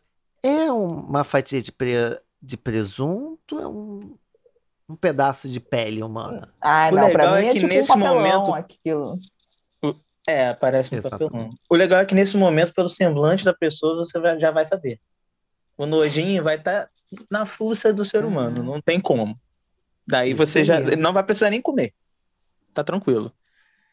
é 0.44 0.72
uma 0.72 1.24
fatia 1.24 1.62
de, 1.62 1.72
pre, 1.72 1.94
de 2.42 2.58
presunto, 2.58 3.60
é 3.60 3.68
um, 3.68 4.18
um 4.90 4.96
pedaço 4.96 5.48
de 5.48 5.60
pele 5.60 6.04
humana. 6.04 6.54
Ah, 6.60 6.90
o 6.92 6.96
não, 6.96 7.08
legal 7.08 7.36
é, 7.36 7.46
é 7.46 7.48
que 7.50 7.60
tipo 7.60 7.68
nesse 7.68 7.92
um 7.94 7.98
momento 7.98 8.54
aquilo. 8.54 9.20
É, 10.28 10.54
parece 10.56 10.96
um 10.96 11.02
papelão. 11.02 11.52
O 11.70 11.76
legal 11.76 12.00
é 12.00 12.06
que 12.06 12.16
nesse 12.16 12.36
momento, 12.36 12.74
pelo 12.74 12.90
semblante 12.90 13.46
da 13.46 13.54
pessoa, 13.54 13.96
você 13.96 14.20
vai, 14.20 14.40
já 14.40 14.50
vai 14.50 14.66
saber 14.66 15.00
o 15.78 15.86
nojinho 15.86 16.44
vai 16.44 16.56
estar 16.56 16.86
tá 16.86 16.90
na 17.30 17.46
fuça 17.46 17.94
do 17.94 18.04
ser 18.04 18.26
humano, 18.26 18.64
não 18.64 18.82
tem 18.82 19.00
como. 19.00 19.40
Daí 20.08 20.32
Isso 20.32 20.38
você 20.38 20.64
já 20.64 20.80
não 20.80 21.14
vai 21.14 21.24
precisar 21.24 21.50
nem 21.50 21.62
comer. 21.62 21.94
Tá 22.74 22.84
tranquilo. 22.84 23.32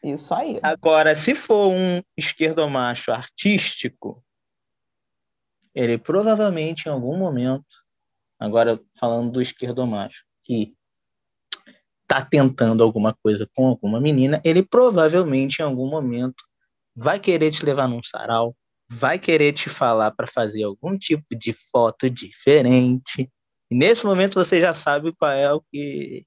Isso 0.03 0.33
aí. 0.33 0.59
Agora, 0.61 1.15
se 1.15 1.33
for 1.33 1.71
um 1.71 2.01
esquerdomacho 2.17 3.11
artístico, 3.11 4.21
ele 5.73 5.97
provavelmente 5.97 6.87
em 6.87 6.91
algum 6.91 7.17
momento, 7.17 7.65
agora 8.37 8.79
falando 8.99 9.31
do 9.31 9.41
esquerdomacho, 9.41 10.23
que 10.43 10.75
tá 12.05 12.23
tentando 12.23 12.83
alguma 12.83 13.13
coisa 13.23 13.49
com 13.55 13.67
alguma 13.67 13.99
menina, 14.01 14.41
ele 14.43 14.61
provavelmente 14.61 15.59
em 15.59 15.63
algum 15.63 15.89
momento 15.89 16.43
vai 16.95 17.19
querer 17.19 17.51
te 17.51 17.65
levar 17.65 17.87
num 17.87 18.03
sarau, 18.03 18.55
vai 18.89 19.17
querer 19.17 19.53
te 19.53 19.69
falar 19.69 20.11
para 20.11 20.27
fazer 20.27 20.63
algum 20.63 20.97
tipo 20.97 21.35
de 21.35 21.53
foto 21.71 22.09
diferente. 22.09 23.31
E 23.71 23.75
nesse 23.75 24.05
momento 24.05 24.35
você 24.35 24.59
já 24.59 24.73
sabe 24.73 25.13
qual 25.13 25.31
é 25.31 25.51
o 25.51 25.61
que 25.61 26.25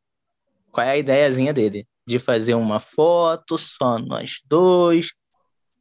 qual 0.72 0.86
é 0.86 0.90
a 0.90 0.98
ideiazinha 0.98 1.54
dele, 1.54 1.86
de 2.06 2.18
fazer 2.18 2.54
uma 2.54 2.78
foto 2.78 3.58
só 3.58 3.98
nós 3.98 4.40
dois, 4.48 5.12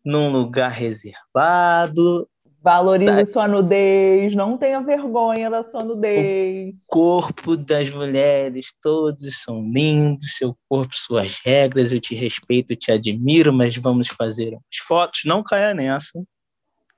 num 0.03 0.31
lugar 0.31 0.71
reservado, 0.71 2.27
Valorize 2.65 3.15
da... 3.15 3.25
sua 3.27 3.47
nudez, 3.47 4.33
não 4.33 4.57
tenha 4.57 4.81
vergonha 4.81 5.51
da 5.51 5.63
sua 5.63 5.83
nudez. 5.83 6.73
O 6.73 6.87
corpo 6.87 7.55
das 7.55 7.91
mulheres, 7.91 8.73
todos 8.81 9.43
são 9.43 9.61
lindos, 9.71 10.35
seu 10.35 10.57
corpo, 10.67 10.95
suas 10.95 11.37
regras, 11.45 11.91
eu 11.91 11.99
te 11.99 12.15
respeito, 12.15 12.71
eu 12.71 12.75
te 12.75 12.91
admiro, 12.91 13.53
mas 13.53 13.77
vamos 13.77 14.07
fazer 14.07 14.53
umas 14.53 14.77
fotos, 14.83 15.21
não 15.25 15.43
caia 15.43 15.75
nessa. 15.75 16.23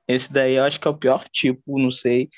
Esse 0.07 0.31
daí 0.31 0.53
eu 0.53 0.63
acho 0.63 0.79
que 0.79 0.87
é 0.87 0.91
o 0.91 0.97
pior 0.97 1.25
tipo, 1.29 1.77
não 1.77 1.91
sei. 1.91 2.29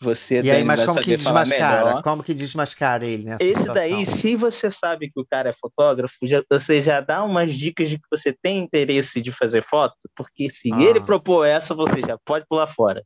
Você 0.00 0.40
e 0.42 0.50
aí, 0.50 0.62
mas 0.62 0.84
como 0.84 1.00
que 1.00 1.16
desmascara? 1.16 1.86
Melhor. 1.86 2.02
Como 2.04 2.22
que 2.22 2.32
desmascara 2.32 3.04
ele 3.04 3.24
nessa 3.24 3.42
Esse 3.42 3.60
situação? 3.60 3.74
daí, 3.74 4.06
se 4.06 4.36
você 4.36 4.70
sabe 4.70 5.10
que 5.10 5.18
o 5.18 5.26
cara 5.26 5.50
é 5.50 5.52
fotógrafo, 5.52 6.14
já, 6.22 6.40
você 6.48 6.80
já 6.80 7.00
dá 7.00 7.24
umas 7.24 7.52
dicas 7.52 7.90
de 7.90 7.98
que 7.98 8.06
você 8.08 8.32
tem 8.32 8.58
interesse 8.58 9.20
de 9.20 9.32
fazer 9.32 9.64
foto, 9.64 9.96
porque 10.14 10.50
se 10.50 10.72
ah. 10.72 10.80
ele 10.80 11.00
propor 11.00 11.44
essa, 11.44 11.74
você 11.74 12.00
já 12.00 12.16
pode 12.24 12.46
pular 12.46 12.68
fora. 12.68 13.04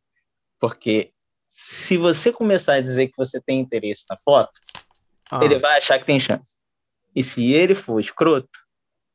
Porque 0.60 1.12
se 1.50 1.96
você 1.96 2.30
começar 2.30 2.74
a 2.74 2.80
dizer 2.80 3.08
que 3.08 3.16
você 3.16 3.40
tem 3.40 3.60
interesse 3.60 4.04
na 4.10 4.18
foto, 4.22 4.52
ah. 5.30 5.42
ele 5.42 5.58
vai 5.58 5.78
achar 5.78 5.98
que 5.98 6.04
tem 6.04 6.20
chance. 6.20 6.56
E 7.16 7.22
se 7.22 7.52
ele 7.52 7.74
for 7.74 8.00
escroto, 8.00 8.50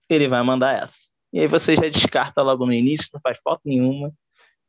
ele 0.09 0.27
vai 0.27 0.41
mandar 0.41 0.81
essa. 0.81 0.97
E 1.31 1.41
aí 1.41 1.47
você 1.47 1.75
já 1.75 1.89
descarta 1.89 2.41
logo 2.41 2.65
no 2.65 2.73
início, 2.73 3.09
não 3.13 3.21
faz 3.21 3.37
foto 3.43 3.61
nenhuma 3.65 4.11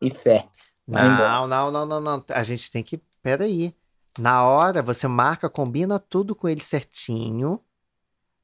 e 0.02 0.10
fé. 0.10 0.46
Não, 0.88 1.46
não, 1.46 1.70
não, 1.70 1.86
não, 1.86 2.00
não. 2.00 2.24
A 2.30 2.42
gente 2.42 2.70
tem 2.70 2.82
que. 2.82 2.98
Peraí. 3.22 3.74
Na 4.18 4.44
hora, 4.44 4.82
você 4.82 5.06
marca, 5.06 5.48
combina 5.48 5.98
tudo 5.98 6.34
com 6.34 6.48
ele 6.48 6.62
certinho. 6.62 7.60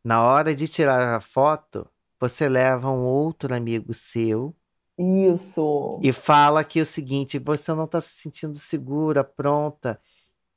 Na 0.05 0.23
hora 0.23 0.55
de 0.55 0.69
tirar 0.69 1.17
a 1.17 1.21
foto, 1.21 1.89
você 2.21 2.49
leva 2.49 2.91
um 2.91 3.03
outro 3.05 3.53
amigo 3.55 3.93
seu. 3.95 4.55
Isso. 4.99 5.99
E 6.03 6.13
fala 6.13 6.63
que 6.63 6.79
é 6.79 6.83
o 6.83 6.87
seguinte: 6.87 7.39
você 7.39 7.73
não 7.73 7.85
está 7.85 8.01
se 8.01 8.11
sentindo 8.11 8.57
segura, 8.57 9.25
pronta. 9.25 9.99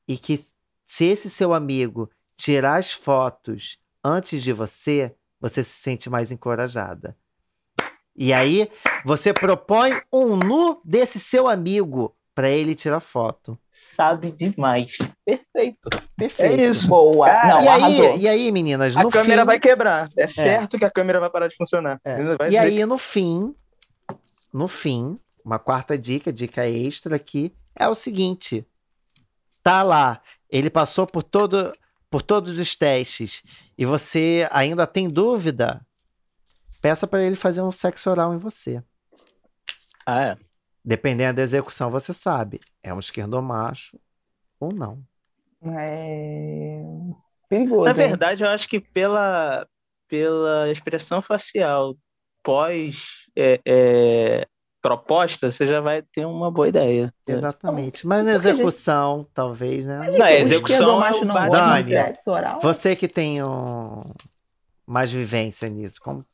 E 0.07 0.17
que 0.17 0.45
se 0.85 1.05
esse 1.05 1.29
seu 1.29 1.53
amigo 1.53 2.09
tirar 2.35 2.75
as 2.75 2.91
fotos 2.91 3.79
antes 4.03 4.43
de 4.43 4.53
você, 4.53 5.15
você 5.39 5.63
se 5.63 5.71
sente 5.71 6.09
mais 6.09 6.31
encorajada. 6.31 7.17
E 8.15 8.33
aí 8.33 8.69
você 9.05 9.33
propõe 9.33 10.01
um 10.11 10.35
nu 10.35 10.81
desse 10.83 11.19
seu 11.19 11.47
amigo 11.47 12.15
para 12.33 12.49
ele 12.49 12.75
tirar 12.75 12.99
foto. 12.99 13.57
Sabe 13.95 14.31
demais. 14.31 14.97
Perfeito. 15.25 15.89
Perfeito. 16.15 16.61
É 16.61 16.65
isso. 16.65 16.87
Boa. 16.87 17.27
Não, 17.43 17.63
e, 17.63 17.67
aí, 17.67 18.17
e 18.19 18.27
aí, 18.27 18.51
meninas, 18.51 18.95
a 18.95 19.09
câmera 19.09 19.41
fim... 19.41 19.45
vai 19.45 19.59
quebrar. 19.59 20.07
É, 20.15 20.23
é 20.23 20.27
certo 20.27 20.77
que 20.77 20.85
a 20.85 20.91
câmera 20.91 21.19
vai 21.19 21.29
parar 21.29 21.47
de 21.47 21.55
funcionar. 21.55 21.99
É. 22.05 22.17
E 22.51 22.57
aí, 22.57 22.77
que... 22.77 22.85
no 22.85 22.97
fim, 22.97 23.55
no 24.53 24.67
fim, 24.67 25.19
uma 25.43 25.57
quarta 25.57 25.97
dica, 25.97 26.31
dica 26.31 26.67
extra 26.67 27.15
aqui, 27.15 27.53
é 27.75 27.87
o 27.87 27.95
seguinte. 27.95 28.65
Tá 29.63 29.81
lá, 29.81 30.21
ele 30.49 30.69
passou 30.69 31.07
por 31.07 31.23
todo 31.23 31.73
por 32.09 32.21
todos 32.21 32.57
os 32.57 32.75
testes 32.75 33.43
e 33.77 33.85
você 33.85 34.47
ainda 34.51 34.87
tem 34.87 35.09
dúvida, 35.09 35.85
peça 36.81 37.05
para 37.05 37.21
ele 37.21 37.35
fazer 37.35 37.61
um 37.61 37.71
sexo 37.71 38.09
oral 38.09 38.33
em 38.33 38.37
você. 38.37 38.81
Ah, 40.07 40.21
é? 40.21 40.37
Dependendo 40.85 41.35
da 41.35 41.41
execução, 41.41 41.91
você 41.91 42.13
sabe. 42.13 42.61
É 42.81 42.93
um 42.93 42.99
esquerdomacho 42.99 43.99
ou 44.57 44.73
não. 44.73 45.03
É 45.61 46.81
perigoso. 47.49 47.83
Na 47.83 47.91
verdade, 47.93 48.43
eu 48.43 48.49
acho 48.49 48.69
que 48.69 48.79
pela, 48.79 49.67
pela 50.07 50.71
expressão 50.71 51.21
facial 51.21 51.93
pós 52.41 52.95
é, 53.35 53.59
é, 53.65 54.47
proposta, 54.81 55.51
você 55.51 55.67
já 55.67 55.81
vai 55.81 56.01
ter 56.01 56.25
uma 56.25 56.49
boa 56.49 56.69
ideia. 56.69 57.13
Exatamente. 57.27 58.07
Mas 58.07 58.25
na 58.25 58.31
execução, 58.31 59.19
gente... 59.19 59.31
talvez, 59.33 59.85
né? 59.85 60.09
Não, 60.09 60.17
na 60.17 60.31
execução, 60.31 61.05
é 61.05 61.25
não 61.25 61.49
Dani, 61.49 61.93
você 62.61 62.95
que 62.95 63.09
tem 63.09 63.43
um... 63.43 64.03
mais 64.85 65.11
vivência 65.11 65.67
nisso, 65.67 65.99
como 66.01 66.25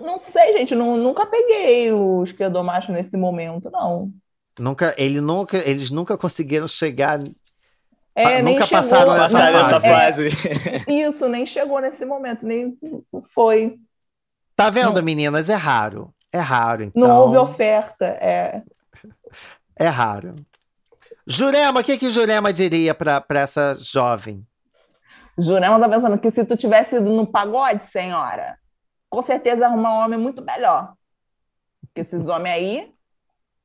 não 0.00 0.20
sei, 0.32 0.58
gente, 0.58 0.74
não, 0.74 0.96
nunca 0.96 1.26
peguei 1.26 1.92
o 1.92 2.24
esquerdomacho 2.24 2.92
nesse 2.92 3.16
momento, 3.16 3.70
não. 3.70 4.10
Nunca, 4.58 4.94
ele 4.96 5.20
nunca, 5.20 5.56
eles 5.58 5.90
nunca 5.90 6.16
conseguiram 6.16 6.68
chegar. 6.68 7.20
É, 8.14 8.40
nunca 8.40 8.66
chegou, 8.66 8.78
passaram 8.78 9.14
nessa 9.14 9.80
fase. 9.80 10.30
fase. 10.30 10.84
É, 10.86 10.92
isso, 10.92 11.28
nem 11.28 11.44
chegou 11.44 11.80
nesse 11.80 12.04
momento, 12.04 12.46
nem 12.46 12.78
foi. 13.34 13.76
Tá 14.54 14.70
vendo, 14.70 14.94
não. 14.94 15.02
meninas? 15.02 15.48
É 15.48 15.54
raro. 15.54 16.14
É 16.32 16.38
raro, 16.38 16.82
então. 16.82 17.02
Não 17.02 17.16
houve 17.20 17.36
oferta, 17.36 18.04
é. 18.04 18.62
É 19.76 19.86
raro. 19.86 20.34
Jurema, 21.26 21.80
o 21.80 21.84
que 21.84 21.96
que 21.96 22.10
Jurema 22.10 22.52
diria 22.52 22.94
para 22.94 23.24
essa 23.30 23.76
jovem? 23.80 24.46
Jurema 25.38 25.80
tá 25.80 25.88
pensando 25.88 26.18
que 26.18 26.30
se 26.30 26.44
tu 26.44 26.56
tivesse 26.56 26.96
ido 26.96 27.10
no 27.10 27.26
pagode, 27.26 27.86
senhora, 27.86 28.56
com 29.14 29.22
certeza 29.22 29.66
arrumar 29.66 29.92
um 29.92 30.04
homem 30.04 30.18
muito 30.18 30.42
melhor. 30.42 30.96
Porque 31.80 32.00
esses 32.00 32.26
homens 32.26 32.54
aí, 32.54 32.94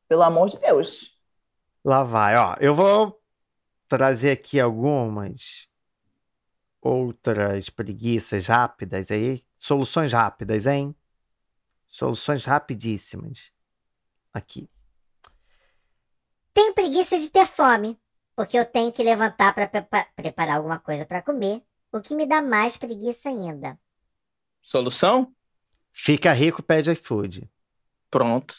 pelo 0.07 0.23
amor 0.23 0.49
de 0.49 0.59
Deus. 0.59 1.17
Lá 1.83 2.03
vai, 2.03 2.37
ó. 2.37 2.55
Eu 2.59 2.75
vou 2.75 3.19
trazer 3.87 4.31
aqui 4.31 4.59
algumas 4.59 5.69
outras 6.81 7.69
preguiças 7.69 8.47
rápidas 8.47 9.09
aí. 9.09 9.43
Soluções 9.57 10.13
rápidas, 10.13 10.67
hein? 10.67 10.95
Soluções 11.87 12.45
rapidíssimas. 12.45 13.51
Aqui. 14.31 14.69
Tenho 16.53 16.73
preguiça 16.73 17.17
de 17.17 17.29
ter 17.29 17.47
fome, 17.47 17.99
porque 18.35 18.57
eu 18.57 18.65
tenho 18.65 18.91
que 18.91 19.01
levantar 19.01 19.55
para 19.55 19.67
preparar 20.15 20.57
alguma 20.57 20.77
coisa 20.77 21.05
para 21.05 21.21
comer, 21.21 21.63
o 21.91 21.99
que 22.01 22.13
me 22.13 22.27
dá 22.27 22.41
mais 22.41 22.77
preguiça 22.77 23.29
ainda. 23.29 23.79
Solução? 24.61 25.33
Fica 25.93 26.31
rico, 26.31 26.63
pede 26.63 26.91
iFood. 26.91 27.49
Pronto. 28.09 28.55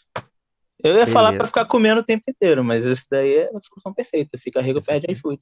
Eu 0.82 0.92
ia 0.92 0.94
Beleza. 0.94 1.12
falar 1.12 1.32
para 1.34 1.46
ficar 1.46 1.64
comendo 1.64 2.00
o 2.00 2.04
tempo 2.04 2.24
inteiro, 2.28 2.64
mas 2.64 2.84
isso 2.84 3.04
daí 3.10 3.34
é 3.34 3.44
a 3.44 3.60
solução 3.60 3.92
perfeita. 3.92 4.38
Fica 4.38 4.60
rico, 4.60 4.82
pede 4.84 5.10
iFood. 5.12 5.40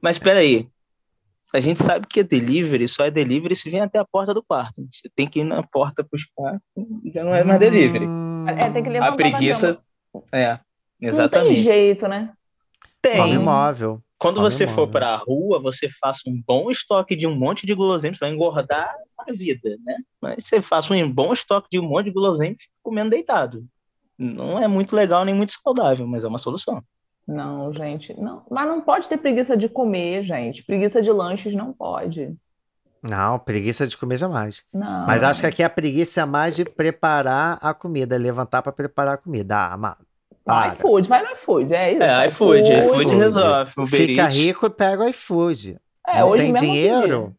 Mas 0.00 0.16
espera 0.16 0.40
aí. 0.40 0.68
A 1.52 1.60
gente 1.60 1.84
sabe 1.84 2.06
que 2.08 2.18
é 2.18 2.24
delivery, 2.24 2.88
só 2.88 3.04
é 3.04 3.10
delivery 3.12 3.54
se 3.54 3.70
vem 3.70 3.80
até 3.80 3.96
a 3.98 4.04
porta 4.04 4.34
do 4.34 4.42
quarto. 4.42 4.84
Você 4.90 5.08
tem 5.14 5.28
que 5.28 5.38
ir 5.38 5.44
na 5.44 5.62
porta 5.62 6.04
buscar, 6.10 6.60
já 7.04 7.22
não 7.22 7.32
é 7.32 7.44
mais 7.44 7.60
delivery. 7.60 8.06
É, 8.48 8.70
tem 8.70 8.82
que 8.82 8.90
levar 8.90 9.10
a 9.10 9.12
preguiça. 9.12 9.78
É, 10.32 10.58
exatamente. 11.00 11.48
Não 11.48 11.54
tem 11.54 11.62
jeito, 11.62 12.08
né? 12.08 12.32
Tem. 13.00 13.20
Home 13.20 13.34
imóvel. 13.34 14.02
Quando 14.24 14.40
você 14.40 14.66
for 14.66 14.88
para 14.88 15.10
a 15.10 15.16
rua, 15.16 15.60
você 15.60 15.86
faça 16.00 16.22
um 16.26 16.42
bom 16.46 16.70
estoque 16.70 17.14
de 17.14 17.26
um 17.26 17.36
monte 17.36 17.66
de 17.66 17.74
guloseimas, 17.74 18.18
vai 18.18 18.30
engordar 18.30 18.96
a 19.18 19.30
vida, 19.30 19.76
né? 19.84 19.98
Mas 20.18 20.46
você 20.46 20.62
faça 20.62 20.94
um 20.94 21.12
bom 21.12 21.30
estoque 21.34 21.68
de 21.70 21.78
um 21.78 21.82
monte 21.82 22.06
de 22.06 22.12
guloseimas 22.12 22.56
comendo 22.82 23.10
deitado. 23.10 23.66
Não 24.16 24.58
é 24.58 24.66
muito 24.66 24.96
legal 24.96 25.26
nem 25.26 25.34
muito 25.34 25.52
saudável, 25.52 26.06
mas 26.06 26.24
é 26.24 26.26
uma 26.26 26.38
solução. 26.38 26.82
Não, 27.28 27.70
gente, 27.74 28.18
não. 28.18 28.46
Mas 28.50 28.66
não 28.66 28.80
pode 28.80 29.10
ter 29.10 29.18
preguiça 29.18 29.58
de 29.58 29.68
comer, 29.68 30.24
gente. 30.24 30.64
Preguiça 30.64 31.02
de 31.02 31.12
lanches 31.12 31.54
não 31.54 31.74
pode. 31.74 32.34
Não, 33.02 33.38
preguiça 33.38 33.86
de 33.86 33.94
comer 33.94 34.16
jamais. 34.16 34.64
Não. 34.72 35.06
Mas 35.06 35.22
acho 35.22 35.42
que 35.42 35.46
aqui 35.46 35.62
a 35.62 35.68
preguiça 35.68 36.22
é 36.22 36.24
mais 36.24 36.56
de 36.56 36.64
preparar 36.64 37.58
a 37.60 37.74
comida, 37.74 38.16
levantar 38.16 38.62
para 38.62 38.72
preparar 38.72 39.16
a 39.16 39.18
comida. 39.18 39.54
Ah, 39.54 39.74
amado. 39.74 40.06
Para. 40.44 40.74
iFood, 40.74 41.08
vai 41.08 41.22
no 41.22 41.30
iFood, 41.32 41.74
é 41.74 41.92
isso. 41.92 42.02
É, 42.02 42.26
iFood, 42.26 42.72
iFood, 42.72 43.00
iFood 43.00 43.16
resolve. 43.16 43.86
Fica 43.86 44.26
rico 44.26 44.66
e 44.66 44.70
pega 44.70 45.04
o 45.04 45.08
iFood. 45.08 45.78
É, 46.06 46.20
não 46.20 46.36
tem 46.36 46.52
dinheiro? 46.52 47.34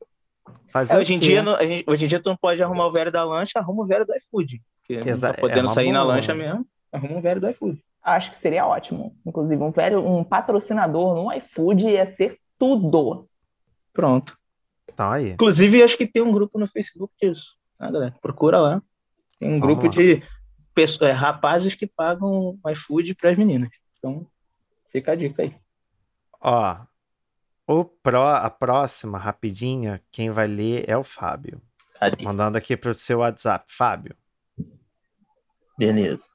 Fazer 0.71 0.95
é, 0.95 0.97
hoje, 0.97 1.13
em 1.13 1.19
dia, 1.19 1.43
gente, 1.61 1.85
hoje 1.87 2.05
em 2.05 2.07
dia 2.07 2.19
tu 2.19 2.29
não 2.29 2.35
pode 2.35 2.61
arrumar 2.61 2.87
o 2.87 2.91
velho 2.91 3.11
da 3.11 3.23
lancha, 3.23 3.59
arruma 3.59 3.83
o 3.83 3.85
velho 3.85 4.05
do 4.05 4.15
iFood. 4.15 4.61
Porque 4.79 5.09
Exa 5.09 5.27
não 5.27 5.35
tá 5.35 5.41
podendo 5.41 5.69
é 5.69 5.73
sair 5.73 5.85
boa. 5.85 5.93
na 5.93 6.03
lancha 6.03 6.33
mesmo, 6.33 6.65
arruma 6.91 7.17
o 7.17 7.21
velho 7.21 7.39
do 7.39 7.49
iFood. 7.49 7.81
Acho 8.03 8.31
que 8.31 8.37
seria 8.37 8.65
ótimo. 8.65 9.15
Inclusive, 9.25 9.63
um 9.63 9.71
velho, 9.71 10.05
um 10.05 10.23
patrocinador 10.23 11.15
no 11.15 11.31
iFood 11.33 11.85
ia 11.85 12.07
ser 12.09 12.39
tudo. 12.57 13.27
Pronto. 13.93 14.37
Tá 14.95 15.13
aí. 15.13 15.31
Inclusive, 15.31 15.83
acho 15.83 15.97
que 15.97 16.07
tem 16.07 16.21
um 16.21 16.31
grupo 16.31 16.59
no 16.59 16.67
Facebook 16.67 17.13
disso. 17.21 17.55
Ah, 17.79 17.91
galera, 17.91 18.15
procura 18.21 18.59
lá. 18.59 18.81
Tem 19.39 19.49
um 19.49 19.59
Vamos 19.59 19.61
grupo 19.61 19.83
lá. 19.83 19.91
de 19.91 20.23
pessoas, 20.75 21.09
é, 21.09 21.13
rapazes 21.13 21.73
que 21.73 21.87
pagam 21.87 22.59
iFood 22.71 23.15
para 23.15 23.31
as 23.31 23.37
meninas. 23.37 23.69
Então, 23.97 24.27
fica 24.91 25.13
a 25.13 25.15
dica 25.15 25.41
aí. 25.41 25.55
Ó, 26.41 26.77
o 27.65 27.85
pro, 27.85 28.21
a 28.21 28.49
próxima, 28.49 29.17
rapidinha, 29.17 30.01
quem 30.11 30.29
vai 30.29 30.45
ler 30.45 30.87
é 30.87 30.95
o 30.95 31.03
Fábio. 31.03 31.59
Cadê? 31.95 32.23
Mandando 32.23 32.57
aqui 32.57 32.75
para 32.77 32.91
o 32.91 32.93
seu 32.93 33.19
WhatsApp. 33.19 33.65
Fábio. 33.69 34.15
Beleza. 35.77 36.25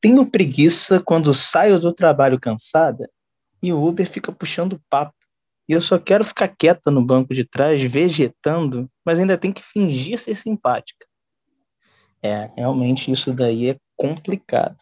tenho 0.00 0.26
preguiça 0.26 1.00
quando 1.00 1.32
saio 1.34 1.78
do 1.78 1.92
trabalho 1.92 2.40
cansada 2.40 3.08
e 3.62 3.72
o 3.72 3.84
Uber 3.84 4.08
fica 4.08 4.32
puxando 4.32 4.82
papo. 4.88 5.14
E 5.68 5.72
eu 5.72 5.80
só 5.80 5.98
quero 5.98 6.24
ficar 6.24 6.48
quieta 6.48 6.90
no 6.90 7.04
banco 7.04 7.34
de 7.34 7.44
trás, 7.44 7.80
vegetando, 7.82 8.90
mas 9.04 9.18
ainda 9.18 9.36
tem 9.36 9.52
que 9.52 9.62
fingir 9.62 10.18
ser 10.18 10.36
simpática. 10.36 11.07
É, 12.22 12.50
realmente 12.56 13.10
isso 13.10 13.32
daí 13.32 13.70
é 13.70 13.76
complicado. 13.96 14.76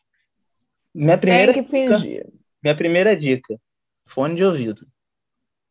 Minha 0.95 1.19
primeira, 1.19 1.53
Tem 1.53 1.63
que 1.65 1.71
fingir. 1.71 2.27
minha 2.63 2.75
primeira 2.75 3.17
dica: 3.17 3.59
fone 4.07 4.35
de 4.35 4.45
ouvido. 4.45 4.87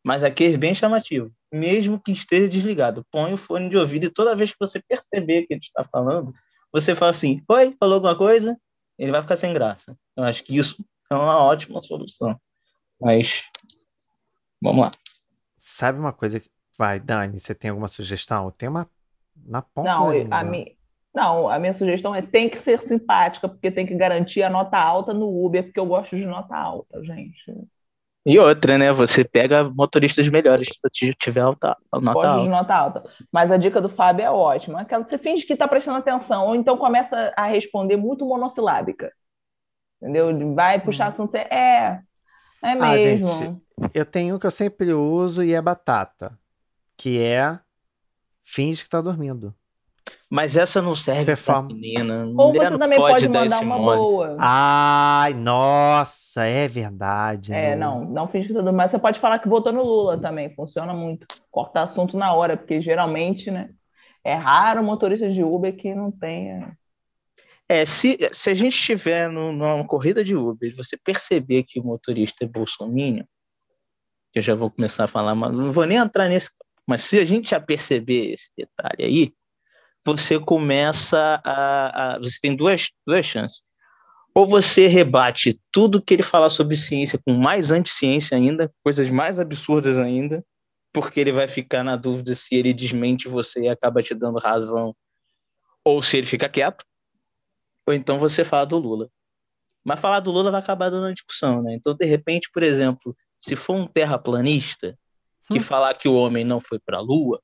Mas 0.04 0.22
aquele 0.22 0.56
bem 0.56 0.74
chamativo. 0.74 1.32
Mesmo 1.52 2.00
que 2.00 2.12
esteja 2.12 2.48
desligado, 2.48 3.04
põe 3.10 3.32
o 3.32 3.36
fone 3.36 3.68
de 3.68 3.76
ouvido 3.76 4.06
e 4.06 4.10
toda 4.10 4.36
vez 4.36 4.52
que 4.52 4.56
você 4.60 4.80
perceber 4.80 5.46
que 5.46 5.54
ele 5.54 5.60
está 5.60 5.82
falando, 5.84 6.32
você 6.72 6.94
fala 6.94 7.10
assim: 7.10 7.42
Oi, 7.48 7.74
falou 7.78 7.94
alguma 7.96 8.16
coisa? 8.16 8.56
Ele 8.98 9.10
vai 9.10 9.22
ficar 9.22 9.36
sem 9.36 9.52
graça. 9.52 9.96
Eu 10.16 10.24
acho 10.24 10.44
que 10.44 10.56
isso 10.56 10.84
é 11.10 11.14
uma 11.14 11.42
ótima 11.42 11.82
solução. 11.82 12.40
Mas 13.00 13.42
vamos 14.60 14.84
lá. 14.84 14.90
Sabe 15.58 15.98
uma 15.98 16.12
coisa 16.12 16.38
que. 16.38 16.48
Vai, 16.78 17.00
Dani, 17.00 17.40
você 17.40 17.54
tem 17.54 17.70
alguma 17.70 17.88
sugestão? 17.88 18.50
Tem 18.50 18.68
uma 18.68 18.88
na 19.34 19.62
ponta 19.62 19.90
Não, 19.90 20.32
a 20.32 20.44
mi... 20.44 20.76
não, 21.16 21.48
a 21.48 21.58
minha 21.58 21.72
sugestão 21.72 22.14
é 22.14 22.20
tem 22.20 22.46
que 22.50 22.58
ser 22.58 22.78
simpática, 22.82 23.48
porque 23.48 23.70
tem 23.70 23.86
que 23.86 23.94
garantir 23.94 24.42
a 24.42 24.50
nota 24.50 24.76
alta 24.76 25.14
no 25.14 25.46
Uber, 25.46 25.64
porque 25.64 25.80
eu 25.80 25.86
gosto 25.86 26.14
de 26.14 26.26
nota 26.26 26.54
alta, 26.54 27.02
gente. 27.02 27.42
E 28.26 28.38
outra, 28.38 28.76
né? 28.76 28.92
Você 28.92 29.24
pega 29.24 29.64
motoristas 29.64 30.28
melhores 30.28 30.68
se 30.92 31.14
tiver 31.14 31.40
alta, 31.40 31.74
nota 31.90 32.12
Gosto 32.12 32.20
de 32.20 32.28
alta. 32.28 32.50
nota 32.50 32.74
alta. 32.74 33.04
Mas 33.32 33.50
a 33.50 33.56
dica 33.56 33.80
do 33.80 33.88
Fábio 33.88 34.26
é 34.26 34.30
ótima. 34.30 34.82
Aquela 34.82 35.04
que 35.04 35.08
você 35.10 35.16
finge 35.16 35.46
que 35.46 35.54
está 35.54 35.66
prestando 35.66 35.96
atenção, 35.98 36.48
ou 36.48 36.54
então 36.54 36.76
começa 36.76 37.32
a 37.34 37.46
responder 37.46 37.96
muito 37.96 38.26
monossilábica. 38.26 39.10
Entendeu? 40.02 40.54
Vai 40.54 40.80
puxar 40.84 41.06
assunto, 41.06 41.30
você 41.30 41.38
é, 41.38 41.98
é 42.62 42.74
Hum. 42.74 42.78
Ah, 42.82 42.94
mesmo. 42.94 43.26
gente, 43.26 43.62
Eu 43.94 44.04
tenho 44.04 44.36
um 44.36 44.38
que 44.38 44.46
eu 44.46 44.50
sempre 44.50 44.92
uso 44.92 45.42
e 45.42 45.54
é 45.54 45.62
batata. 45.62 46.38
Que 46.94 47.22
é 47.22 47.58
finge 48.42 48.84
que 48.84 48.90
tá 48.90 49.00
dormindo. 49.00 49.54
Mas 50.30 50.56
essa 50.56 50.82
não 50.82 50.94
serve 50.94 51.24
pra 51.24 51.36
Perform- 51.36 51.68
menina. 51.68 52.24
Ou 52.26 52.48
Mulher 52.48 52.64
você 52.64 52.70
não 52.70 52.78
também 52.78 52.98
pode 52.98 53.12
pode 53.12 53.28
dar 53.28 53.40
mandar 53.44 53.60
uma 53.62 53.78
mole. 53.78 53.96
boa. 53.98 54.36
Ai, 54.40 55.34
nossa, 55.34 56.44
é 56.46 56.66
verdade. 56.66 57.52
É, 57.54 57.74
Lu. 57.74 57.80
não, 57.80 58.04
não 58.04 58.28
finge 58.28 58.48
que 58.48 58.52
tá 58.54 58.60
dormindo. 58.60 58.76
Mas 58.76 58.90
você 58.90 58.98
pode 58.98 59.20
falar 59.20 59.38
que 59.38 59.48
votou 59.48 59.72
no 59.72 59.82
Lula 59.84 60.18
também, 60.20 60.52
funciona 60.54 60.92
muito. 60.92 61.26
Cortar 61.50 61.84
assunto 61.84 62.16
na 62.16 62.32
hora, 62.34 62.56
porque 62.56 62.82
geralmente, 62.82 63.50
né? 63.50 63.70
É 64.24 64.34
raro 64.34 64.82
motorista 64.82 65.30
de 65.30 65.44
Uber 65.44 65.76
que 65.76 65.94
não 65.94 66.10
tenha. 66.10 66.76
É, 67.68 67.84
se, 67.84 68.18
se 68.32 68.50
a 68.50 68.54
gente 68.54 68.74
estiver 68.74 69.28
numa 69.28 69.84
corrida 69.86 70.24
de 70.24 70.34
Uber 70.36 70.68
e 70.70 70.74
você 70.74 70.96
perceber 70.96 71.62
que 71.64 71.78
o 71.80 71.84
motorista 71.84 72.44
é 72.44 72.48
bolsominion, 72.48 73.24
que 74.32 74.38
eu 74.40 74.42
já 74.42 74.54
vou 74.56 74.70
começar 74.70 75.04
a 75.04 75.08
falar, 75.08 75.34
mas 75.36 75.52
não 75.52 75.70
vou 75.70 75.84
nem 75.84 75.98
entrar 75.98 76.28
nesse. 76.28 76.50
Mas 76.86 77.02
se 77.02 77.18
a 77.18 77.24
gente 77.24 77.50
já 77.50 77.60
perceber 77.60 78.34
esse 78.34 78.50
detalhe 78.56 79.04
aí, 79.04 79.32
você 80.06 80.38
começa 80.40 81.40
a. 81.44 82.14
a- 82.14 82.18
você 82.18 82.38
tem 82.40 82.56
duas, 82.56 82.88
duas 83.06 83.26
chances. 83.26 83.60
Ou 84.34 84.46
você 84.46 84.86
rebate 84.86 85.58
tudo 85.72 86.00
que 86.02 86.14
ele 86.14 86.22
falar 86.22 86.50
sobre 86.50 86.76
ciência 86.76 87.18
com 87.26 87.32
mais 87.34 87.70
anticiência 87.70 88.36
ainda, 88.36 88.70
coisas 88.84 89.10
mais 89.10 89.38
absurdas 89.38 89.98
ainda, 89.98 90.44
porque 90.92 91.18
ele 91.20 91.32
vai 91.32 91.48
ficar 91.48 91.82
na 91.82 91.96
dúvida 91.96 92.34
se 92.34 92.54
ele 92.54 92.72
desmente 92.74 93.28
você 93.28 93.62
e 93.62 93.68
acaba 93.68 94.02
te 94.02 94.14
dando 94.14 94.38
razão, 94.38 94.94
ou 95.84 96.02
se 96.02 96.18
ele 96.18 96.26
fica 96.26 96.48
quieto. 96.48 96.84
Ou 97.88 97.94
então 97.94 98.18
você 98.18 98.44
fala 98.44 98.66
do 98.66 98.78
Lula. 98.78 99.08
Mas 99.84 100.00
falar 100.00 100.20
do 100.20 100.30
Lula 100.32 100.50
vai 100.50 100.60
acabar 100.60 100.90
dando 100.90 101.04
uma 101.04 101.12
discussão, 101.14 101.62
né? 101.62 101.74
Então, 101.74 101.94
de 101.94 102.04
repente, 102.04 102.50
por 102.52 102.62
exemplo, 102.62 103.16
se 103.40 103.54
for 103.56 103.74
um 103.74 103.86
terraplanista 103.86 104.98
que 105.48 105.58
Hum. 105.60 105.62
falar 105.62 105.94
que 105.94 106.08
o 106.08 106.14
homem 106.16 106.44
não 106.44 106.60
foi 106.60 106.78
para 106.78 106.98
a 106.98 107.00
Lua, 107.00 107.40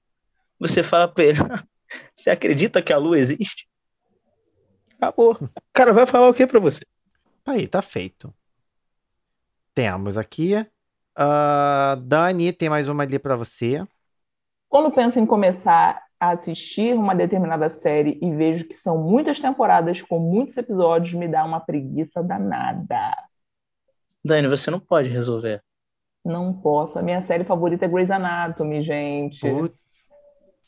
você 0.58 0.82
fala 0.82 1.06
para 1.08 1.24
ele: 1.24 1.38
você 2.14 2.30
acredita 2.30 2.82
que 2.82 2.92
a 2.92 2.98
Lua 2.98 3.18
existe? 3.18 3.68
Acabou. 5.00 5.32
O 5.32 5.48
cara 5.72 5.92
vai 5.92 6.06
falar 6.06 6.28
o 6.28 6.34
que 6.34 6.46
para 6.46 6.60
você? 6.60 6.84
Aí, 7.44 7.66
tá 7.66 7.82
feito. 7.82 8.32
Temos 9.74 10.16
aqui. 10.18 10.54
ah, 11.16 11.96
Dani, 12.00 12.52
tem 12.52 12.68
mais 12.68 12.88
uma 12.88 13.02
ali 13.02 13.18
pra 13.18 13.36
você. 13.36 13.84
Quando 14.68 14.92
penso 14.92 15.18
em 15.18 15.26
começar 15.26 16.02
a 16.20 16.30
assistir 16.30 16.94
uma 16.94 17.14
determinada 17.14 17.68
série 17.68 18.18
e 18.22 18.30
vejo 18.34 18.64
que 18.66 18.76
são 18.76 18.96
muitas 18.96 19.40
temporadas 19.40 20.00
com 20.02 20.18
muitos 20.20 20.56
episódios, 20.56 21.14
me 21.14 21.26
dá 21.26 21.44
uma 21.44 21.60
preguiça 21.60 22.22
danada. 22.22 23.12
Dani, 24.24 24.46
você 24.46 24.70
não 24.70 24.78
pode 24.78 25.08
resolver. 25.08 25.62
Não 26.24 26.54
posso. 26.54 26.98
A 26.98 27.02
minha 27.02 27.26
série 27.26 27.44
favorita 27.44 27.84
é 27.84 27.88
Grey's 27.88 28.10
Anatomy, 28.10 28.82
gente. 28.84 29.40
Putz, 29.40 29.81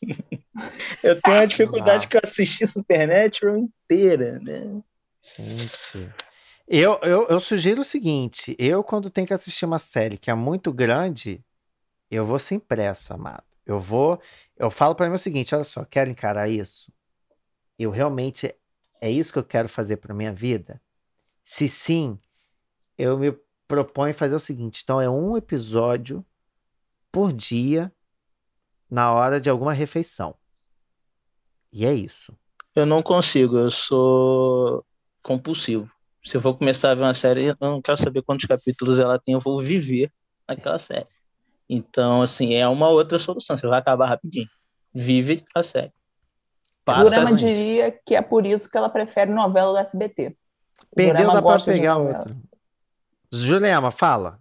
Eu 1.02 1.20
tenho 1.20 1.36
uma 1.36 1.46
dificuldade 1.46 2.04
Não. 2.04 2.08
que 2.08 2.16
eu 2.16 2.20
assisti 2.22 2.66
Supernatural 2.66 3.56
inteira, 3.56 4.38
né? 4.40 4.82
Gente. 5.20 6.08
Eu, 6.66 6.98
eu, 7.02 7.26
eu 7.28 7.40
sugiro 7.40 7.82
o 7.82 7.84
seguinte: 7.84 8.54
eu, 8.58 8.82
quando 8.82 9.10
tenho 9.10 9.26
que 9.26 9.34
assistir 9.34 9.64
uma 9.64 9.78
série 9.78 10.16
que 10.16 10.30
é 10.30 10.34
muito 10.34 10.72
grande, 10.72 11.44
eu 12.10 12.24
vou 12.24 12.38
sem 12.38 12.58
pressa, 12.58 13.14
amado. 13.14 13.44
Eu 13.66 13.78
vou. 13.78 14.20
Eu 14.56 14.70
falo 14.70 14.94
pra 14.94 15.08
mim 15.08 15.14
o 15.14 15.18
seguinte: 15.18 15.54
olha 15.54 15.64
só, 15.64 15.84
quero 15.84 16.10
encarar 16.10 16.48
isso? 16.48 16.92
Eu 17.78 17.90
realmente. 17.90 18.54
É 19.00 19.10
isso 19.10 19.32
que 19.32 19.38
eu 19.38 19.44
quero 19.44 19.68
fazer 19.68 19.98
pra 19.98 20.14
minha 20.14 20.32
vida? 20.32 20.80
Se 21.42 21.68
sim, 21.68 22.16
eu 22.96 23.18
me 23.18 23.36
proponho 23.68 24.14
fazer 24.14 24.34
o 24.34 24.40
seguinte: 24.40 24.80
então 24.82 25.00
é 25.00 25.10
um 25.10 25.36
episódio 25.36 26.24
por 27.12 27.32
dia 27.32 27.92
na 28.94 29.12
hora 29.12 29.40
de 29.40 29.50
alguma 29.50 29.72
refeição. 29.72 30.36
E 31.72 31.84
é 31.84 31.92
isso. 31.92 32.32
Eu 32.76 32.86
não 32.86 33.02
consigo, 33.02 33.58
eu 33.58 33.68
sou 33.68 34.84
compulsivo. 35.20 35.90
Se 36.24 36.36
eu 36.36 36.40
vou 36.40 36.54
começar 36.54 36.92
a 36.92 36.94
ver 36.94 37.02
uma 37.02 37.12
série, 37.12 37.46
eu 37.46 37.56
não 37.60 37.82
quero 37.82 37.98
saber 37.98 38.22
quantos 38.22 38.46
capítulos 38.46 39.00
ela 39.00 39.18
tem, 39.18 39.34
eu 39.34 39.40
vou 39.40 39.60
viver 39.60 40.12
naquela 40.46 40.78
série. 40.78 41.08
Então, 41.68 42.22
assim, 42.22 42.54
é 42.54 42.68
uma 42.68 42.88
outra 42.88 43.18
solução. 43.18 43.56
Você 43.56 43.66
vai 43.66 43.80
acabar 43.80 44.06
rapidinho. 44.06 44.48
Vive 44.94 45.44
a 45.52 45.64
série. 45.64 45.92
Passa 46.84 47.06
Jurema 47.06 47.30
assim. 47.30 47.46
diria 47.46 47.90
que 48.06 48.14
é 48.14 48.22
por 48.22 48.46
isso 48.46 48.70
que 48.70 48.78
ela 48.78 48.88
prefere 48.88 49.32
novela 49.32 49.72
do 49.72 49.78
SBT. 49.78 50.36
Perdeu, 50.94 51.32
dá 51.32 51.42
pra 51.42 51.60
pegar 51.64 51.96
novela. 51.96 52.18
outro. 52.18 52.36
Julema, 53.32 53.90
fala. 53.90 54.38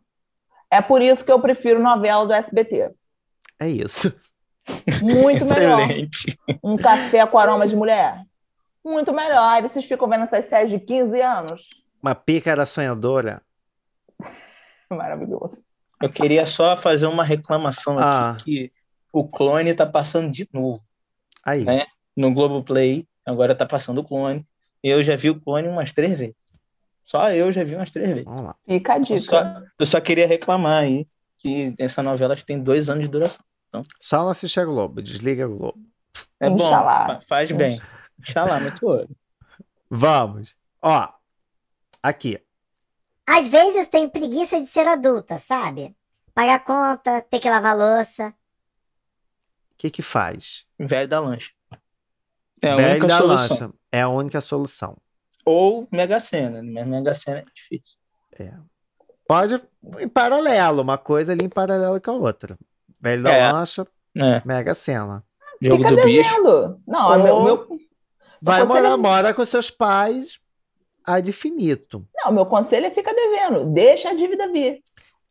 É 0.70 0.80
por 0.80 1.02
isso 1.02 1.26
que 1.26 1.32
eu 1.32 1.40
prefiro 1.40 1.82
novela 1.82 2.28
do 2.28 2.34
SBT. 2.34 2.92
É 3.60 3.68
isso. 3.68 4.16
Muito 5.02 5.46
melhor. 5.46 5.82
Excelente. 5.82 6.40
Um 6.64 6.78
café 6.78 7.26
com 7.26 7.38
aroma 7.38 7.68
de 7.68 7.76
mulher. 7.76 8.24
Muito 8.84 9.12
melhor. 9.14 9.50
Aí 9.54 9.62
vocês 9.62 9.86
ficam 9.86 10.08
vendo 10.08 10.24
essas 10.24 10.46
séries 10.46 10.72
de 10.72 10.80
15 10.80 11.22
anos. 11.22 11.70
Uma 12.02 12.16
pícara 12.16 12.66
sonhadora. 12.66 13.42
Maravilhoso. 14.90 15.64
Eu 16.02 16.10
queria 16.10 16.46
só 16.46 16.76
fazer 16.76 17.06
uma 17.08 17.24
reclamação 17.24 17.98
Ah. 17.98 18.32
aqui 18.32 18.42
que 18.70 18.72
o 19.12 19.28
clone 19.28 19.74
tá 19.74 19.86
passando 19.86 20.30
de 20.32 20.48
novo 20.52 20.84
Aí. 21.46 21.68
É. 21.68 21.86
no 22.16 22.34
Globoplay. 22.34 23.08
Agora 23.26 23.56
tá 23.56 23.66
passando 23.66 24.00
o 24.00 24.04
clone. 24.04 24.46
Eu 24.84 25.02
já 25.04 25.16
vi 25.16 25.30
o 25.30 25.40
clone 25.40 25.68
umas 25.68 25.92
três 25.94 26.20
vezes. 26.20 26.36
Só 27.06 27.32
eu 27.32 27.52
já 27.52 27.64
vi 27.64 27.76
umas 27.76 27.90
três 27.90 28.10
vezes. 28.10 28.26
Vamos 28.26 28.44
lá. 28.46 28.56
Fica 28.66 28.94
a 28.94 28.98
Eu 28.98 29.04
dica. 29.04 29.20
só, 29.22 29.62
eu 29.80 29.86
só 29.86 30.02
queria 30.02 30.28
reclamar 30.28 30.84
aí 30.84 31.08
que 31.38 31.74
essa 31.78 32.04
novela 32.04 32.34
acho 32.34 32.44
que 32.44 32.48
tem 32.48 32.62
dois 32.62 32.90
anos 32.90 33.04
de 33.06 33.10
duração. 33.10 33.44
Só 34.00 34.20
não 34.24 34.30
assiste 34.30 34.60
a 34.60 34.66
Globo. 34.66 35.02
Desliga 35.02 35.46
a 35.46 35.48
Globo. 35.48 35.80
É 36.40 36.50
bom, 36.50 36.70
fa- 36.70 37.20
faz 37.26 37.52
bem. 37.52 37.82
Inxalá, 38.20 38.60
muito 38.60 38.86
ouro. 38.86 39.10
Vamos. 39.90 40.56
Ó. 40.82 41.10
Aqui. 42.02 42.40
Às 43.26 43.48
vezes 43.48 43.76
eu 43.86 43.90
tenho 43.90 44.10
preguiça 44.10 44.60
de 44.60 44.68
ser 44.68 44.88
adulta, 44.88 45.40
sabe? 45.40 45.96
Pagar 46.34 46.64
conta, 46.64 47.22
ter 47.22 47.40
que 47.40 47.50
lavar 47.50 47.76
louça. 47.78 48.30
O 48.30 49.76
que 49.78 49.90
que 49.90 50.02
faz? 50.02 50.66
Velho 50.80 51.08
da 51.08 51.20
lancha. 51.20 51.52
É 52.62 52.70
a 52.72 52.76
Velho 52.76 52.92
única 52.92 53.08
da 53.08 53.18
solução. 53.18 53.58
lancha. 53.68 53.74
É 53.92 54.02
a 54.02 54.10
única 54.10 54.42
solução. 54.42 54.98
Ou 55.46 55.88
Mega 55.92 56.20
Sena. 56.20 56.62
Mas 56.64 56.88
Mega 56.88 57.14
Sena 57.14 57.40
é 57.40 57.44
difícil. 57.54 57.98
Pode 59.28 59.62
em 60.00 60.08
paralelo. 60.10 60.82
Uma 60.82 60.98
coisa 60.98 61.32
ali 61.32 61.46
em 61.46 61.50
paralelo 61.50 62.00
com 62.02 62.12
a 62.12 62.16
outra. 62.16 62.58
Velho 63.04 63.22
da 63.24 63.32
É. 63.34 63.52
lancha, 63.52 63.86
É, 64.16 64.42
Mega 64.46 64.74
Sena. 64.74 65.24
jogo 65.62 65.84
Fica 65.84 65.96
do 65.96 66.04
bicho. 66.04 66.30
devendo. 66.30 66.80
Não, 66.88 67.08
Ou- 67.10 67.24
meu, 67.24 67.44
meu- 67.44 67.80
Vai 68.42 68.64
morar, 68.64 68.92
é- 68.92 68.96
mora 68.98 69.34
com 69.34 69.46
seus 69.46 69.70
pais 69.70 70.40
ad 71.06 71.30
infinito. 71.30 72.08
não, 72.16 72.32
meu 72.32 72.46
conselho 72.46 72.86
é 72.86 72.92
fica 72.92 73.14
devendo. 73.14 73.66
Deixa 73.74 74.10
a 74.10 74.14
dívida 74.14 74.48
vir. 74.52 74.82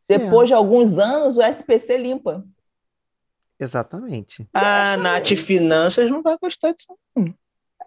É. 0.08 0.18
Depois 0.18 0.48
de 0.48 0.54
alguns 0.54 0.98
anos, 0.98 1.36
o 1.38 1.42
SPC 1.42 1.96
limpa. 1.96 2.44
Exatamente. 3.58 4.46
A 4.52 4.96
Nath 4.98 5.28
Finanças 5.36 6.10
não 6.10 6.20
vai 6.22 6.36
gostar 6.36 6.72
disso. 6.72 6.88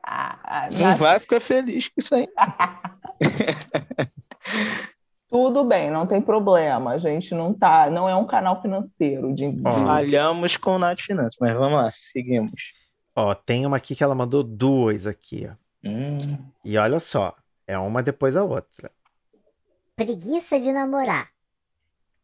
Ah, 0.03 0.39
ah, 0.43 0.67
Não 0.71 0.95
vai 0.97 1.19
ficar 1.19 1.39
feliz 1.41 1.87
com 1.89 1.95
isso 1.99 2.15
aí. 2.15 2.27
bem, 5.65 5.91
não 5.91 6.05
tem 6.07 6.21
problema. 6.21 6.91
A 6.91 6.97
gente 6.97 7.33
não 7.33 7.53
tá, 7.53 7.89
não 7.89 8.07
é 8.07 8.15
um 8.15 8.25
canal 8.25 8.61
financeiro 8.61 9.33
de. 9.35 9.51
Falhamos 9.61 10.57
com 10.57 10.75
o 10.75 10.79
Nath 10.79 11.01
Finanças, 11.01 11.35
mas 11.39 11.53
vamos 11.55 11.73
lá, 11.73 11.89
seguimos. 11.91 12.51
Ó, 13.15 13.33
tem 13.33 13.65
uma 13.65 13.77
aqui 13.77 13.95
que 13.95 14.03
ela 14.03 14.15
mandou 14.15 14.43
duas 14.43 15.07
aqui, 15.07 15.49
ó. 15.49 15.55
Hum, 15.87 16.17
E 16.63 16.77
olha 16.77 16.99
só, 16.99 17.35
é 17.67 17.77
uma 17.77 18.01
depois 18.03 18.33
da 18.33 18.43
outra. 18.43 18.91
Preguiça 19.95 20.59
de 20.59 20.71
namorar. 20.71 21.29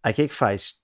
Aí 0.03 0.11
o 0.11 0.15
que 0.15 0.27
que 0.27 0.33
faz? 0.33 0.75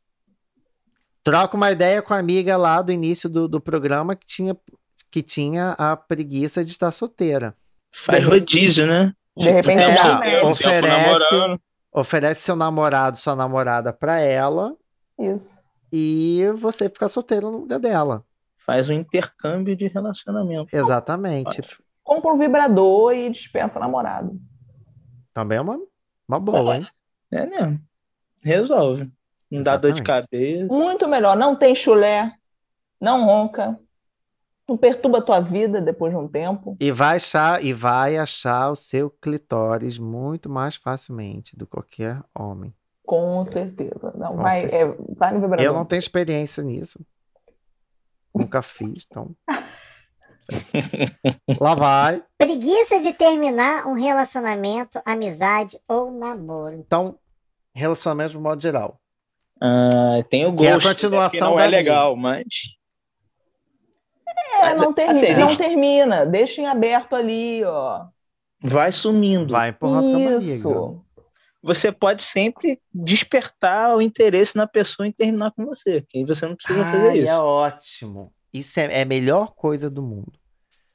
Troca 1.23 1.57
uma 1.57 1.71
ideia 1.71 2.01
com 2.01 2.13
a 2.13 2.19
amiga 2.19 2.55
lá 2.55 2.81
do 2.81 2.91
início 2.91 3.27
do, 3.29 3.47
do 3.47 3.59
programa 3.59 4.15
que 4.15 4.25
tinha, 4.25 4.55
que 5.11 5.21
tinha 5.21 5.71
a 5.71 5.97
preguiça 5.97 6.63
de 6.63 6.71
estar 6.71 6.91
solteira. 6.91 7.53
faz 7.91 8.23
rodízio, 8.23 8.85
né? 8.87 9.13
De 9.35 9.49
repente, 9.51 9.81
É, 9.81 10.41
oferece-. 10.43 11.59
Oferece 11.97 12.41
seu 12.41 12.55
namorado, 12.55 13.17
sua 13.17 13.35
namorada 13.35 13.91
pra 13.91 14.19
ela 14.19 14.77
Isso. 15.17 15.49
e 15.91 16.43
você 16.55 16.87
fica 16.89 17.07
solteiro 17.07 17.49
no 17.49 17.57
lugar 17.57 17.79
dela. 17.79 18.23
Faz 18.55 18.87
um 18.87 18.93
intercâmbio 18.93 19.75
de 19.75 19.87
relacionamento. 19.87 20.75
Exatamente. 20.75 21.59
Ótimo. 21.61 21.83
Compra 22.03 22.31
um 22.31 22.37
vibrador 22.37 23.13
e 23.15 23.31
dispensa 23.31 23.79
namorado. 23.79 24.39
Também 25.33 25.57
é 25.57 25.61
uma, 25.61 25.79
uma 26.27 26.39
boa, 26.39 26.77
hein? 26.77 26.87
É 27.31 27.47
mesmo. 27.47 27.81
Resolve. 28.43 29.11
Não 29.49 29.63
dá 29.63 29.75
dor 29.75 29.91
de 29.91 30.01
Exatamente. 30.01 30.29
cabeça. 30.29 30.73
Muito 30.75 31.07
melhor. 31.07 31.35
Não 31.35 31.55
tem 31.55 31.75
chulé, 31.75 32.31
não 33.01 33.25
ronca, 33.25 33.79
não 34.67 34.77
perturba 34.77 35.19
a 35.19 35.21
tua 35.21 35.39
vida 35.39 35.81
depois 35.81 36.11
de 36.11 36.19
um 36.19 36.27
tempo. 36.27 36.75
E 36.79 36.91
vai 36.91 37.15
achar, 37.15 37.63
e 37.63 37.71
vai 37.71 38.17
achar 38.17 38.69
o 38.69 38.75
seu 38.75 39.09
clitóris 39.09 39.97
muito 39.97 40.49
mais 40.49 40.75
facilmente 40.75 41.55
do 41.55 41.65
que 41.65 41.71
qualquer 41.71 42.21
homem. 42.37 42.73
Com 43.05 43.45
certeza. 43.45 44.13
Não, 44.17 44.35
Com 44.35 44.43
vai, 44.43 44.59
certeza. 44.61 44.91
é, 44.91 45.15
vai 45.15 45.33
no 45.33 45.39
vibrador. 45.39 45.65
Eu 45.65 45.73
não 45.73 45.85
tenho 45.85 45.99
experiência 45.99 46.61
nisso. 46.61 46.99
Nunca 48.35 48.61
fiz, 48.61 49.07
então. 49.09 49.33
Lá 51.59 51.73
vai. 51.73 52.23
Preguiça 52.37 52.99
de 52.99 53.13
terminar 53.13 53.87
um 53.87 53.93
relacionamento, 53.93 54.99
amizade 55.05 55.79
ou 55.87 56.11
namoro. 56.11 56.75
Então, 56.75 57.17
relacionamento 57.73 58.31
de 58.31 58.37
modo 58.39 58.61
geral. 58.61 58.99
Ah, 59.61 60.23
tem 60.29 60.45
o 60.45 60.55
Que 60.55 60.67
é 60.67 60.71
a 60.71 60.73
gosto, 60.75 60.89
continuação 60.89 61.31
que 61.31 61.55
não 61.55 61.59
é 61.59 61.67
legal, 61.67 62.15
mas 62.15 62.43
É, 64.57 64.61
Mas, 64.61 64.81
não, 64.81 64.93
termina, 64.93 65.17
assim, 65.17 65.33
não 65.33 65.47
gente- 65.47 65.57
termina. 65.57 66.25
Deixa 66.25 66.61
em 66.61 66.67
aberto 66.67 67.15
ali, 67.15 67.63
ó. 67.63 68.05
vai 68.61 68.91
sumindo. 68.91 69.51
Vai 69.53 69.69
empurrando 69.69 70.07
com 70.11 70.15
a 70.15 70.31
barriga. 70.31 70.53
Isso. 70.53 71.01
Você 71.63 71.91
pode 71.91 72.23
sempre 72.23 72.79
despertar 72.93 73.95
o 73.95 74.01
interesse 74.01 74.55
na 74.55 74.67
pessoa 74.67 75.07
em 75.07 75.11
terminar 75.11 75.51
com 75.51 75.65
você. 75.65 76.03
Que 76.07 76.23
você 76.25 76.45
não 76.47 76.55
precisa 76.55 76.83
fazer 76.85 77.09
Ai, 77.09 77.19
isso. 77.19 77.29
é 77.29 77.37
ótimo. 77.39 78.33
Isso 78.53 78.79
é, 78.79 78.99
é 78.99 79.01
a 79.01 79.05
melhor 79.05 79.53
coisa 79.53 79.89
do 79.89 80.01
mundo. 80.01 80.31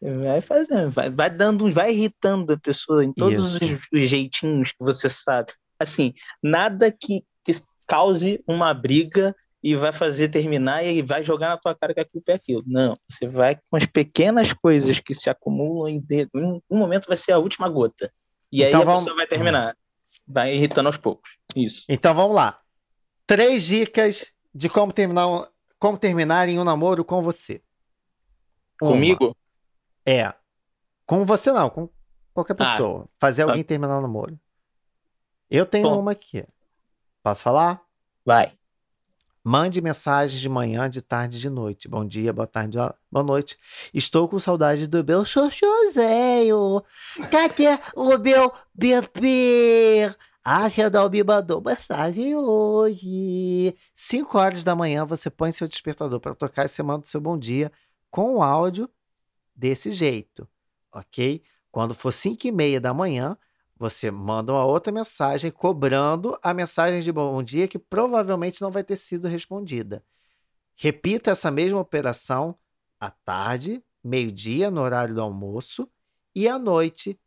Vai 0.01 0.41
fazendo, 0.41 0.91
vai, 0.91 1.09
vai 1.11 1.31
dando, 1.31 1.71
vai 1.73 1.93
irritando 1.93 2.55
a 2.55 2.57
pessoa 2.57 3.05
em 3.05 3.13
todos 3.13 3.63
Isso. 3.63 3.79
os 3.93 4.09
jeitinhos 4.09 4.71
que 4.73 4.79
você 4.85 5.09
sabe. 5.09 5.53
Assim, 5.79 6.13
nada 6.43 6.91
que, 6.91 7.23
que 7.45 7.53
cause 7.87 8.43
uma 8.49 8.75
briga 8.75 9.33
e 9.63 9.75
vai 9.77 9.93
fazer 9.93 10.29
terminar 10.29 10.83
e 10.85 11.01
vai 11.03 11.23
jogar 11.23 11.49
na 11.49 11.57
tua 11.57 11.75
cara 11.75 11.95
que 11.95 12.01
a 12.01 12.05
culpa 12.05 12.33
é 12.33 12.35
aquilo. 12.35 12.63
Não, 12.67 12.95
você 13.09 13.27
vai 13.27 13.57
com 13.71 13.77
as 13.77 13.87
pequenas 13.87 14.53
coisas 14.53 14.99
que 14.99 15.15
se 15.15 15.31
acumulam 15.31 15.89
em 15.89 16.01
dedo. 16.01 16.31
Em 16.35 16.61
um 16.71 16.79
momento 16.79 17.07
vai 17.07 17.17
ser 17.17 17.33
a 17.33 17.39
última 17.39 17.69
gota. 17.69 18.13
E 18.51 18.63
aí 18.63 18.71
Então 18.71 18.83
a 18.83 18.85
vamos- 18.85 19.03
pessoa 19.05 19.17
vai 19.17 19.27
terminar. 19.27 19.77
Vai 20.27 20.55
irritando 20.55 20.89
aos 20.89 20.97
poucos. 20.97 21.31
Isso. 21.57 21.85
Então 21.89 22.15
vamos 22.15 22.35
lá. 22.35 22.61
Três 23.27 23.63
dicas 23.63 24.33
de 24.55 24.69
como 24.69 24.93
terminar, 24.93 25.27
um- 25.29 25.47
como 25.79 25.97
terminar 25.97 26.49
em 26.49 26.59
um 26.59 26.65
namoro 26.65 27.05
com 27.05 27.23
você. 27.23 27.63
Uma. 28.81 28.91
Comigo? 28.93 29.37
É. 30.05 30.35
Com 31.07 31.25
você 31.25 31.53
não, 31.53 31.71
com 31.71 31.89
qualquer 32.35 32.55
Ah. 32.55 32.57
pessoa. 32.57 33.09
Fazer 33.21 33.43
alguém 33.43 33.63
terminar 33.63 33.99
o 33.99 34.03
namoro. 34.03 34.39
Eu 35.49 35.65
tenho 35.67 35.89
Bom. 35.89 36.01
uma 36.01 36.13
aqui. 36.13 36.45
Posso 37.23 37.43
falar? 37.43 37.81
Vai. 38.25 38.53
Mande 39.45 39.81
mensagens 39.81 40.41
de 40.41 40.49
manhã, 40.49 40.89
de 40.89 41.03
tarde, 41.03 41.41
de 41.41 41.51
noite. 41.51 41.89
Bom 41.89 42.07
dia, 42.07 42.33
boa 42.33 42.47
tarde, 42.47 42.79
boa 43.11 43.25
noite. 43.25 43.59
Estou 43.93 44.29
com 44.29 44.39
saudade 44.39 44.87
do 44.87 45.05
meu 45.05 45.25
xoxozinho. 45.25 46.81
Cadê 47.29 47.77
o 47.97 48.17
meu 48.19 48.53
bebê? 48.73 50.15
Ah, 50.45 50.69
Randall 50.69 51.11
me 51.11 51.25
mandou 51.25 51.61
mensagem 51.61 52.37
hoje. 52.37 53.75
5 53.97 54.39
horas 54.39 54.63
da 54.63 54.77
manhã 54.77 55.05
você 55.05 55.29
põe 55.29 55.51
seu 55.51 55.67
despertador 55.67 56.21
para 56.21 56.37
tocar 56.37 56.65
e 56.65 56.69
você 56.69 56.83
manda 56.83 57.05
o 57.05 57.09
seu 57.09 57.21
bom 57.21 57.37
dia 57.37 57.73
com 58.11 58.37
o 58.37 58.43
áudio 58.45 58.89
desse 59.57 59.91
jeito, 59.91 60.49
ok? 60.93 61.43
Quando 61.73 61.95
for 61.95 62.13
5 62.13 62.47
e 62.47 62.53
meia 62.53 62.81
da 62.81 62.95
manhã, 62.95 63.37
você 63.77 64.11
manda 64.11 64.53
uma 64.53 64.65
outra 64.65 64.93
mensagem 64.93 65.51
cobrando 65.51 66.39
a 66.43 66.55
mensagem 66.55 67.01
de 67.01 67.11
bom 67.11 67.43
dia 67.43 67.67
que 67.67 67.79
provavelmente 67.79 68.61
não 68.61 68.71
vai 68.71 68.85
ter 68.85 68.97
sido 68.97 69.29
respondida. 69.29 70.05
Repita 70.77 71.33
essa 71.33 71.51
mesma 71.51 71.81
operação 71.81 72.57
à 72.99 73.11
tarde, 73.11 73.83
meio-dia, 74.03 74.71
no 74.71 74.81
horário 74.81 75.15
do 75.15 75.21
almoço, 75.21 75.89
e 76.35 76.49
à 76.49 76.59
noite, 76.59 77.19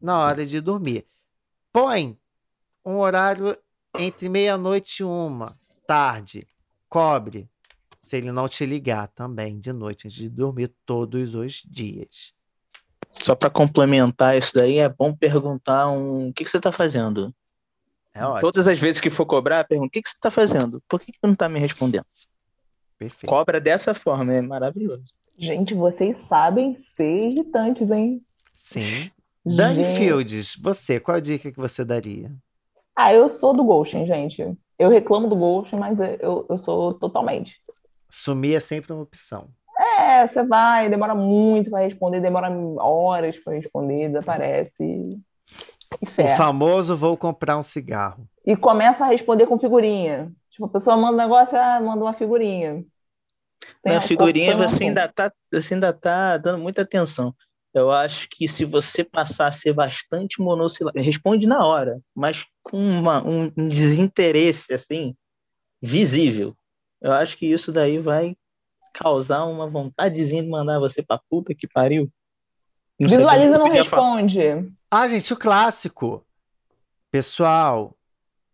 na 0.00 0.18
hora 0.18 0.44
de 0.44 0.60
dormir. 0.60 1.06
Põe 1.72 2.18
um 2.84 2.96
horário 2.96 3.56
entre 3.98 4.28
meia-noite 4.28 5.02
e 5.02 5.04
uma, 5.04 5.56
tarde. 5.86 6.46
Cobre, 6.88 7.48
se 8.02 8.16
ele 8.16 8.32
não 8.32 8.48
te 8.48 8.64
ligar 8.64 9.08
também 9.08 9.60
de 9.60 9.72
noite, 9.72 10.06
antes 10.08 10.18
de 10.18 10.28
dormir, 10.28 10.74
todos 10.84 11.34
os 11.34 11.62
dias. 11.64 12.34
Só 13.12 13.34
para 13.34 13.50
complementar 13.50 14.36
isso 14.36 14.54
daí, 14.54 14.78
é 14.78 14.88
bom 14.88 15.14
perguntar 15.14 15.90
um. 15.90 16.28
O 16.28 16.32
que, 16.32 16.44
que 16.44 16.50
você 16.50 16.56
está 16.56 16.72
fazendo? 16.72 17.34
É 18.14 18.24
ótimo. 18.24 18.40
Todas 18.40 18.66
as 18.66 18.78
vezes 18.78 19.00
que 19.00 19.10
for 19.10 19.26
cobrar, 19.26 19.64
pergunta: 19.64 19.88
o 19.88 19.90
que, 19.90 20.02
que 20.02 20.08
você 20.08 20.16
está 20.16 20.30
fazendo? 20.30 20.82
Por 20.88 21.00
que, 21.00 21.12
que 21.12 21.18
não 21.22 21.32
está 21.32 21.48
me 21.48 21.58
respondendo? 21.58 22.06
Perfeito. 22.98 23.30
Cobra 23.30 23.60
dessa 23.60 23.94
forma, 23.94 24.34
é 24.34 24.40
maravilhoso. 24.40 25.04
Gente, 25.38 25.74
vocês 25.74 26.18
sabem 26.28 26.76
ser 26.96 27.30
irritantes, 27.30 27.90
hein? 27.90 28.22
Sim. 28.54 29.10
Dani 29.44 29.84
Gente. 29.84 29.98
Fields, 29.98 30.56
você, 30.56 31.00
qual 31.00 31.16
a 31.16 31.20
dica 31.20 31.50
que 31.50 31.58
você 31.58 31.82
daria? 31.82 32.30
Ah, 32.94 33.14
eu 33.14 33.30
sou 33.30 33.54
do 33.54 33.64
ghosting, 33.64 34.06
gente. 34.06 34.54
Eu 34.78 34.90
reclamo 34.90 35.28
do 35.28 35.36
ghosting, 35.36 35.76
mas 35.76 35.98
eu, 35.98 36.46
eu 36.48 36.58
sou 36.58 36.92
totalmente. 36.92 37.54
Sumir 38.10 38.54
é 38.54 38.60
sempre 38.60 38.92
uma 38.92 39.02
opção. 39.02 39.48
É, 40.20 40.26
você 40.26 40.42
vai, 40.42 40.88
demora 40.88 41.14
muito 41.14 41.70
para 41.70 41.80
responder, 41.80 42.20
demora 42.20 42.50
horas 42.78 43.38
para 43.38 43.54
responder, 43.54 44.08
desaparece. 44.08 44.82
E 44.82 45.18
O 46.22 46.28
famoso 46.36 46.96
vou 46.96 47.16
comprar 47.16 47.56
um 47.58 47.62
cigarro. 47.62 48.26
E 48.44 48.56
começa 48.56 49.04
a 49.04 49.08
responder 49.08 49.46
com 49.46 49.58
figurinha. 49.58 50.32
Tipo, 50.50 50.66
a 50.66 50.68
pessoa 50.68 50.96
manda 50.96 51.14
um 51.14 51.16
negócio, 51.16 51.58
ah, 51.58 51.80
manda 51.80 52.02
uma 52.04 52.14
figurinha. 52.14 52.84
Tem 53.82 53.92
Na 53.92 53.98
a- 53.98 54.02
figurinha 54.02 54.56
você 54.56 54.84
ainda, 54.84 55.08
tá, 55.08 55.32
você 55.52 55.74
ainda 55.74 55.92
tá 55.92 56.36
dando 56.36 56.58
muita 56.58 56.82
atenção. 56.82 57.34
Eu 57.72 57.90
acho 57.90 58.28
que 58.28 58.48
se 58.48 58.64
você 58.64 59.04
passar 59.04 59.46
a 59.46 59.52
ser 59.52 59.72
bastante 59.72 60.40
monossilábico, 60.40 61.04
responde 61.04 61.46
na 61.46 61.64
hora, 61.64 62.00
mas 62.14 62.44
com 62.62 62.76
uma- 62.78 63.24
um, 63.24 63.50
um 63.56 63.68
desinteresse 63.68 64.72
assim, 64.74 65.14
visível. 65.80 66.54
Eu 67.00 67.12
acho 67.12 67.36
que 67.38 67.46
isso 67.46 67.72
daí 67.72 67.98
vai 67.98 68.34
causar 68.92 69.44
uma 69.44 69.66
vontadezinha 69.66 70.42
de 70.42 70.48
mandar 70.48 70.78
você 70.78 71.02
pra 71.02 71.20
puta 71.28 71.54
que 71.54 71.66
pariu. 71.66 72.10
Não 72.98 73.08
Visualiza 73.08 73.54
e 73.54 73.58
não 73.58 73.66
falar. 73.66 73.74
responde. 73.82 74.72
Ah, 74.90 75.08
gente, 75.08 75.32
o 75.32 75.36
clássico. 75.36 76.24
Pessoal, 77.10 77.96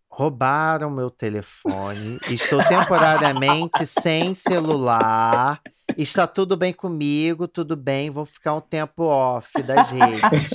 roubaram 0.08 0.90
meu 0.90 1.10
telefone. 1.10 2.18
Estou 2.28 2.62
temporariamente 2.64 3.84
sem 3.86 4.34
celular. 4.34 5.60
Está 5.96 6.26
tudo 6.26 6.56
bem 6.56 6.72
comigo, 6.72 7.46
tudo 7.46 7.76
bem. 7.76 8.10
Vou 8.10 8.24
ficar 8.24 8.54
um 8.54 8.60
tempo 8.60 9.04
off 9.04 9.62
das 9.62 9.90
redes. 9.90 10.54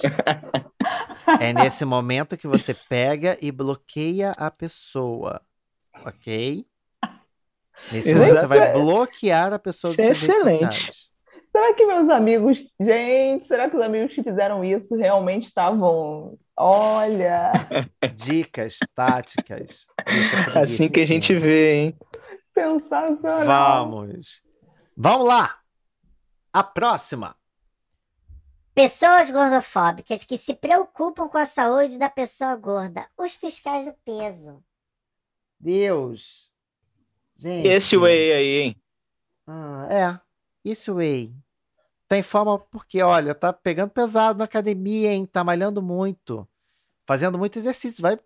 É 1.40 1.54
nesse 1.54 1.86
momento 1.86 2.38
que 2.38 2.48
você 2.48 2.74
pega 2.74 3.38
e 3.42 3.52
bloqueia 3.52 4.32
a 4.32 4.50
pessoa, 4.50 5.42
ok? 6.06 6.66
Nesse 7.92 8.14
momento 8.14 8.40
você 8.40 8.48
vai 8.48 8.58
Exato. 8.58 8.80
bloquear 8.80 9.54
a 9.54 9.60
pessoa 9.60 9.92
Isso 9.92 10.02
é 10.02 10.08
excelente. 10.10 11.12
Será 11.52 11.74
que 11.74 11.86
meus 11.86 12.08
amigos, 12.08 12.58
gente, 12.80 13.44
será 13.46 13.70
que 13.70 13.76
os 13.76 13.82
amigos 13.82 14.14
que 14.16 14.24
fizeram 14.24 14.64
isso 14.64 14.96
realmente 14.96 15.48
estavam? 15.48 16.38
Olha, 16.56 17.52
Dicas, 18.16 18.78
táticas. 18.96 19.88
Assim 20.56 20.88
que 20.90 21.02
a 21.02 21.06
gente 21.06 21.38
vê, 21.38 21.74
hein? 21.74 21.98
sensacional. 22.54 23.90
Vamos. 23.90 24.42
Vamos 24.96 25.28
lá. 25.28 25.60
A 26.54 26.64
próxima. 26.64 27.36
Pessoas 28.74 29.30
gordofóbicas 29.32 30.24
que 30.24 30.38
se 30.38 30.54
preocupam 30.54 31.28
com 31.28 31.38
a 31.38 31.46
saúde 31.46 32.00
da 32.00 32.10
pessoa 32.10 32.56
gorda. 32.56 33.08
Os 33.18 33.36
fiscais 33.36 33.86
do 33.86 33.94
peso. 34.06 34.64
Deus. 35.60 36.51
Gente. 37.42 37.68
Esse 37.68 37.98
whey 37.98 38.34
aí, 38.34 38.62
hein? 38.62 38.76
Ah, 39.48 39.88
é, 39.90 40.20
esse 40.64 40.92
whey. 40.92 41.34
Tá 42.08 42.16
em 42.16 42.22
forma 42.22 42.60
porque, 42.60 43.02
olha, 43.02 43.34
tá 43.34 43.52
pegando 43.52 43.90
pesado 43.90 44.38
na 44.38 44.46
academia, 44.46 45.12
hein? 45.12 45.26
Tá 45.26 45.44
malhando 45.44 45.82
muito. 45.82 46.48
Fazendo 47.04 47.40
muito 47.40 47.58
exercício. 47.58 48.00
Vai, 48.00 48.20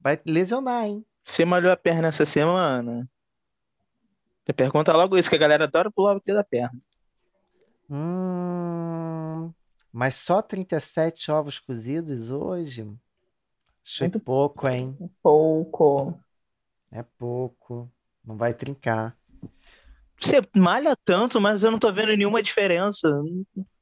vai 0.00 0.18
lesionar, 0.24 0.86
hein? 0.86 1.04
Você 1.22 1.44
malhou 1.44 1.70
a 1.70 1.76
perna 1.76 2.08
essa 2.08 2.24
semana? 2.24 3.06
Você 4.46 4.54
pergunta 4.54 4.96
logo 4.96 5.18
isso, 5.18 5.28
que 5.28 5.36
a 5.36 5.40
galera 5.40 5.64
adora 5.64 5.90
pular 5.90 6.16
o 6.16 6.22
da 6.24 6.42
perna. 6.42 6.80
Hum, 7.90 9.52
mas 9.92 10.14
só 10.14 10.40
37 10.40 11.30
ovos 11.30 11.58
cozidos 11.58 12.30
hoje? 12.30 12.90
Achei 13.84 14.06
Muito 14.06 14.18
pouco, 14.18 14.66
hein? 14.66 14.96
Pouco. 15.22 16.18
É 16.90 17.02
pouco. 17.02 17.90
Não 18.26 18.36
vai 18.36 18.52
trincar. 18.52 19.16
Você 20.20 20.40
malha 20.54 20.96
tanto, 21.04 21.40
mas 21.40 21.62
eu 21.62 21.70
não 21.70 21.78
tô 21.78 21.92
vendo 21.92 22.16
nenhuma 22.16 22.42
diferença. 22.42 23.08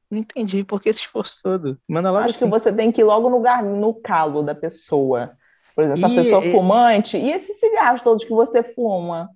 Não, 0.09 0.19
entendi 0.19 0.63
por 0.63 0.81
que 0.81 0.89
esse 0.89 0.99
esforço 1.01 1.39
todo. 1.41 1.79
Manda 1.87 2.11
logo 2.11 2.23
Acho 2.25 2.37
que 2.37 2.43
assim. 2.43 2.49
você 2.49 2.71
tem 2.73 2.91
que 2.91 3.01
ir 3.01 3.03
logo 3.03 3.29
no, 3.29 3.39
gar- 3.41 3.63
no 3.63 3.93
calo 3.93 4.43
da 4.43 4.53
pessoa. 4.53 5.37
Por 5.73 5.83
exemplo, 5.83 5.99
se 5.99 6.05
a 6.05 6.09
E- 6.09 6.15
pessoa 6.23 6.41
e- 6.45 6.51
fumante, 6.51 7.17
e 7.17 7.31
esses 7.31 7.59
cigarros 7.59 8.01
todos 8.01 8.23
que 8.23 8.31
você 8.31 8.63
fuma? 8.63 9.29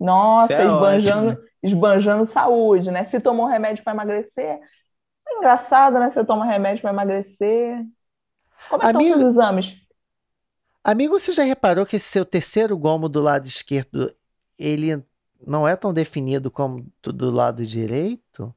Nossa, 0.00 0.52
é 0.54 0.66
esbanjando, 0.66 1.30
ótimo. 1.32 1.48
esbanjando 1.62 2.26
saúde, 2.26 2.90
né? 2.90 3.06
Se 3.06 3.20
tomou 3.20 3.46
remédio 3.46 3.84
para 3.84 3.94
emagrecer, 3.94 4.60
é 5.28 5.34
engraçado, 5.38 5.98
né? 6.00 6.10
Você 6.10 6.24
toma 6.24 6.46
remédio 6.46 6.82
para 6.82 6.92
emagrecer. 6.92 7.84
Como 8.68 8.82
é 8.82 8.88
que 8.88 8.96
Amigo- 8.96 9.04
estão 9.04 9.20
seus 9.22 9.34
exames? 9.34 9.76
Amigo, 10.82 11.18
você 11.18 11.32
já 11.32 11.42
reparou 11.42 11.84
que 11.84 11.96
esse 11.96 12.08
seu 12.08 12.24
terceiro 12.24 12.76
gomo 12.78 13.08
do 13.08 13.20
lado 13.20 13.46
esquerdo, 13.46 14.14
ele 14.58 15.02
não 15.46 15.66
é 15.68 15.76
tão 15.76 15.92
definido 15.92 16.50
como 16.50 16.86
do 17.02 17.12
do 17.12 17.30
lado 17.30 17.64
direito? 17.66 18.54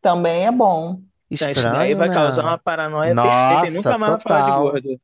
Também 0.00 0.46
é 0.46 0.52
bom. 0.52 1.00
Então, 1.30 1.50
isso 1.50 1.62
daí 1.62 1.64
Estranho, 1.92 1.96
vai 1.98 2.08
né? 2.08 2.14
causar 2.14 2.42
uma 2.44 2.58
paranoia 2.58 3.12
Nossa, 3.14 3.60
perfeita 3.60 3.66
e 3.72 3.76
nunca 3.76 3.98
mais 3.98 4.12
vai 4.12 4.20
falar 4.20 4.40
de 4.40 4.46
total. 4.46 4.62
gordo. 4.62 5.00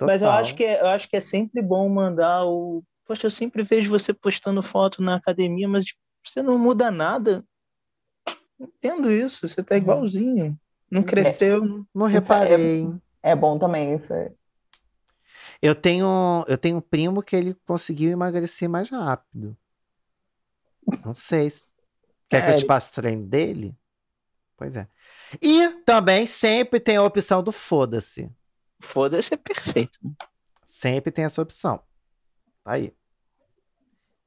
Mas 0.00 0.22
eu 0.22 0.28
Total. 0.28 0.40
acho 0.40 0.54
que 0.54 0.64
é, 0.64 0.80
eu 0.80 0.86
acho 0.86 1.08
que 1.08 1.16
é 1.16 1.20
sempre 1.20 1.60
bom 1.60 1.88
mandar 1.88 2.44
o. 2.46 2.84
Poxa, 3.04 3.26
eu 3.26 3.30
sempre 3.30 3.62
vejo 3.64 3.90
você 3.90 4.12
postando 4.14 4.62
foto 4.62 5.02
na 5.02 5.16
academia, 5.16 5.66
mas 5.68 5.86
tipo, 5.86 5.98
você 6.24 6.40
não 6.42 6.56
muda 6.58 6.90
nada. 6.90 7.44
Entendo 8.60 9.10
isso, 9.10 9.48
você 9.48 9.62
tá 9.62 9.74
Uhum. 9.74 9.80
igualzinho. 9.80 10.60
Não 10.90 11.00
É. 11.02 11.04
cresceu. 11.04 11.64
não- 11.64 11.86
Não 11.94 12.06
Isso 12.06 12.16
é- 12.16 12.20
reparei. 12.20 12.88
É 13.22 13.34
bom 13.36 13.58
também. 13.58 13.96
Isso 13.96 14.12
é- 14.12 14.32
Eu 15.60 15.74
tenho, 15.74 16.44
eu 16.46 16.56
tenho 16.56 16.76
um 16.76 16.80
primo 16.80 17.22
que 17.22 17.34
ele 17.34 17.54
conseguiu 17.66 18.10
emagrecer 18.10 18.68
mais 18.68 18.90
rápido. 18.90 19.56
Não 21.04 21.14
sei. 21.14 21.50
se- 21.50 21.64
Quer 22.28 22.44
que 22.44 22.50
eu 22.52 22.56
te 22.58 22.64
É, 22.64 22.66
passe 22.66 22.90
o 22.90 22.94
treino 22.94 23.26
dele? 23.26 23.76
Pois 24.56 24.76
é. 24.76 24.86
E 25.42 25.68
também 25.84 26.26
sempre 26.26 26.78
tem 26.78 26.96
a 26.96 27.02
opção 27.02 27.42
do 27.42 27.50
foda-se. 27.52 28.30
Foda-se, 28.80 29.34
é 29.34 29.36
perfeito. 29.36 29.98
Sempre 30.66 31.10
tem 31.10 31.24
essa 31.24 31.40
opção. 31.42 31.82
Tá 32.62 32.72
aí. 32.72 32.94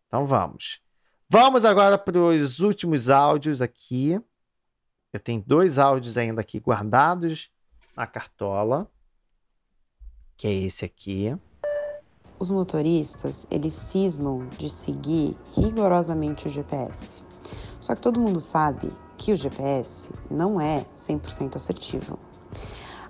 Então 0.07 0.25
vamos. 0.25 0.81
Vamos 1.29 1.63
agora 1.63 1.97
para 1.97 2.17
os 2.19 2.59
últimos 2.59 3.07
áudios 3.09 3.61
aqui. 3.61 4.19
Eu 5.13 5.19
tenho 5.19 5.41
dois 5.45 5.77
áudios 5.77 6.17
ainda 6.17 6.41
aqui 6.41 6.59
guardados 6.59 7.49
na 7.95 8.05
cartola. 8.07 8.89
Que 10.41 10.47
é 10.47 10.53
esse 10.53 10.83
aqui. 10.83 11.37
Os 12.39 12.49
motoristas, 12.49 13.45
eles 13.51 13.75
cismam 13.75 14.47
de 14.57 14.71
seguir 14.71 15.37
rigorosamente 15.55 16.47
o 16.47 16.49
GPS. 16.49 17.21
Só 17.79 17.93
que 17.93 18.01
todo 18.01 18.19
mundo 18.19 18.41
sabe 18.41 18.89
que 19.19 19.31
o 19.33 19.37
GPS 19.37 20.09
não 20.31 20.59
é 20.59 20.83
100% 20.95 21.57
assertivo. 21.57 22.17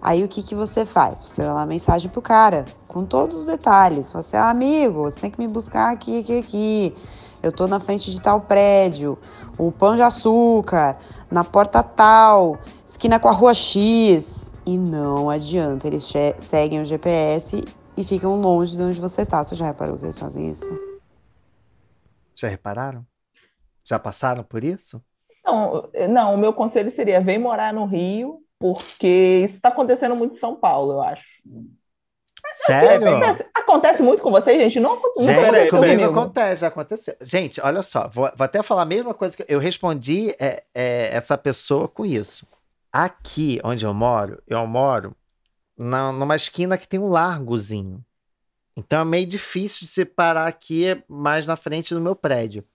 Aí 0.02 0.26
o 0.26 0.28
que, 0.28 0.44
que 0.44 0.54
você 0.54 0.86
faz? 0.86 1.22
Você 1.22 1.42
vai 1.46 1.54
lá 1.54 1.66
mensagem 1.66 2.12
pro 2.12 2.22
cara, 2.22 2.66
com 2.86 3.06
todos 3.06 3.38
os 3.38 3.46
detalhes. 3.46 4.12
Você, 4.12 4.36
ah, 4.36 4.50
amigo, 4.50 5.04
você 5.04 5.22
tem 5.22 5.32
que 5.32 5.40
me 5.40 5.48
buscar 5.48 5.90
aqui, 5.90 6.20
aqui, 6.20 6.38
aqui. 6.38 6.96
Eu 7.42 7.54
tô 7.54 7.66
na 7.66 7.80
frente 7.80 8.12
de 8.12 8.22
tal 8.22 8.42
prédio, 8.42 9.18
o 9.58 9.72
pão 9.72 9.96
de 9.96 10.02
açúcar, 10.02 10.98
na 11.32 11.46
porta 11.46 11.82
tal, 11.82 12.60
esquina 12.86 13.22
com 13.22 13.30
a 13.30 13.32
rua 13.32 13.54
X. 13.54 14.41
E 14.66 14.78
não 14.78 15.30
adianta, 15.30 15.88
eles 15.88 16.12
seguem 16.40 16.82
o 16.82 16.86
GPS 16.86 17.64
e 17.98 18.04
ficam 18.04 18.40
longe 18.40 18.78
de 18.78 18.84
onde 18.84 19.00
você 19.00 19.26
tá. 19.26 19.44
Você 19.44 19.56
já 19.56 19.66
reparou 19.66 19.98
que 19.98 20.06
eles 20.06 20.20
fazem 20.20 20.50
isso? 20.50 20.70
Já 22.36 22.48
repararam? 22.48 23.06
Já 23.84 23.98
passaram 23.98 24.44
por 24.44 24.64
isso? 24.64 25.02
Não, 25.44 25.90
não, 26.10 26.36
o 26.36 26.38
meu 26.38 26.54
conselho 26.54 26.92
seria: 26.92 27.20
vem 27.20 27.40
morar 27.40 27.74
no 27.74 27.86
Rio, 27.86 28.40
porque 28.60 29.42
isso 29.46 29.56
está 29.56 29.70
acontecendo 29.70 30.16
muito 30.16 30.36
em 30.36 30.40
São 30.40 30.56
Paulo, 30.56 30.94
eu 30.94 31.02
acho. 31.02 31.26
Sério? 32.52 33.08
Acontece, 33.16 33.46
acontece 33.54 34.04
muito 34.04 34.22
com 34.22 34.30
vocês, 34.32 34.58
gente? 34.62 34.80
Não, 34.80 34.96
não 34.96 35.24
Gente, 35.24 35.40
acontece 35.40 35.70
comigo 35.70 36.04
comigo. 36.04 36.20
acontece, 36.20 36.62
já 36.62 36.68
aconteceu. 36.68 37.16
Gente, 37.22 37.62
olha 37.62 37.82
só, 37.82 38.10
vou, 38.10 38.30
vou 38.36 38.46
até 38.46 38.62
falar 38.62 38.82
a 38.82 38.86
mesma 38.86 39.14
coisa 39.14 39.38
que 39.38 39.46
eu 39.48 39.58
respondi 39.60 40.32
é, 40.40 40.62
é, 40.74 41.16
essa 41.16 41.38
pessoa 41.38 41.88
com 41.88 42.06
isso. 42.06 42.46
Aqui 42.92 43.60
onde 43.64 43.86
eu 43.86 43.94
moro, 43.94 44.42
eu 44.48 44.66
moro 44.68 45.16
na, 45.78 46.12
numa 46.12 46.36
esquina 46.36 46.78
que 46.78 46.88
tem 46.88 47.00
um 47.00 47.10
largozinho. 47.10 48.06
Então 48.78 49.02
é 49.02 49.06
meio 49.06 49.28
difícil 49.28 49.88
de 49.88 49.94
se 49.94 50.06
parar 50.06 50.48
aqui 50.48 50.86
mais 51.08 51.46
na 51.46 51.56
frente 51.56 51.94
do 51.94 52.02
meu 52.02 52.16
prédio. 52.16 52.66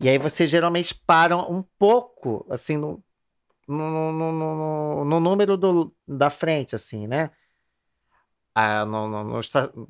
E 0.00 0.08
aí 0.08 0.18
vocês 0.18 0.50
geralmente 0.50 0.94
param 0.94 1.50
um 1.50 1.62
pouco, 1.78 2.46
assim, 2.50 2.76
no, 2.76 3.02
no, 3.68 4.12
no, 4.12 4.32
no- 4.32 5.04
no 5.04 5.20
número 5.20 5.56
do, 5.56 5.94
da 6.08 6.30
frente, 6.30 6.76
assim, 6.76 7.06
né? 7.08 7.30
Ah, 8.54 8.84
no, 8.84 9.08
no- 9.08 9.24
no 9.24 9.40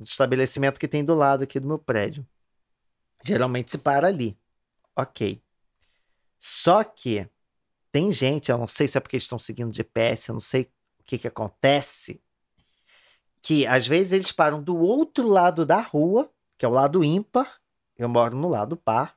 estabelecimento 0.05 0.78
que 0.78 0.88
tem 0.88 1.05
do 1.05 1.14
lado 1.14 1.44
aqui 1.44 1.59
do 1.59 1.66
meu 1.68 1.78
prédio. 1.78 2.26
Geralmente 3.24 3.70
se 3.70 3.78
para 3.78 4.09
ali. 4.09 4.38
Ok. 4.96 5.42
Só 6.38 6.84
que 6.84 7.28
tem 7.93 8.12
gente, 8.12 8.51
eu 8.51 8.59
não 8.59 8.66
sei 8.66 8.86
se 8.86 8.97
é 8.97 9.01
porque 9.01 9.16
eles 9.16 9.24
estão 9.24 9.38
seguindo 9.38 9.74
GPS, 9.74 10.28
eu 10.28 10.34
não 10.34 10.41
sei 10.41 10.62
o 11.01 11.05
que 11.05 11.18
que 11.18 11.28
acontece, 11.28 12.22
que 13.43 13.66
às 13.66 13.86
vezes 13.86 14.12
eles 14.12 14.32
param 14.32 14.62
do 14.62 14.76
outro 14.76 15.26
lado 15.28 15.64
da 15.64 15.80
rua, 15.80 16.30
que 16.57 16.64
é 16.64 16.68
o 16.68 16.72
lado 16.72 17.03
ímpar, 17.03 17.61
eu 17.97 18.09
moro 18.09 18.36
no 18.36 18.49
lado 18.49 18.76
par, 18.76 19.16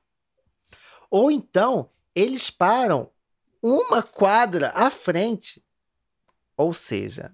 ou 1.10 1.30
então 1.30 1.90
eles 2.16 2.50
param 2.50 3.10
uma 3.62 4.02
quadra 4.02 4.70
à 4.70 4.90
frente. 4.90 5.64
Ou 6.56 6.74
seja, 6.74 7.32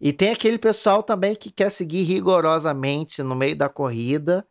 e 0.00 0.12
tem 0.12 0.30
aquele 0.30 0.58
pessoal 0.58 1.02
também 1.02 1.36
que 1.36 1.50
quer 1.50 1.70
seguir 1.70 2.02
rigorosamente 2.02 3.22
no 3.22 3.34
meio 3.34 3.56
da 3.56 3.68
corrida 3.68 4.46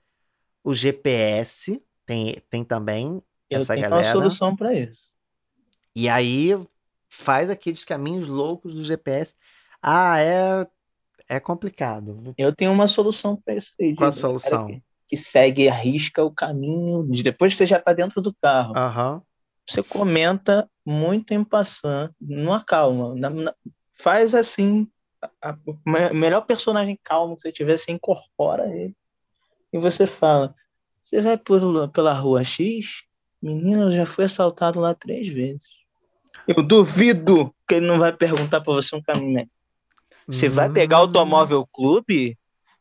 o 0.64 0.74
GPS, 0.74 1.84
tem, 2.06 2.36
tem 2.50 2.64
também 2.64 3.22
Eu 3.50 3.60
essa 3.60 3.74
tenho 3.74 3.88
uma 3.88 3.98
galera. 3.98 4.12
solução 4.12 4.56
para 4.56 4.74
isso. 4.74 5.11
E 5.96 6.08
aí 6.10 6.52
faz 7.10 7.50
aqueles 7.50 7.84
caminhos 7.84 8.28
loucos 8.28 8.74
do 8.74 8.84
GPS. 8.84 9.36
Ah, 9.82 10.20
é, 10.20 10.66
é 11.28 11.40
complicado. 11.40 12.34
Eu 12.38 12.56
tenho 12.56 12.72
uma 12.72 12.88
solução 12.88 13.36
para 13.36 13.56
isso 13.56 13.74
aí. 13.80 13.96
Qual 13.96 14.10
a 14.10 14.12
solução? 14.14 14.68
Que, 14.68 14.84
que 15.10 15.18
segue 15.18 15.64
e 15.64 15.70
arrisca 15.70 16.24
o 16.24 16.32
caminho 16.32 17.08
de 17.10 17.24
depois 17.24 17.54
que 17.54 17.58
você 17.58 17.66
já 17.66 17.78
está 17.78 17.94
dentro 17.94 18.22
do 18.22 18.34
carro. 18.34 18.78
Aham. 18.78 19.22
Você 19.70 19.84
comenta 19.84 20.70
muito 20.86 21.34
em 21.34 21.44
passant, 21.44 22.12
numa 22.20 22.64
calma. 22.64 23.16
Na- 23.16 23.30
na- 23.30 23.56
faz 23.94 24.34
assim. 24.34 24.88
a- 25.42 25.50
a- 25.52 26.14
melhor 26.14 26.42
personagem 26.42 26.98
calmo 27.04 27.36
que 27.36 27.44
você 27.44 27.52
tiver, 27.52 27.78
você 27.78 27.92
incorpora 27.92 28.68
ele. 28.76 28.96
E 29.72 29.78
você 29.78 30.08
fala: 30.08 30.56
Você 31.02 31.22
vai 31.22 31.38
por, 31.38 31.90
pela 31.90 32.12
rua 32.14 32.44
X? 32.44 33.04
Menino, 33.42 33.84
eu 33.84 33.92
já 33.92 34.06
fui 34.06 34.26
assaltado 34.26 34.80
lá 34.80 34.94
três 34.96 35.28
vezes. 35.28 35.64
Eu 36.48 36.64
duvido 36.64 37.54
que 37.68 37.76
ele 37.76 37.88
não 37.88 38.00
vai 38.00 38.12
perguntar 38.12 38.62
para 38.62 38.74
você 38.74 38.96
um 38.96 39.02
caminho. 39.02 39.34
melhor. 39.34 39.48
Você 40.28 40.48
vai 40.50 40.70
pegar 40.70 40.98
o 40.98 41.04
Hum. 41.04 41.06
automóvel 41.08 41.68
clube? 41.68 42.38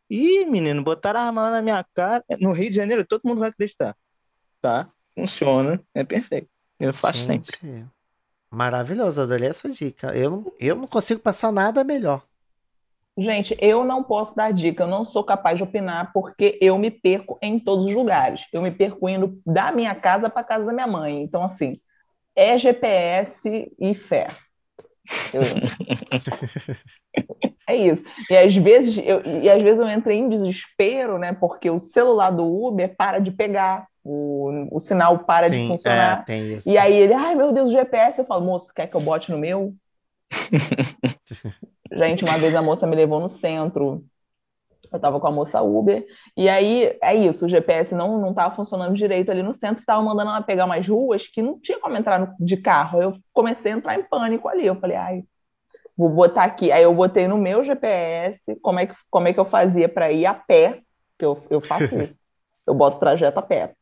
Ih, 0.09 0.45
menino, 0.45 0.83
botaram 0.83 1.21
a 1.21 1.23
arma 1.25 1.43
lá 1.43 1.51
na 1.53 1.63
minha 1.63 1.85
cara. 1.95 2.25
No 2.41 2.53
Rio 2.53 2.71
de 2.71 2.77
Janeiro, 2.77 3.05
todo 3.05 3.23
mundo 3.25 3.39
vai 3.41 3.49
acreditar. 3.51 3.97
Tá? 4.61 4.89
Funciona. 5.15 5.81
É 5.95 6.05
perfeito. 6.05 6.49
Eu 6.79 6.93
faço 6.93 7.19
sempre. 7.21 7.51
Gente, 7.63 7.87
maravilhoso, 8.51 9.21
adorei 9.23 9.49
essa 9.49 9.69
dica. 9.69 10.15
Eu 10.17 10.31
não, 10.31 10.53
eu 10.59 10.77
não 10.77 10.87
consigo 10.87 11.21
passar 11.21 11.53
nada 11.53 11.85
melhor. 11.85 12.23
Gente, 13.19 13.57
eu 13.61 13.85
não 13.85 14.03
posso 14.03 14.35
dar 14.35 14.53
dica, 14.53 14.85
eu 14.85 14.89
não 14.89 15.05
sou 15.05 15.23
capaz 15.23 15.57
de 15.59 15.63
opinar, 15.63 16.11
porque 16.13 16.57
eu 16.61 16.79
me 16.79 16.91
perco 16.91 17.39
em 17.43 17.59
todos 17.59 17.87
os 17.87 17.93
lugares. 17.95 18.41
Eu 18.53 18.63
me 18.63 18.71
perco 18.71 19.09
indo 19.09 19.41
da 19.45 19.73
minha 19.73 19.95
casa 19.95 20.31
para 20.31 20.45
casa 20.45 20.65
da 20.65 20.73
minha 20.73 20.87
mãe. 20.87 21.23
Então, 21.23 21.45
assim, 21.45 21.79
é 22.37 22.59
GPS 22.59 23.73
e 23.79 23.95
fé. 23.95 24.37
Eu- 25.33 25.43
É 27.69 27.77
isso. 27.77 28.03
E 28.29 28.37
às 28.37 28.57
vezes 28.57 28.99
eu, 28.99 29.23
e 29.43 29.49
às 29.49 29.63
vezes 29.63 29.79
eu 29.79 29.89
entrei 29.89 30.19
em 30.19 30.29
desespero, 30.29 31.19
né? 31.19 31.33
Porque 31.33 31.71
o 31.71 31.79
celular 31.79 32.31
do 32.31 32.45
Uber 32.45 32.95
para 32.97 33.21
de 33.21 33.31
pegar, 33.31 33.87
o, 34.03 34.67
o 34.73 34.81
sinal 34.81 35.21
para 35.21 35.49
Sim, 35.49 35.69
de 35.69 35.69
funcionar. 35.69 36.23
É, 36.23 36.25
tem 36.25 36.53
isso. 36.55 36.69
E 36.69 36.77
aí 36.77 36.93
ele, 36.95 37.15
ai 37.15 37.37
meu 37.37 37.53
Deus, 37.53 37.71
o 37.71 37.73
GPS. 37.73 38.19
Eu 38.19 38.25
falo, 38.25 38.45
moço, 38.45 38.75
quer 38.75 38.89
que 38.89 38.97
eu 38.97 39.01
bote 39.01 39.31
no 39.31 39.39
meu? 39.39 39.73
Gente, 41.93 42.25
uma 42.25 42.39
vez 42.39 42.55
a 42.55 42.63
moça 42.63 42.87
me 42.87 42.97
levou 42.97 43.21
no 43.21 43.29
centro. 43.29 44.05
Eu 44.93 44.99
tava 45.01 45.21
com 45.21 45.27
a 45.27 45.31
moça 45.31 45.61
Uber. 45.63 46.05
E 46.37 46.49
aí 46.49 46.97
é 47.03 47.15
isso, 47.15 47.47
o 47.47 47.49
GPS 47.49 47.95
não, 47.95 48.19
não 48.21 48.35
tava 48.35 48.55
funcionando 48.55 48.95
direito 48.95 49.31
ali 49.31 49.43
no 49.43 49.55
centro, 49.55 49.85
tava 49.85 50.03
mandando 50.03 50.31
ela 50.31 50.43
pegar 50.43 50.65
umas 50.65 50.87
ruas 50.87 51.27
que 51.27 51.41
não 51.43 51.59
tinha 51.61 51.79
como 51.79 51.97
entrar 51.97 52.19
no- 52.19 52.35
de 52.39 52.57
carro. 52.57 53.01
Eu 53.03 53.17
comecei 53.33 53.73
a 53.73 53.77
entrar 53.77 53.99
em 53.99 54.03
pânico 54.05 54.49
ali. 54.49 54.67
Eu 54.67 54.77
falei, 54.77 54.97
ai, 54.97 55.23
vou 55.97 56.09
botar 56.09 56.45
aqui. 56.45 56.73
Aí 56.73 56.83
eu 56.83 56.95
botei 56.95 57.29
no 57.29 57.37
meu 57.39 57.65
GPS 57.65 58.57
como 58.63 58.81
é 58.81 58.87
que, 58.87 58.95
como 59.11 59.29
é 59.29 59.33
que 59.33 59.41
eu 59.41 59.45
fazia 59.45 59.89
para 59.89 60.11
ir 60.11 60.27
a 60.27 60.35
pé, 60.35 60.81
que 61.19 61.25
eu, 61.25 61.43
eu 61.51 61.61
faço 61.61 61.85
isso. 62.01 62.19
Eu 62.67 62.75
boto 62.75 62.99
trajeto 62.99 63.39
a 63.39 63.43
pé. 63.43 63.75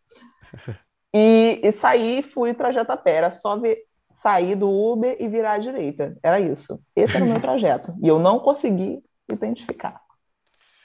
E, 1.15 1.61
e 1.63 1.73
saí, 1.73 2.23
fui 2.23 2.53
trajeto 2.55 2.93
a 2.93 2.97
pé. 2.97 3.13
Era 3.15 3.31
só 3.31 3.57
ver, 3.57 3.79
sair 4.23 4.55
do 4.57 4.69
Uber 4.71 5.17
e 5.19 5.29
virar 5.29 5.53
à 5.53 5.59
direita. 5.59 6.17
Era 6.23 6.41
isso. 6.41 6.81
Esse 6.95 7.17
era 7.17 7.25
o 7.25 7.29
meu 7.29 7.41
trajeto. 7.41 7.95
E 8.03 8.09
eu 8.09 8.19
não 8.19 8.39
consegui 8.41 9.03
identificar. 9.31 10.01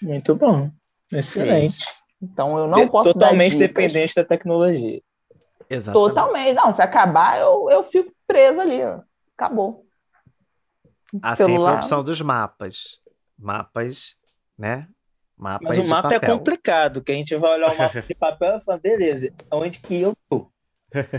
Muito 0.04 0.36
bom. 0.36 0.70
É 1.12 1.20
Excelente. 1.20 1.66
isso. 1.66 2.04
Então 2.22 2.58
eu 2.58 2.68
não 2.68 2.88
posso 2.88 3.10
dar 3.14 3.14
Totalmente 3.28 3.58
dependente 3.58 4.16
da 4.16 4.24
tecnologia. 4.24 5.02
Exatamente. 5.70 6.10
Totalmente. 6.10 6.54
Não, 6.54 6.74
se 6.74 6.82
acabar, 6.82 7.40
eu, 7.40 7.70
eu 7.70 7.84
fico 7.86 8.12
presa 8.28 8.62
ali. 8.62 8.84
ó. 8.84 9.00
Acabou. 9.38 9.86
Há 11.22 11.36
sempre 11.36 11.54
a 11.54 11.56
celular. 11.56 11.76
opção 11.76 12.04
dos 12.04 12.22
mapas. 12.22 13.00
Mapas, 13.38 14.16
né? 14.58 14.88
Mapas 15.38 15.68
Mas 15.68 15.80
o 15.80 15.82
de 15.84 15.88
mapa 15.90 16.10
é 16.14 16.20
papel. 16.20 16.38
complicado, 16.38 17.02
que 17.04 17.12
a 17.12 17.16
gente 17.16 17.36
vai 17.36 17.54
olhar 17.56 17.74
o 17.74 17.78
mapa 17.78 18.02
de 18.08 18.16
papel 18.16 18.58
e 18.58 18.62
falar, 18.62 18.78
beleza, 18.80 19.30
onde 19.52 19.80
que 19.80 20.02
eu 20.02 20.16
tô? 20.30 20.48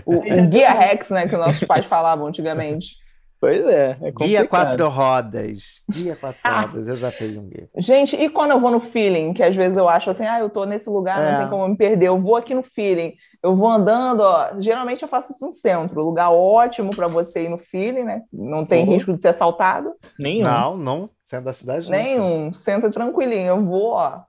O, 0.07 0.16
o 0.18 0.47
Guia 0.49 0.72
Rex, 0.72 1.11
né, 1.11 1.28
que 1.28 1.37
nossos 1.37 1.64
pais 1.64 1.85
falavam 1.87 2.26
antigamente. 2.26 2.97
Pois 3.45 3.66
é, 3.66 3.90
é 3.90 3.95
complicado. 3.95 4.26
Guia 4.26 4.49
quatro 4.49 4.88
rodas. 4.88 5.84
Guia 5.90 6.16
quatro 6.16 6.40
Ah. 6.42 6.61
rodas. 6.62 6.88
Eu 6.88 6.97
já 6.97 7.12
peguei 7.12 7.38
um 7.38 7.47
guia. 7.49 7.68
Gente, 7.76 8.16
e 8.16 8.30
quando 8.30 8.53
eu 8.53 8.61
vou 8.61 8.70
no 8.70 8.80
feeling, 8.80 9.34
que 9.34 9.42
às 9.42 9.55
vezes 9.55 9.76
eu 9.76 9.86
acho 9.88 10.09
assim, 10.09 10.24
ah, 10.24 10.40
eu 10.40 10.49
tô 10.49 10.64
nesse 10.64 10.88
lugar, 10.88 11.20
É. 11.22 11.32
não 11.32 11.38
tem 11.40 11.51
como 11.51 11.68
me 11.68 11.76
perder, 11.76 12.07
eu 12.07 12.18
vou 12.20 12.36
aqui 12.36 12.55
no 12.55 12.62
feeling, 12.62 13.14
eu 13.42 13.55
vou 13.55 13.68
andando, 13.70 14.20
ó, 14.20 14.59
geralmente 14.59 15.03
eu 15.03 15.09
faço 15.09 15.32
isso 15.32 15.45
no 15.45 15.53
centro, 15.53 16.03
lugar 16.03 16.30
ótimo 16.30 16.88
para 16.97 17.07
você 17.07 17.45
ir 17.45 17.49
no 17.51 17.59
feeling, 17.59 18.05
né? 18.05 18.22
Não 18.32 18.64
tem 18.64 18.84
Uhum. 18.86 18.95
risco 18.95 19.12
de 19.12 19.20
ser 19.20 19.28
assaltado, 19.28 19.92
Nenhum. 20.18 20.45
Não, 20.45 20.76
não. 20.76 21.11
Sendo 21.22 21.45
da 21.45 21.53
cidade, 21.53 21.90
nunca. 21.90 22.03
nenhum, 22.03 22.53
centro 22.55 22.90
tranquilinho, 22.90 23.47
eu 23.49 23.64
vou, 23.64 23.92
ó, 23.92 24.20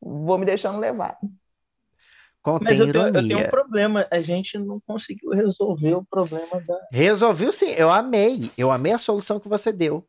vou 0.00 0.38
me 0.38 0.44
deixando 0.44 0.78
levar. 0.78 1.16
Contém 2.46 2.78
Mas 2.78 2.86
eu 2.86 2.92
tenho, 2.92 3.06
eu 3.06 3.12
tenho 3.12 3.38
um 3.40 3.50
problema, 3.50 4.06
a 4.08 4.20
gente 4.20 4.56
não 4.56 4.78
conseguiu 4.86 5.30
resolver 5.30 5.94
o 5.94 6.04
problema 6.04 6.62
da. 6.64 6.78
Resolviu 6.92 7.50
sim. 7.50 7.72
Eu 7.72 7.90
amei. 7.90 8.48
Eu 8.56 8.70
amei 8.70 8.92
a 8.92 8.98
solução 8.98 9.40
que 9.40 9.48
você 9.48 9.72
deu. 9.72 10.06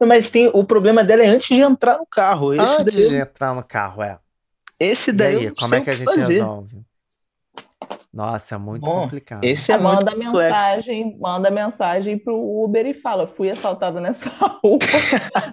Mas 0.00 0.30
tem, 0.30 0.48
o 0.54 0.62
problema 0.62 1.02
dela 1.02 1.24
é 1.24 1.26
antes 1.26 1.48
de 1.48 1.60
entrar 1.60 1.98
no 1.98 2.06
carro. 2.06 2.54
Esse 2.54 2.62
Antes 2.80 2.94
daí, 2.94 3.08
de 3.08 3.16
entrar 3.16 3.54
no 3.56 3.64
carro, 3.64 4.04
é. 4.04 4.20
esse 4.78 5.10
E 5.10 5.12
daí 5.12 5.34
eu 5.34 5.40
aí, 5.40 5.46
não 5.48 5.54
como 5.56 5.68
sei 5.70 5.78
é 5.78 5.82
que 5.82 5.90
a 5.90 5.94
gente 5.96 6.04
fazer. 6.04 6.26
resolve? 6.34 6.80
Nossa, 8.14 8.54
é 8.54 8.58
muito 8.58 8.84
Bom, 8.84 9.02
complicado. 9.02 9.42
Esse 9.44 9.72
é 9.72 9.76
muito 9.78 9.92
manda 10.06 10.10
complexo. 10.12 10.32
mensagem, 10.38 11.18
manda 11.18 11.50
mensagem 11.50 12.18
pro 12.18 12.36
Uber 12.64 12.86
e 12.86 12.94
fala, 12.94 13.26
fui 13.26 13.50
assaltado 13.50 13.98
nessa 14.00 14.28
rua. 14.62 14.78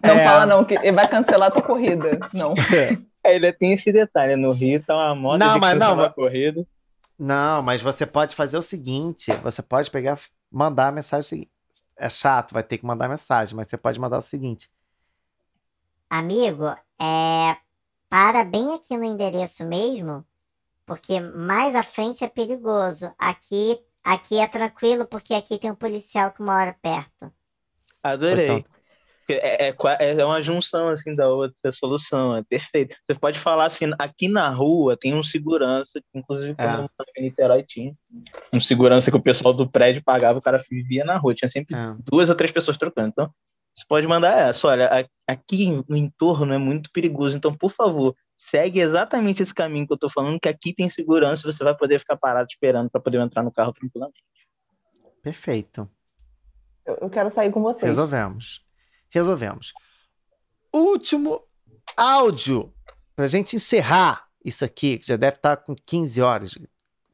Não 0.04 0.14
É. 0.14 0.24
fala 0.24 0.46
não, 0.46 0.64
que 0.64 0.76
ele 0.76 0.92
vai 0.94 1.08
cancelar 1.08 1.48
a 1.50 1.52
tua 1.52 1.62
corrida. 1.64 2.20
Não. 2.32 2.54
É, 2.74 2.98
ele 3.34 3.52
tem 3.54 3.74
esse 3.74 3.92
detalhe, 3.92 4.36
no 4.36 4.52
Rio 4.52 4.84
tá 4.84 4.96
uma 4.96 5.16
moda 5.16 5.46
Não, 5.46 5.54
de 5.56 5.60
mas 5.60 5.76
não, 5.80 5.96
mas- 5.96 6.14
corrida. 6.14 6.66
Não, 7.20 7.62
mas 7.64 7.82
você 7.82 8.06
pode 8.06 8.36
fazer 8.36 8.58
o 8.58 8.62
seguinte: 8.62 9.32
você 9.44 9.62
pode 9.62 9.90
pegar, 9.90 10.20
mandar 10.52 10.88
a 10.90 10.92
mensagem 10.92 11.24
seguinte. 11.28 11.52
É 11.98 12.10
chato, 12.10 12.54
vai 12.54 12.62
ter 12.62 12.78
que 12.78 12.86
mandar 12.86 13.10
mensagem, 13.10 13.56
mas 13.56 13.68
você 13.68 13.76
pode 13.78 14.00
mandar 14.00 14.20
o 14.20 14.22
seguinte: 14.22 14.70
Amigo, 16.10 16.66
é. 17.02 17.58
Para 18.10 18.46
bem 18.46 18.74
aqui 18.74 18.96
no 18.96 19.04
endereço 19.04 19.66
mesmo, 19.66 20.24
porque 20.86 21.20
mais 21.20 21.76
à 21.76 21.84
frente 21.84 22.24
é 22.24 22.30
perigoso. 22.30 23.12
Aqui, 23.18 23.78
aqui 24.02 24.38
é 24.40 24.48
tranquilo, 24.48 25.06
porque 25.06 25.34
aqui 25.34 25.58
tem 25.58 25.70
um 25.72 25.76
policial 25.76 26.32
que 26.32 26.42
mora 26.42 26.74
perto. 26.82 27.30
Adorei. 28.02 28.48
Portanto- 28.48 28.77
É, 29.30 29.70
é, 29.70 29.76
é 30.20 30.26
uma 30.26 30.42
junção 30.42 30.90
assim 30.90 31.16
da 31.16 31.28
outra 31.28 31.72
solução, 31.72 32.36
é 32.36 32.44
perfeito. 32.44 32.96
Você 33.06 33.20
pode 33.20 33.40
falar 33.40 33.66
assim, 33.66 33.92
aqui 34.00 34.28
na 34.28 34.50
rua 34.50 34.96
tem 34.96 35.14
um 35.14 35.24
segurança, 35.24 36.02
inclusive 36.14 36.56
quando 36.56 36.90
É. 37.16 37.20
em 37.20 37.24
Niterói 37.24 37.64
tinha 37.64 37.94
um 38.54 38.60
segurança 38.60 39.12
que 39.12 39.18
o 39.18 39.22
pessoal 39.22 39.54
do 39.54 39.70
prédio 39.70 40.02
pagava, 40.04 40.40
o 40.40 40.42
cara 40.42 40.64
vivia 40.70 41.04
na 41.04 41.18
rua, 41.18 41.36
tinha 41.36 41.50
sempre 41.50 41.76
é, 41.76 41.96
duas 42.00 42.30
ou 42.30 42.36
três 42.36 42.52
pessoas 42.52 42.78
trocando. 42.78 43.10
Então, 43.10 43.32
você 43.74 43.86
pode 43.88 44.08
mandar 44.08 44.38
essa, 44.38 44.68
olha, 44.68 45.08
aqui 45.28 45.84
no 45.88 45.96
entorno 45.96 46.54
é 46.54 46.58
muito 46.58 46.90
perigoso, 46.92 47.36
então, 47.38 47.54
por 47.54 47.72
favor, 47.72 48.16
segue 48.38 48.80
exatamente 48.80 49.44
esse 49.44 49.54
caminho 49.54 49.86
que 49.86 49.94
eu 49.94 49.98
tô 49.98 50.10
falando, 50.10 50.40
que 50.40 50.50
aqui 50.50 50.74
tem 50.74 50.90
segurança, 50.90 51.52
você 51.52 51.64
vai 51.64 51.76
poder 51.76 52.00
ficar 52.00 52.18
parado 52.18 52.48
esperando 52.50 52.90
para 52.90 53.02
poder 53.02 53.20
entrar 53.20 53.44
no 53.44 53.52
carro 53.52 53.74
tranquilamente. 53.74 54.24
perfeito. 55.22 55.90
Eu, 56.86 56.98
eu 57.02 57.10
quero 57.10 57.30
sair 57.34 57.52
com 57.52 57.62
vocês. 57.62 57.84
Resolvemos. 57.84 58.66
Resolvemos. 59.10 59.74
Último 60.74 61.42
áudio 61.96 62.74
pra 63.16 63.28
gente 63.28 63.56
encerrar 63.56 64.28
isso 64.44 64.64
aqui, 64.64 64.98
que 65.00 65.08
já 65.08 65.18
deve 65.18 65.38
estar 65.38 65.58
com 65.58 65.76
15 65.76 66.22
horas. 66.22 66.58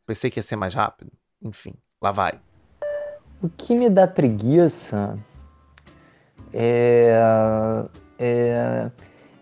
Pensei 0.05 0.29
que 0.29 0.39
ia 0.39 0.43
ser 0.43 0.55
mais 0.55 0.73
rápido. 0.73 1.11
Enfim, 1.41 1.73
lá 2.01 2.11
vai. 2.11 2.39
O 3.41 3.49
que 3.49 3.75
me 3.75 3.89
dá 3.89 4.07
preguiça 4.07 5.17
é, 6.53 7.11
é, 8.19 8.91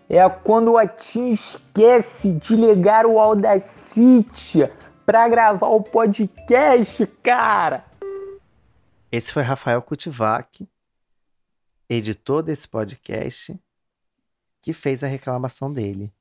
é 0.08 0.28
quando 0.28 0.78
a 0.78 0.86
Tim 0.86 1.30
esquece 1.30 2.32
de 2.32 2.56
ligar 2.56 3.06
o 3.06 3.18
Audacity 3.18 4.68
para 5.04 5.28
gravar 5.28 5.68
o 5.68 5.82
podcast, 5.82 7.06
cara. 7.22 7.84
Esse 9.10 9.32
foi 9.32 9.42
Rafael 9.42 9.82
Kutivac, 9.82 10.66
editor 11.92 12.42
desse 12.42 12.68
podcast, 12.68 13.58
que 14.60 14.72
fez 14.72 15.02
a 15.02 15.06
reclamação 15.06 15.72
dele. 15.72 16.12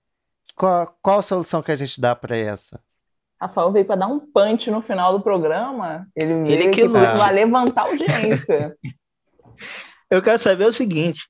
Qual, 0.56 0.98
qual 1.02 1.20
a 1.20 1.24
solução 1.24 1.62
que 1.62 1.72
a 1.72 1.76
gente 1.76 2.00
dá 2.00 2.16
para 2.16 2.36
essa? 2.36 2.80
Rafael 3.40 3.72
veio 3.72 3.86
para 3.86 3.96
dar 3.96 4.08
um 4.08 4.20
punch 4.20 4.70
no 4.70 4.82
final 4.82 5.12
do 5.12 5.22
programa. 5.24 6.08
Ele 6.16 6.34
Ele 6.52 6.70
que 6.70 6.88
pra 6.88 7.14
lute. 7.14 7.34
levantar 7.34 7.82
a 7.82 7.88
audiência. 7.88 8.78
Eu 10.10 10.22
quero 10.22 10.38
saber 10.40 10.66
o 10.66 10.74
seguinte, 10.74 11.30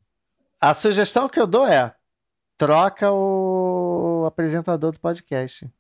A 0.60 0.74
sugestão 0.74 1.30
que 1.30 1.40
eu 1.40 1.46
dou 1.46 1.68
é 1.68 1.94
troca 2.58 3.12
o 3.12 4.26
apresentador 4.26 4.92
do 4.92 5.00
podcast. 5.00 5.72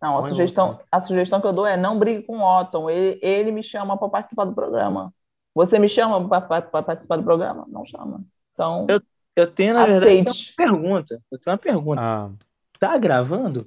Não, 0.00 0.18
a 0.18 0.20
Põe 0.20 0.30
sugestão, 0.32 0.78
a 0.92 1.00
sugestão 1.00 1.40
que 1.40 1.46
eu 1.46 1.52
dou 1.54 1.66
é 1.66 1.76
não 1.76 1.98
brigue 1.98 2.22
com 2.22 2.38
o 2.38 2.60
Otton. 2.60 2.90
Ele, 2.90 3.18
ele 3.22 3.50
me 3.50 3.62
chama 3.62 3.96
para 3.96 4.08
participar 4.10 4.44
do 4.44 4.54
programa. 4.54 5.10
Você 5.54 5.78
me 5.78 5.88
chama 5.88 6.28
para 6.28 6.62
participar 6.82 7.16
do 7.16 7.22
programa? 7.22 7.64
Não 7.68 7.84
chama. 7.86 8.20
Então, 8.52 8.86
Eu- 8.88 9.00
eu 9.36 9.50
tenho, 9.50 9.74
na 9.74 9.86
verdade, 9.86 10.28
aceite. 10.28 10.54
uma 10.58 10.66
pergunta. 10.66 11.22
Eu 11.30 11.38
tenho 11.38 11.52
uma 11.54 11.58
pergunta. 11.58 12.00
Ah, 12.02 12.30
Tá 12.78 12.98
gravando? 12.98 13.66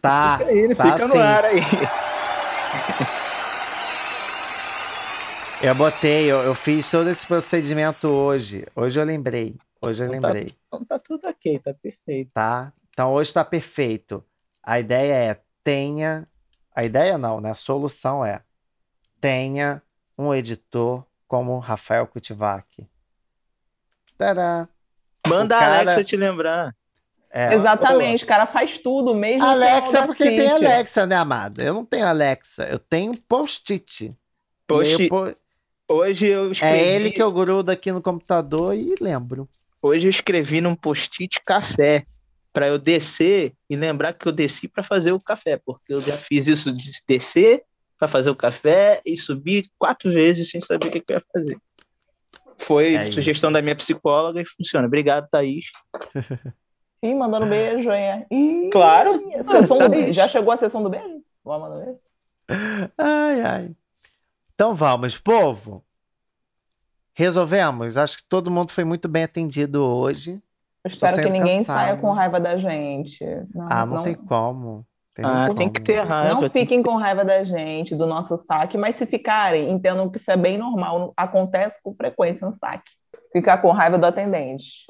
tá. 0.00 0.38
Fica 0.38 0.52
ele 0.52 0.74
tá 0.74 0.84
fica 0.92 1.08
sim. 1.08 1.14
no 1.16 1.22
ar 1.22 1.44
aí. 1.44 1.60
Eu 5.62 5.74
botei, 5.76 6.28
eu, 6.30 6.38
eu 6.40 6.54
fiz 6.56 6.90
todo 6.90 7.08
esse 7.08 7.24
procedimento 7.24 8.08
hoje. 8.08 8.66
Hoje 8.74 8.98
eu 8.98 9.04
lembrei. 9.04 9.54
Hoje 9.80 10.02
eu 10.02 10.08
Então 10.08 10.20
tá- 10.20 10.28
lembrei, 10.28 10.54
Então 10.66 10.84
tá 10.84 10.98
tudo 10.98 11.28
ok, 11.28 11.58
tá 11.60 11.72
perfeito. 11.74 12.30
tá? 12.34 12.72
Então 12.90 13.12
hoje 13.12 13.32
tá 13.32 13.44
perfeito. 13.44 14.24
A 14.62 14.80
ideia 14.80 15.12
é 15.32 15.40
tenha. 15.62 16.26
A 16.74 16.84
ideia 16.84 17.16
não, 17.16 17.40
né? 17.40 17.50
A 17.52 17.54
solução 17.54 18.24
é 18.24 18.42
tenha 19.20 19.80
um 20.28 20.34
editor 20.34 21.04
como 21.28 21.58
Rafael 21.58 22.06
Kutivac. 22.06 22.86
Tadá! 24.16 24.68
Manda 25.26 25.54
O 25.54 25.58
a 25.58 25.60
cara- 25.60 25.78
Alexa 25.80 26.04
te 26.04 26.16
lembrar. 26.16 26.74
É. 27.34 27.54
Exatamente, 27.54 28.24
o 28.24 28.26
cara 28.26 28.46
faz 28.46 28.76
tudo 28.78 29.14
mesmo. 29.14 29.42
Alexa, 29.42 30.04
porque 30.04 30.24
tem. 30.24 30.48
Alexa, 30.50 31.06
né, 31.06 31.16
amada? 31.16 31.62
Eu 31.62 31.72
não 31.72 31.84
tenho 31.84 32.06
Alexa, 32.06 32.64
eu 32.68 32.78
tenho 32.78 33.16
post-it. 33.26 34.14
Post- 34.66 35.08
po- 35.08 35.34
Hoje 35.88 36.26
eu 36.26 36.52
escrevi, 36.52 36.74
É 36.78 36.94
ele 36.94 37.10
que 37.10 37.22
eu 37.22 37.30
grudo 37.32 37.70
aqui 37.70 37.90
no 37.92 38.00
computador 38.00 38.74
e 38.74 38.94
lembro. 39.00 39.48
hoje 39.80 40.06
eu 40.06 40.10
escrevi 40.10 40.60
num 40.60 40.74
post-it 40.74 41.40
café 41.44 42.06
para 42.52 42.68
eu 42.68 42.78
descer 42.78 43.54
e 43.68 43.76
lembrar 43.76 44.12
que 44.12 44.26
eu 44.26 44.32
desci 44.32 44.68
para 44.68 44.84
fazer 44.84 45.12
o 45.12 45.20
café, 45.20 45.56
porque 45.64 45.92
eu 45.92 46.00
já 46.02 46.16
fiz 46.16 46.46
isso 46.46 46.70
de 46.72 46.92
descer 47.06 47.62
para 48.02 48.08
fazer 48.08 48.30
o 48.30 48.34
café 48.34 49.00
e 49.06 49.16
subir 49.16 49.70
quatro 49.78 50.10
vezes 50.10 50.50
sem 50.50 50.60
saber 50.60 50.88
o 50.88 50.90
que 50.90 51.00
que 51.00 51.12
eu 51.12 51.18
ia 51.18 51.24
fazer. 51.32 51.56
Foi 52.58 52.94
É 52.94 53.04
sugestão 53.12 53.48
isso. 53.50 53.54
da 53.54 53.62
minha 53.62 53.76
psicóloga 53.76 54.40
e 54.40 54.44
funciona. 54.44 54.88
Obrigado, 54.88 55.28
Thaís. 55.30 55.66
Ih, 57.00 57.14
mandando 57.14 57.46
beijo, 57.46 57.92
hein? 57.92 58.26
Ih, 58.28 58.70
Claro. 58.72 59.22
sessão 59.52 59.78
do- 59.88 60.12
já 60.12 60.26
chegou 60.26 60.52
a 60.52 60.56
sessão 60.56 60.82
do 60.82 60.90
beijo? 60.90 61.22
Vamos 61.44 61.68
mandar 61.68 61.84
beijo? 61.84 62.00
Ai, 62.98 63.40
ai. 63.40 63.76
Então 64.52 64.74
vamos, 64.74 65.16
povo. 65.16 65.84
Resolvemos. 67.14 67.96
Acho 67.96 68.16
que 68.18 68.24
todo 68.28 68.50
mundo 68.50 68.72
foi 68.72 68.82
muito 68.82 69.08
bem 69.08 69.22
atendido 69.22 69.80
hoje. 69.80 70.42
Eu 70.84 70.88
espero 70.88 71.16
que 71.22 71.30
ninguém 71.30 71.58
cansado. 71.58 71.76
saia 71.76 71.96
com 71.98 72.10
raiva 72.12 72.40
da 72.40 72.56
gente. 72.56 73.24
Não, 73.54 73.68
Ah, 73.70 73.86
não, 73.86 74.02
tem 74.02 74.14
como. 74.16 74.84
Tem 75.14 75.24
Ah, 75.24 75.52
tem 75.54 75.70
que 75.70 75.80
ter 75.82 76.00
raiva. 76.00 76.40
Não 76.40 76.48
fiquem 76.48 76.82
que- 76.82 76.88
com 76.88 76.96
raiva 76.96 77.22
da 77.24 77.44
gente, 77.44 77.94
do 77.94 78.06
nosso 78.06 78.36
saque, 78.38 78.78
mas 78.78 78.96
se 78.96 79.04
ficarem, 79.06 79.70
entendam 79.70 80.08
que 80.08 80.16
isso 80.18 80.30
é 80.30 80.36
bem 80.36 80.56
normal, 80.56 81.12
acontece 81.16 81.78
com 81.82 81.94
frequência 81.94 82.46
no 82.46 82.54
saque. 82.54 82.90
Ficar 83.32 83.58
com 83.58 83.70
raiva 83.70 83.98
do 83.98 84.06
atendente. 84.06 84.84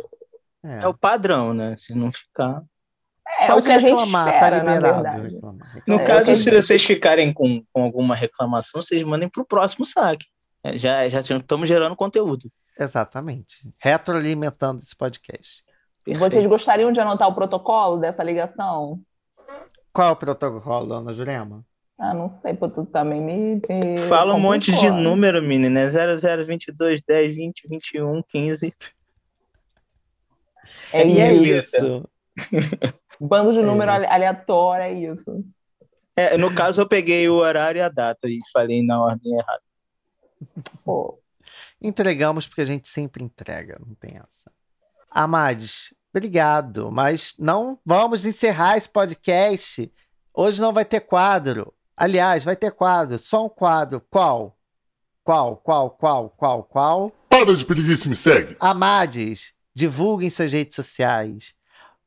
É. 0.64 0.82
É 0.84 0.86
o 0.88 0.94
padrão, 0.94 1.52
né? 1.52 1.74
Se 1.78 1.92
não 1.94 2.12
ficar. 2.12 2.62
É 3.40 3.46
Pode 3.48 3.60
o 3.60 3.62
que 3.64 3.70
a 3.70 3.78
gente 3.80 3.90
reclamar, 3.90 4.28
espera, 4.34 4.56
tá 4.58 4.62
na 4.64 4.74
liberado. 4.74 5.22
reclamar. 5.22 5.82
No 5.86 5.94
É, 6.00 6.04
caso, 6.04 6.36
se 6.36 6.50
vocês 6.50 6.84
ficarem 6.84 7.32
com, 7.32 7.64
com 7.72 7.82
alguma 7.82 8.14
reclamação, 8.14 8.80
vocês 8.82 9.02
mandem 9.04 9.28
pro 9.28 9.44
próximo 9.44 9.84
saque. 9.86 10.26
É, 10.64 10.78
Já, 10.78 11.08
já 11.08 11.18
estamos 11.20 11.68
gerando 11.68 11.96
conteúdo. 11.96 12.48
Exatamente. 12.78 13.72
Retroalimentando 13.80 14.78
esse 14.80 14.94
podcast. 14.96 15.64
Vocês 16.04 16.18
Perfeito. 16.18 16.48
gostariam 16.48 16.92
de 16.92 17.00
anotar 17.00 17.28
o 17.28 17.34
protocolo 17.34 17.96
dessa 17.96 18.22
ligação? 18.22 19.00
Qual 19.93 20.09
é 20.09 20.11
o 20.12 20.16
protocolo, 20.16 20.95
Ana 20.95 21.12
Jurema? 21.12 21.64
Ah, 21.99 22.14
não 22.14 22.36
sei, 22.40 22.55
pô, 22.55 22.68
tu 22.68 22.84
também 22.86 23.20
me. 23.20 23.55
me 23.57 23.99
Fala 24.09 24.34
um 24.34 24.40
monte 24.40 24.72
de 24.72 24.76
complicou. 24.76 24.99
número, 24.99 25.43
menina. 25.43 25.80
É 25.80 25.88
00, 25.88 26.45
22, 26.47 27.01
10, 27.07 27.36
20, 27.36 27.68
21, 27.68 28.22
15. 28.22 28.74
É 30.93 31.07
e 31.07 31.20
é 31.20 31.32
isso. 31.32 32.09
Bando 33.20 33.53
de 33.53 33.61
É 33.61 33.62
número 33.62 33.90
aleatório, 33.90 34.84
é 34.84 34.93
isso. 34.93 35.45
É, 36.16 36.36
no 36.36 36.53
caso, 36.55 36.80
eu 36.80 36.88
peguei 36.88 37.28
o 37.28 37.34
horário 37.34 37.78
e 37.78 37.82
a 37.82 37.88
data 37.88 38.28
e 38.28 38.38
falei 38.53 38.84
na 38.84 39.01
ordem 39.01 39.32
errada. 39.38 39.62
Pô, 40.84 41.18
Entregamos 41.80 42.47
porque 42.47 42.61
a 42.61 42.64
gente 42.64 42.88
sempre 42.88 43.24
entrega, 43.24 43.76
não 43.84 43.95
tem 43.95 44.16
essa. 44.16 44.51
Amades, 45.11 45.95
obrigado, 46.14 46.90
mas 46.90 47.34
não 47.38 47.78
vamos 47.84 48.26
encerrar 48.26 48.76
esse 48.76 48.88
podcast. 48.88 49.90
Hoje 50.34 50.60
não 50.60 50.72
vai 50.72 50.84
ter 50.84 51.00
quadro. 51.00 51.72
Aliás, 51.96 52.44
vai 52.44 52.56
ter 52.56 52.72
quadro, 52.72 53.18
só 53.18 53.46
um 53.46 53.48
quadro. 53.48 54.00
Qual? 54.10 54.56
Qual, 55.24 55.56
qual, 55.56 55.90
qual, 55.90 56.30
qual, 56.30 56.64
qual? 56.64 57.12
Para 57.28 57.54
de 57.54 57.64
preguiça 57.64 58.08
me 58.08 58.16
segue. 58.16 58.56
Amades, 58.58 59.54
divulguem 59.74 60.30
suas 60.30 60.52
redes 60.52 60.74
sociais. 60.74 61.54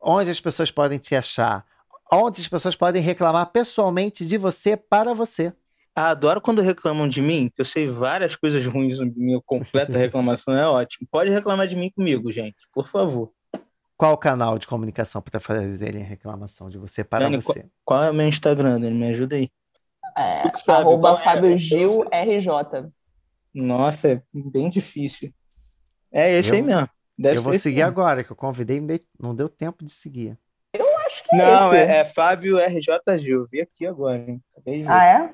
Onde 0.02 0.30
as 0.30 0.40
pessoas 0.40 0.70
podem 0.70 1.00
te 1.00 1.16
achar. 1.16 1.66
Onde 2.12 2.42
as 2.42 2.48
pessoas 2.48 2.76
podem 2.76 3.02
reclamar 3.02 3.48
pessoalmente 3.48 4.26
de 4.26 4.38
você 4.38 4.78
para 4.78 5.14
você. 5.14 5.54
Ah, 5.96 6.10
adoro 6.10 6.42
quando 6.42 6.62
reclamam 6.62 7.08
de 7.08 7.22
mim, 7.22 7.50
que 7.56 7.62
eu 7.62 7.66
sei 7.66 7.88
várias 7.88 8.36
coisas 8.36 8.66
ruins 8.66 9.00
mim, 9.00 9.40
completa 9.46 9.98
reclamação 9.98 10.54
é 10.54 10.68
ótimo. 10.68 11.08
Pode 11.10 11.30
reclamar 11.30 11.68
de 11.70 11.76
mim 11.76 11.90
comigo, 11.90 12.30
gente, 12.34 12.58
por 12.74 12.90
favor. 12.90 13.32
Qual 13.98 14.14
o 14.14 14.18
canal 14.18 14.58
de 14.60 14.68
comunicação 14.68 15.22
para 15.22 15.40
fazerem 15.40 16.02
a 16.02 16.06
reclamação 16.06 16.70
de 16.70 16.78
você 16.78 17.04
para 17.04 17.26
Dani, 17.30 17.38
você? 17.38 17.66
Qual 17.86 18.04
é 18.04 18.12
o 18.12 18.14
meu 18.14 18.28
Instagram, 18.28 18.80
Dani? 18.80 18.94
Me 18.94 19.10
ajuda 19.10 19.36
aí. 19.36 19.50
é, 20.18 20.44
sabe, 20.58 20.82
arroba 20.82 21.10
qual 21.12 21.20
é? 21.20 21.24
Fábio 21.24 21.58
Gil 21.58 22.04
RJ. 22.12 22.90
Nossa, 23.54 24.10
é 24.10 24.22
bem 24.34 24.70
difícil. 24.70 25.34
É 26.12 26.32
esse 26.34 26.50
Eu- 26.50 26.56
aí 26.56 26.62
mesmo. 26.62 26.90
Deve 27.18 27.38
eu 27.38 27.42
vou 27.42 27.54
seguir 27.54 27.78
mesmo. 27.78 27.90
agora, 27.92 28.24
que 28.26 28.32
eu 28.32 28.36
convidei, 28.36 28.82
não 29.18 29.34
deu 29.34 29.48
tempo 29.48 29.86
de 29.86 29.92
seguir. 29.92 30.38
Acho 30.76 31.24
que 31.24 31.36
é 31.36 31.38
Não, 31.38 31.74
esse. 31.74 31.92
é, 31.92 31.98
é 32.00 32.06
Fábio 32.06 32.58
RJ 32.60 33.18
Gil. 33.20 33.46
Vi 33.46 33.62
aqui 33.62 33.86
agora, 33.86 34.18
hein? 34.18 34.44
Acabei 34.52 34.80
de 34.80 34.84
ver. 34.84 34.92
Ah, 34.92 35.06
é? 35.06 35.34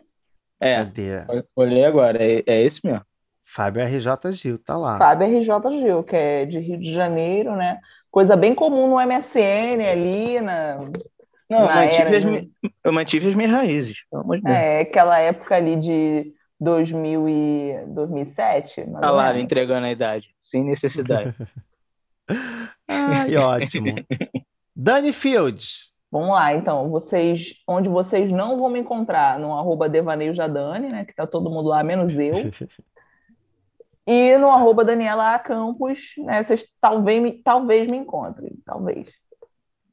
É, 0.60 0.76
Cadê? 0.76 1.44
olhei 1.56 1.84
agora. 1.84 2.24
É, 2.24 2.44
é 2.46 2.62
esse 2.62 2.80
mesmo. 2.84 3.04
Fábio 3.44 3.82
RJ 3.82 4.32
Gil, 4.34 4.60
tá 4.60 4.78
lá. 4.78 5.00
Fábio 5.00 5.26
RJ 5.28 5.80
Gil, 5.80 6.04
que 6.04 6.16
é 6.16 6.46
de 6.46 6.60
Rio 6.60 6.78
de 6.80 6.94
Janeiro, 6.94 7.56
né? 7.56 7.80
Coisa 8.12 8.36
bem 8.36 8.54
comum 8.54 8.90
no 8.90 8.96
MSN 9.00 9.82
ali, 9.90 10.42
na, 10.42 10.76
Não, 11.50 11.60
eu 11.62 11.66
na 11.66 11.76
mantive, 11.76 12.02
era, 12.02 12.18
as, 12.18 12.26
né? 12.26 12.46
eu 12.84 12.92
mantive 12.94 13.30
as 13.30 13.36
minhas 13.36 13.52
raízes, 13.52 13.98
pelo 14.10 14.24
amor 14.24 14.38
de 14.38 14.44
Deus. 14.44 14.56
É, 14.58 14.82
aquela 14.82 15.18
época 15.18 15.56
ali 15.56 15.78
de 15.78 16.34
2000 16.60 17.30
e 17.30 17.86
2007, 17.88 18.86
mais 18.86 19.04
A 19.04 19.12
ou 19.12 19.16
Lara 19.16 19.30
menos. 19.30 19.44
entregando 19.46 19.88
a 19.88 19.92
idade, 19.92 20.30
sem 20.42 20.64
necessidade. 20.64 21.34
Ai, 22.88 23.36
ótimo. 23.38 23.96
Dani 24.76 25.14
Fields. 25.14 25.92
Vamos 26.12 26.32
lá, 26.32 26.54
então, 26.54 26.90
vocês, 26.90 27.54
onde 27.66 27.88
vocês 27.88 28.30
não 28.30 28.60
vão 28.60 28.70
me 28.70 28.80
encontrar, 28.80 29.40
no 29.40 29.54
arroba 29.58 29.88
Devaneio 29.88 30.36
Jadane, 30.36 30.90
né, 30.90 31.06
que 31.06 31.16
tá 31.16 31.26
todo 31.26 31.50
mundo 31.50 31.70
lá, 31.70 31.82
menos 31.86 32.14
eu, 32.18 32.34
e 34.08 34.38
no 34.38 34.50
arroba 34.50 34.84
Daniela 34.84 35.36
A. 35.36 35.40
Campos, 35.40 36.00
né, 36.18 36.44
vocês 36.44 36.66
talvez 36.80 37.22
me, 37.22 37.32
talvez 37.44 37.88
me 37.88 37.98
encontrem, 37.98 38.52
talvez. 38.66 39.08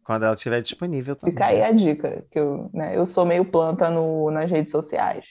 Quando 0.04 0.24
ela 0.24 0.34
estiver 0.34 0.62
disponível 0.62 1.14
também. 1.14 1.34
Fica 1.34 1.46
aí 1.46 1.62
a 1.62 1.70
dica, 1.70 2.24
que 2.30 2.38
eu, 2.38 2.70
né, 2.72 2.96
eu 2.96 3.06
sou 3.06 3.26
meio 3.26 3.44
planta 3.44 3.90
no, 3.90 4.30
nas 4.30 4.50
redes 4.50 4.72
sociais. 4.72 5.24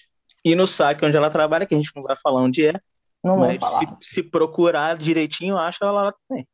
E 0.46 0.54
no 0.56 0.68
saque 0.68 1.04
onde 1.06 1.18
ela 1.18 1.30
trabalha, 1.30 1.66
que 1.66 1.74
a 1.74 1.78
gente 1.78 1.92
não 1.96 2.04
vai 2.04 2.16
falar 2.16 2.42
onde 2.42 2.68
é, 2.68 2.74
Não 3.24 3.38
mas 3.38 3.60
se, 3.60 3.88
se 4.02 4.24
procurar 4.24 4.98
direitinho, 4.98 5.54
eu 5.54 5.58
acho 5.58 5.84
ela 5.84 6.04
lá 6.04 6.14
também. 6.28 6.48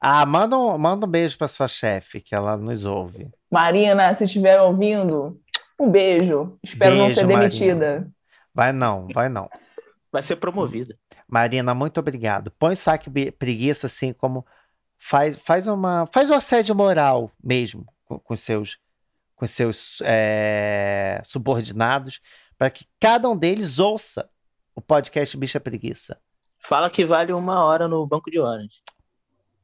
Ah, 0.00 0.26
manda 0.26 0.58
um, 0.58 0.76
manda 0.76 1.06
um 1.06 1.08
beijo 1.08 1.38
pra 1.38 1.48
sua 1.48 1.66
chefe, 1.66 2.20
que 2.20 2.34
ela 2.34 2.56
nos 2.56 2.84
ouve. 2.84 3.30
Marina, 3.50 4.14
se 4.14 4.24
estiver 4.24 4.60
ouvindo, 4.60 5.40
um 5.80 5.90
beijo. 5.90 6.58
Espero 6.62 6.96
não 6.96 7.06
Beijo, 7.06 7.20
ser 7.20 7.26
Marina. 7.26 7.40
demitida. 7.48 8.08
Vai 8.52 8.72
não, 8.72 9.08
vai 9.14 9.28
não. 9.28 9.48
Vai 10.14 10.22
ser 10.22 10.36
promovida. 10.36 10.96
Marina, 11.26 11.74
muito 11.74 11.98
obrigado. 11.98 12.52
Põe 12.52 12.74
o 12.74 12.76
saque 12.76 13.10
preguiça 13.32 13.88
assim 13.88 14.12
como 14.12 14.46
faz, 14.96 15.36
faz 15.40 15.66
uma 15.66 16.06
faz 16.06 16.30
um 16.30 16.34
assédio 16.34 16.72
moral 16.72 17.32
mesmo 17.42 17.84
com, 18.04 18.16
com 18.20 18.36
seus 18.36 18.78
com 19.34 19.44
seus 19.44 20.00
é, 20.04 21.20
subordinados 21.24 22.20
para 22.56 22.70
que 22.70 22.86
cada 23.00 23.28
um 23.28 23.36
deles 23.36 23.80
ouça 23.80 24.30
o 24.72 24.80
podcast 24.80 25.36
Bicha 25.36 25.58
Preguiça. 25.58 26.20
Fala 26.60 26.88
que 26.88 27.04
vale 27.04 27.32
uma 27.32 27.64
hora 27.64 27.88
no 27.88 28.06
banco 28.06 28.30
de 28.30 28.38
horas. 28.38 28.80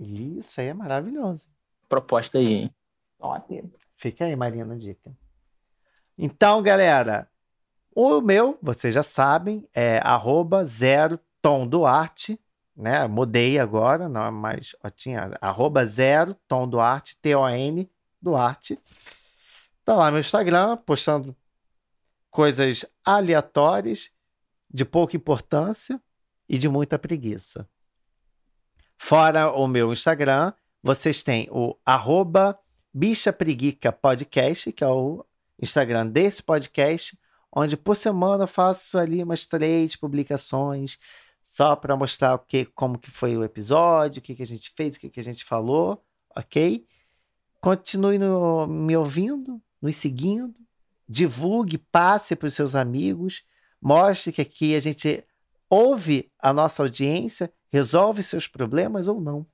Isso 0.00 0.60
aí 0.60 0.66
é 0.66 0.74
maravilhoso. 0.74 1.46
Proposta 1.88 2.38
aí, 2.38 2.54
hein? 2.54 2.74
Ótimo. 3.20 3.72
Fica 3.96 4.24
aí, 4.24 4.34
Marina, 4.34 4.74
a 4.74 4.76
dica. 4.76 5.16
Então, 6.18 6.60
galera, 6.60 7.30
o 7.94 8.20
meu, 8.20 8.58
vocês 8.62 8.94
já 8.94 9.02
sabem, 9.02 9.68
é 9.74 9.98
arroba 9.98 10.64
zero 10.64 11.18
Tom 11.42 11.66
Duarte, 11.66 12.38
né? 12.76 13.06
Mudei 13.06 13.58
agora, 13.58 14.08
não 14.08 14.24
é 14.24 14.30
mais. 14.30 14.74
Ó, 14.82 14.88
tinha 14.88 15.30
arroba 15.40 15.84
zero 15.84 16.34
Tom 16.48 16.68
Duarte, 16.68 17.16
T-O-N 17.16 17.90
Duarte. 18.20 18.78
Tá 19.84 19.94
lá 19.94 20.10
meu 20.10 20.20
Instagram, 20.20 20.76
postando 20.78 21.36
coisas 22.30 22.84
aleatórias, 23.04 24.10
de 24.72 24.84
pouca 24.84 25.16
importância 25.16 26.00
e 26.48 26.56
de 26.56 26.68
muita 26.68 26.98
preguiça. 26.98 27.68
Fora 28.96 29.50
o 29.50 29.66
meu 29.66 29.92
Instagram, 29.92 30.52
vocês 30.82 31.22
têm 31.22 31.48
o 31.50 31.76
arroba 31.84 32.58
Bicha 32.94 33.32
Preguica 33.32 33.90
Podcast, 33.90 34.72
que 34.72 34.84
é 34.84 34.86
o 34.86 35.24
Instagram 35.60 36.06
desse 36.06 36.42
podcast, 36.42 37.18
onde 37.52 37.76
por 37.76 37.96
semana 37.96 38.44
eu 38.44 38.48
faço 38.48 38.98
ali 38.98 39.22
umas 39.22 39.44
três 39.44 39.96
publicações 39.96 40.98
só 41.42 41.74
para 41.74 41.96
mostrar 41.96 42.34
o 42.34 42.38
que, 42.38 42.64
como 42.66 42.98
que 42.98 43.10
foi 43.10 43.36
o 43.36 43.42
episódio, 43.44 44.20
o 44.20 44.22
que, 44.22 44.34
que 44.34 44.42
a 44.42 44.46
gente 44.46 44.70
fez, 44.76 44.96
o 44.96 45.00
que, 45.00 45.10
que 45.10 45.20
a 45.20 45.24
gente 45.24 45.44
falou, 45.44 46.02
ok? 46.36 46.86
Continue 47.60 48.18
no- 48.18 48.66
me 48.66 48.96
ouvindo, 48.96 49.60
nos 49.82 49.96
seguindo, 49.96 50.54
divulgue, 51.08 51.76
passe 51.76 52.36
para 52.36 52.46
os 52.46 52.54
seus 52.54 52.74
amigos, 52.74 53.42
mostre 53.80 54.32
que 54.32 54.40
aqui 54.40 54.74
a 54.74 54.80
gente 54.80 55.24
ouve 55.68 56.30
a 56.38 56.52
nossa 56.52 56.82
audiência, 56.82 57.52
resolve 57.68 58.22
seus 58.22 58.46
problemas 58.46 59.08
ou 59.08 59.20
não. 59.20 59.46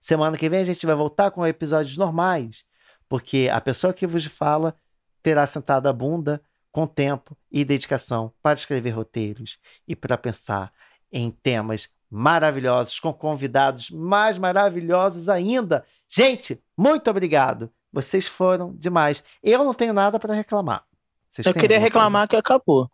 Semana 0.00 0.36
que 0.36 0.48
vem 0.48 0.60
a 0.60 0.64
gente 0.64 0.86
vai 0.86 0.94
voltar 0.94 1.30
com 1.30 1.46
episódios 1.46 1.96
normais, 1.96 2.64
porque 3.08 3.48
a 3.52 3.60
pessoa 3.60 3.92
que 3.92 4.06
vos 4.06 4.24
fala 4.24 4.74
terá 5.22 5.46
sentado 5.46 5.88
a 5.88 5.92
bunda 5.92 6.40
com 6.72 6.86
tempo 6.86 7.36
e 7.50 7.64
dedicação 7.64 8.32
para 8.42 8.54
escrever 8.58 8.90
roteiros 8.90 9.58
e 9.86 9.96
para 9.96 10.16
pensar 10.16 10.72
em 11.12 11.30
temas 11.30 11.92
maravilhosos, 12.10 12.98
com 12.98 13.12
convidados 13.12 13.90
mais 13.90 14.38
maravilhosos 14.38 15.28
ainda. 15.28 15.84
Gente, 16.08 16.62
muito 16.76 17.08
obrigado. 17.10 17.70
Vocês 17.92 18.26
foram 18.26 18.74
demais. 18.76 19.22
Eu 19.42 19.64
não 19.64 19.74
tenho 19.74 19.92
nada 19.92 20.18
para 20.18 20.34
reclamar. 20.34 20.84
Vocês 21.28 21.46
Eu 21.46 21.54
queria 21.54 21.78
reclamar 21.78 22.28
que 22.28 22.36
acabou. 22.36 22.90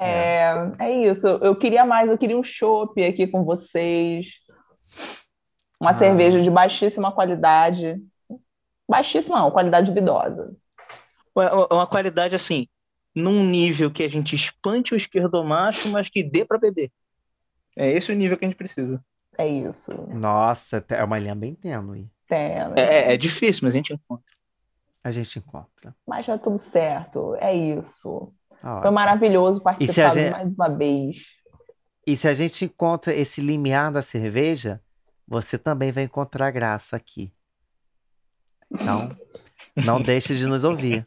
É, 0.00 0.52
é 0.78 1.10
isso. 1.10 1.26
Eu 1.26 1.56
queria 1.56 1.84
mais, 1.84 2.08
eu 2.08 2.16
queria 2.18 2.38
um 2.38 2.44
chopp 2.44 3.02
aqui 3.04 3.26
com 3.26 3.44
vocês. 3.44 4.26
Uma 5.80 5.90
Ah. 5.92 5.98
cerveja 5.98 6.40
de 6.40 6.50
baixíssima 6.50 7.12
qualidade. 7.12 8.00
Baixíssima, 8.88 9.40
não, 9.40 9.50
qualidade 9.50 9.88
duvidosa. 9.88 10.54
É 11.36 11.74
uma 11.74 11.86
qualidade 11.86 12.34
assim, 12.34 12.66
num 13.14 13.44
nível 13.44 13.90
que 13.90 14.02
a 14.02 14.08
gente 14.08 14.34
espante 14.34 14.94
o 14.94 14.96
esquerdomacho, 14.96 15.88
mas 15.90 16.08
que 16.08 16.22
dê 16.22 16.44
pra 16.44 16.58
beber. 16.58 16.90
É 17.76 17.90
esse 17.92 18.10
o 18.10 18.14
nível 18.14 18.36
que 18.36 18.44
a 18.44 18.48
gente 18.48 18.56
precisa. 18.56 19.02
É 19.36 19.46
isso. 19.46 19.92
Nossa, 20.08 20.84
é 20.88 21.04
uma 21.04 21.18
linha 21.18 21.34
bem 21.34 21.54
tênue. 21.54 22.10
Tem, 22.26 22.38
É, 22.58 22.72
é- 22.76 23.14
é 23.14 23.16
difícil, 23.16 23.60
mas 23.64 23.72
a 23.72 23.76
gente 23.76 23.92
encontra. 23.92 24.24
A 25.04 25.10
gente 25.12 25.38
encontra. 25.38 25.94
Mas 26.06 26.26
já 26.26 26.36
tudo 26.36 26.58
certo. 26.58 27.34
É 27.36 27.54
isso. 27.54 28.32
Tá 28.60 28.68
Foi 28.68 28.70
ótimo. 28.80 28.92
maravilhoso 28.92 29.56
E 29.56 29.60
se 29.60 29.62
participar 29.64 30.06
a 30.06 30.10
gente- 30.10 30.30
mais 30.32 30.52
uma 30.54 30.68
vez. 30.68 31.16
E 32.06 32.16
se 32.16 32.26
a 32.26 32.34
gente 32.34 32.64
encontra 32.64 33.14
esse 33.14 33.40
limiar 33.40 33.92
da 33.92 34.02
cerveja, 34.02 34.82
você 35.26 35.56
também 35.56 35.92
vai 35.92 36.02
encontrar 36.04 36.50
graça 36.50 36.96
aqui. 36.96 37.32
Então, 38.70 39.16
não 39.76 40.02
deixe 40.02 40.34
de 40.36 40.46
nos 40.46 40.64
ouvir. 40.64 41.06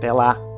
Até 0.00 0.10
lá! 0.14 0.49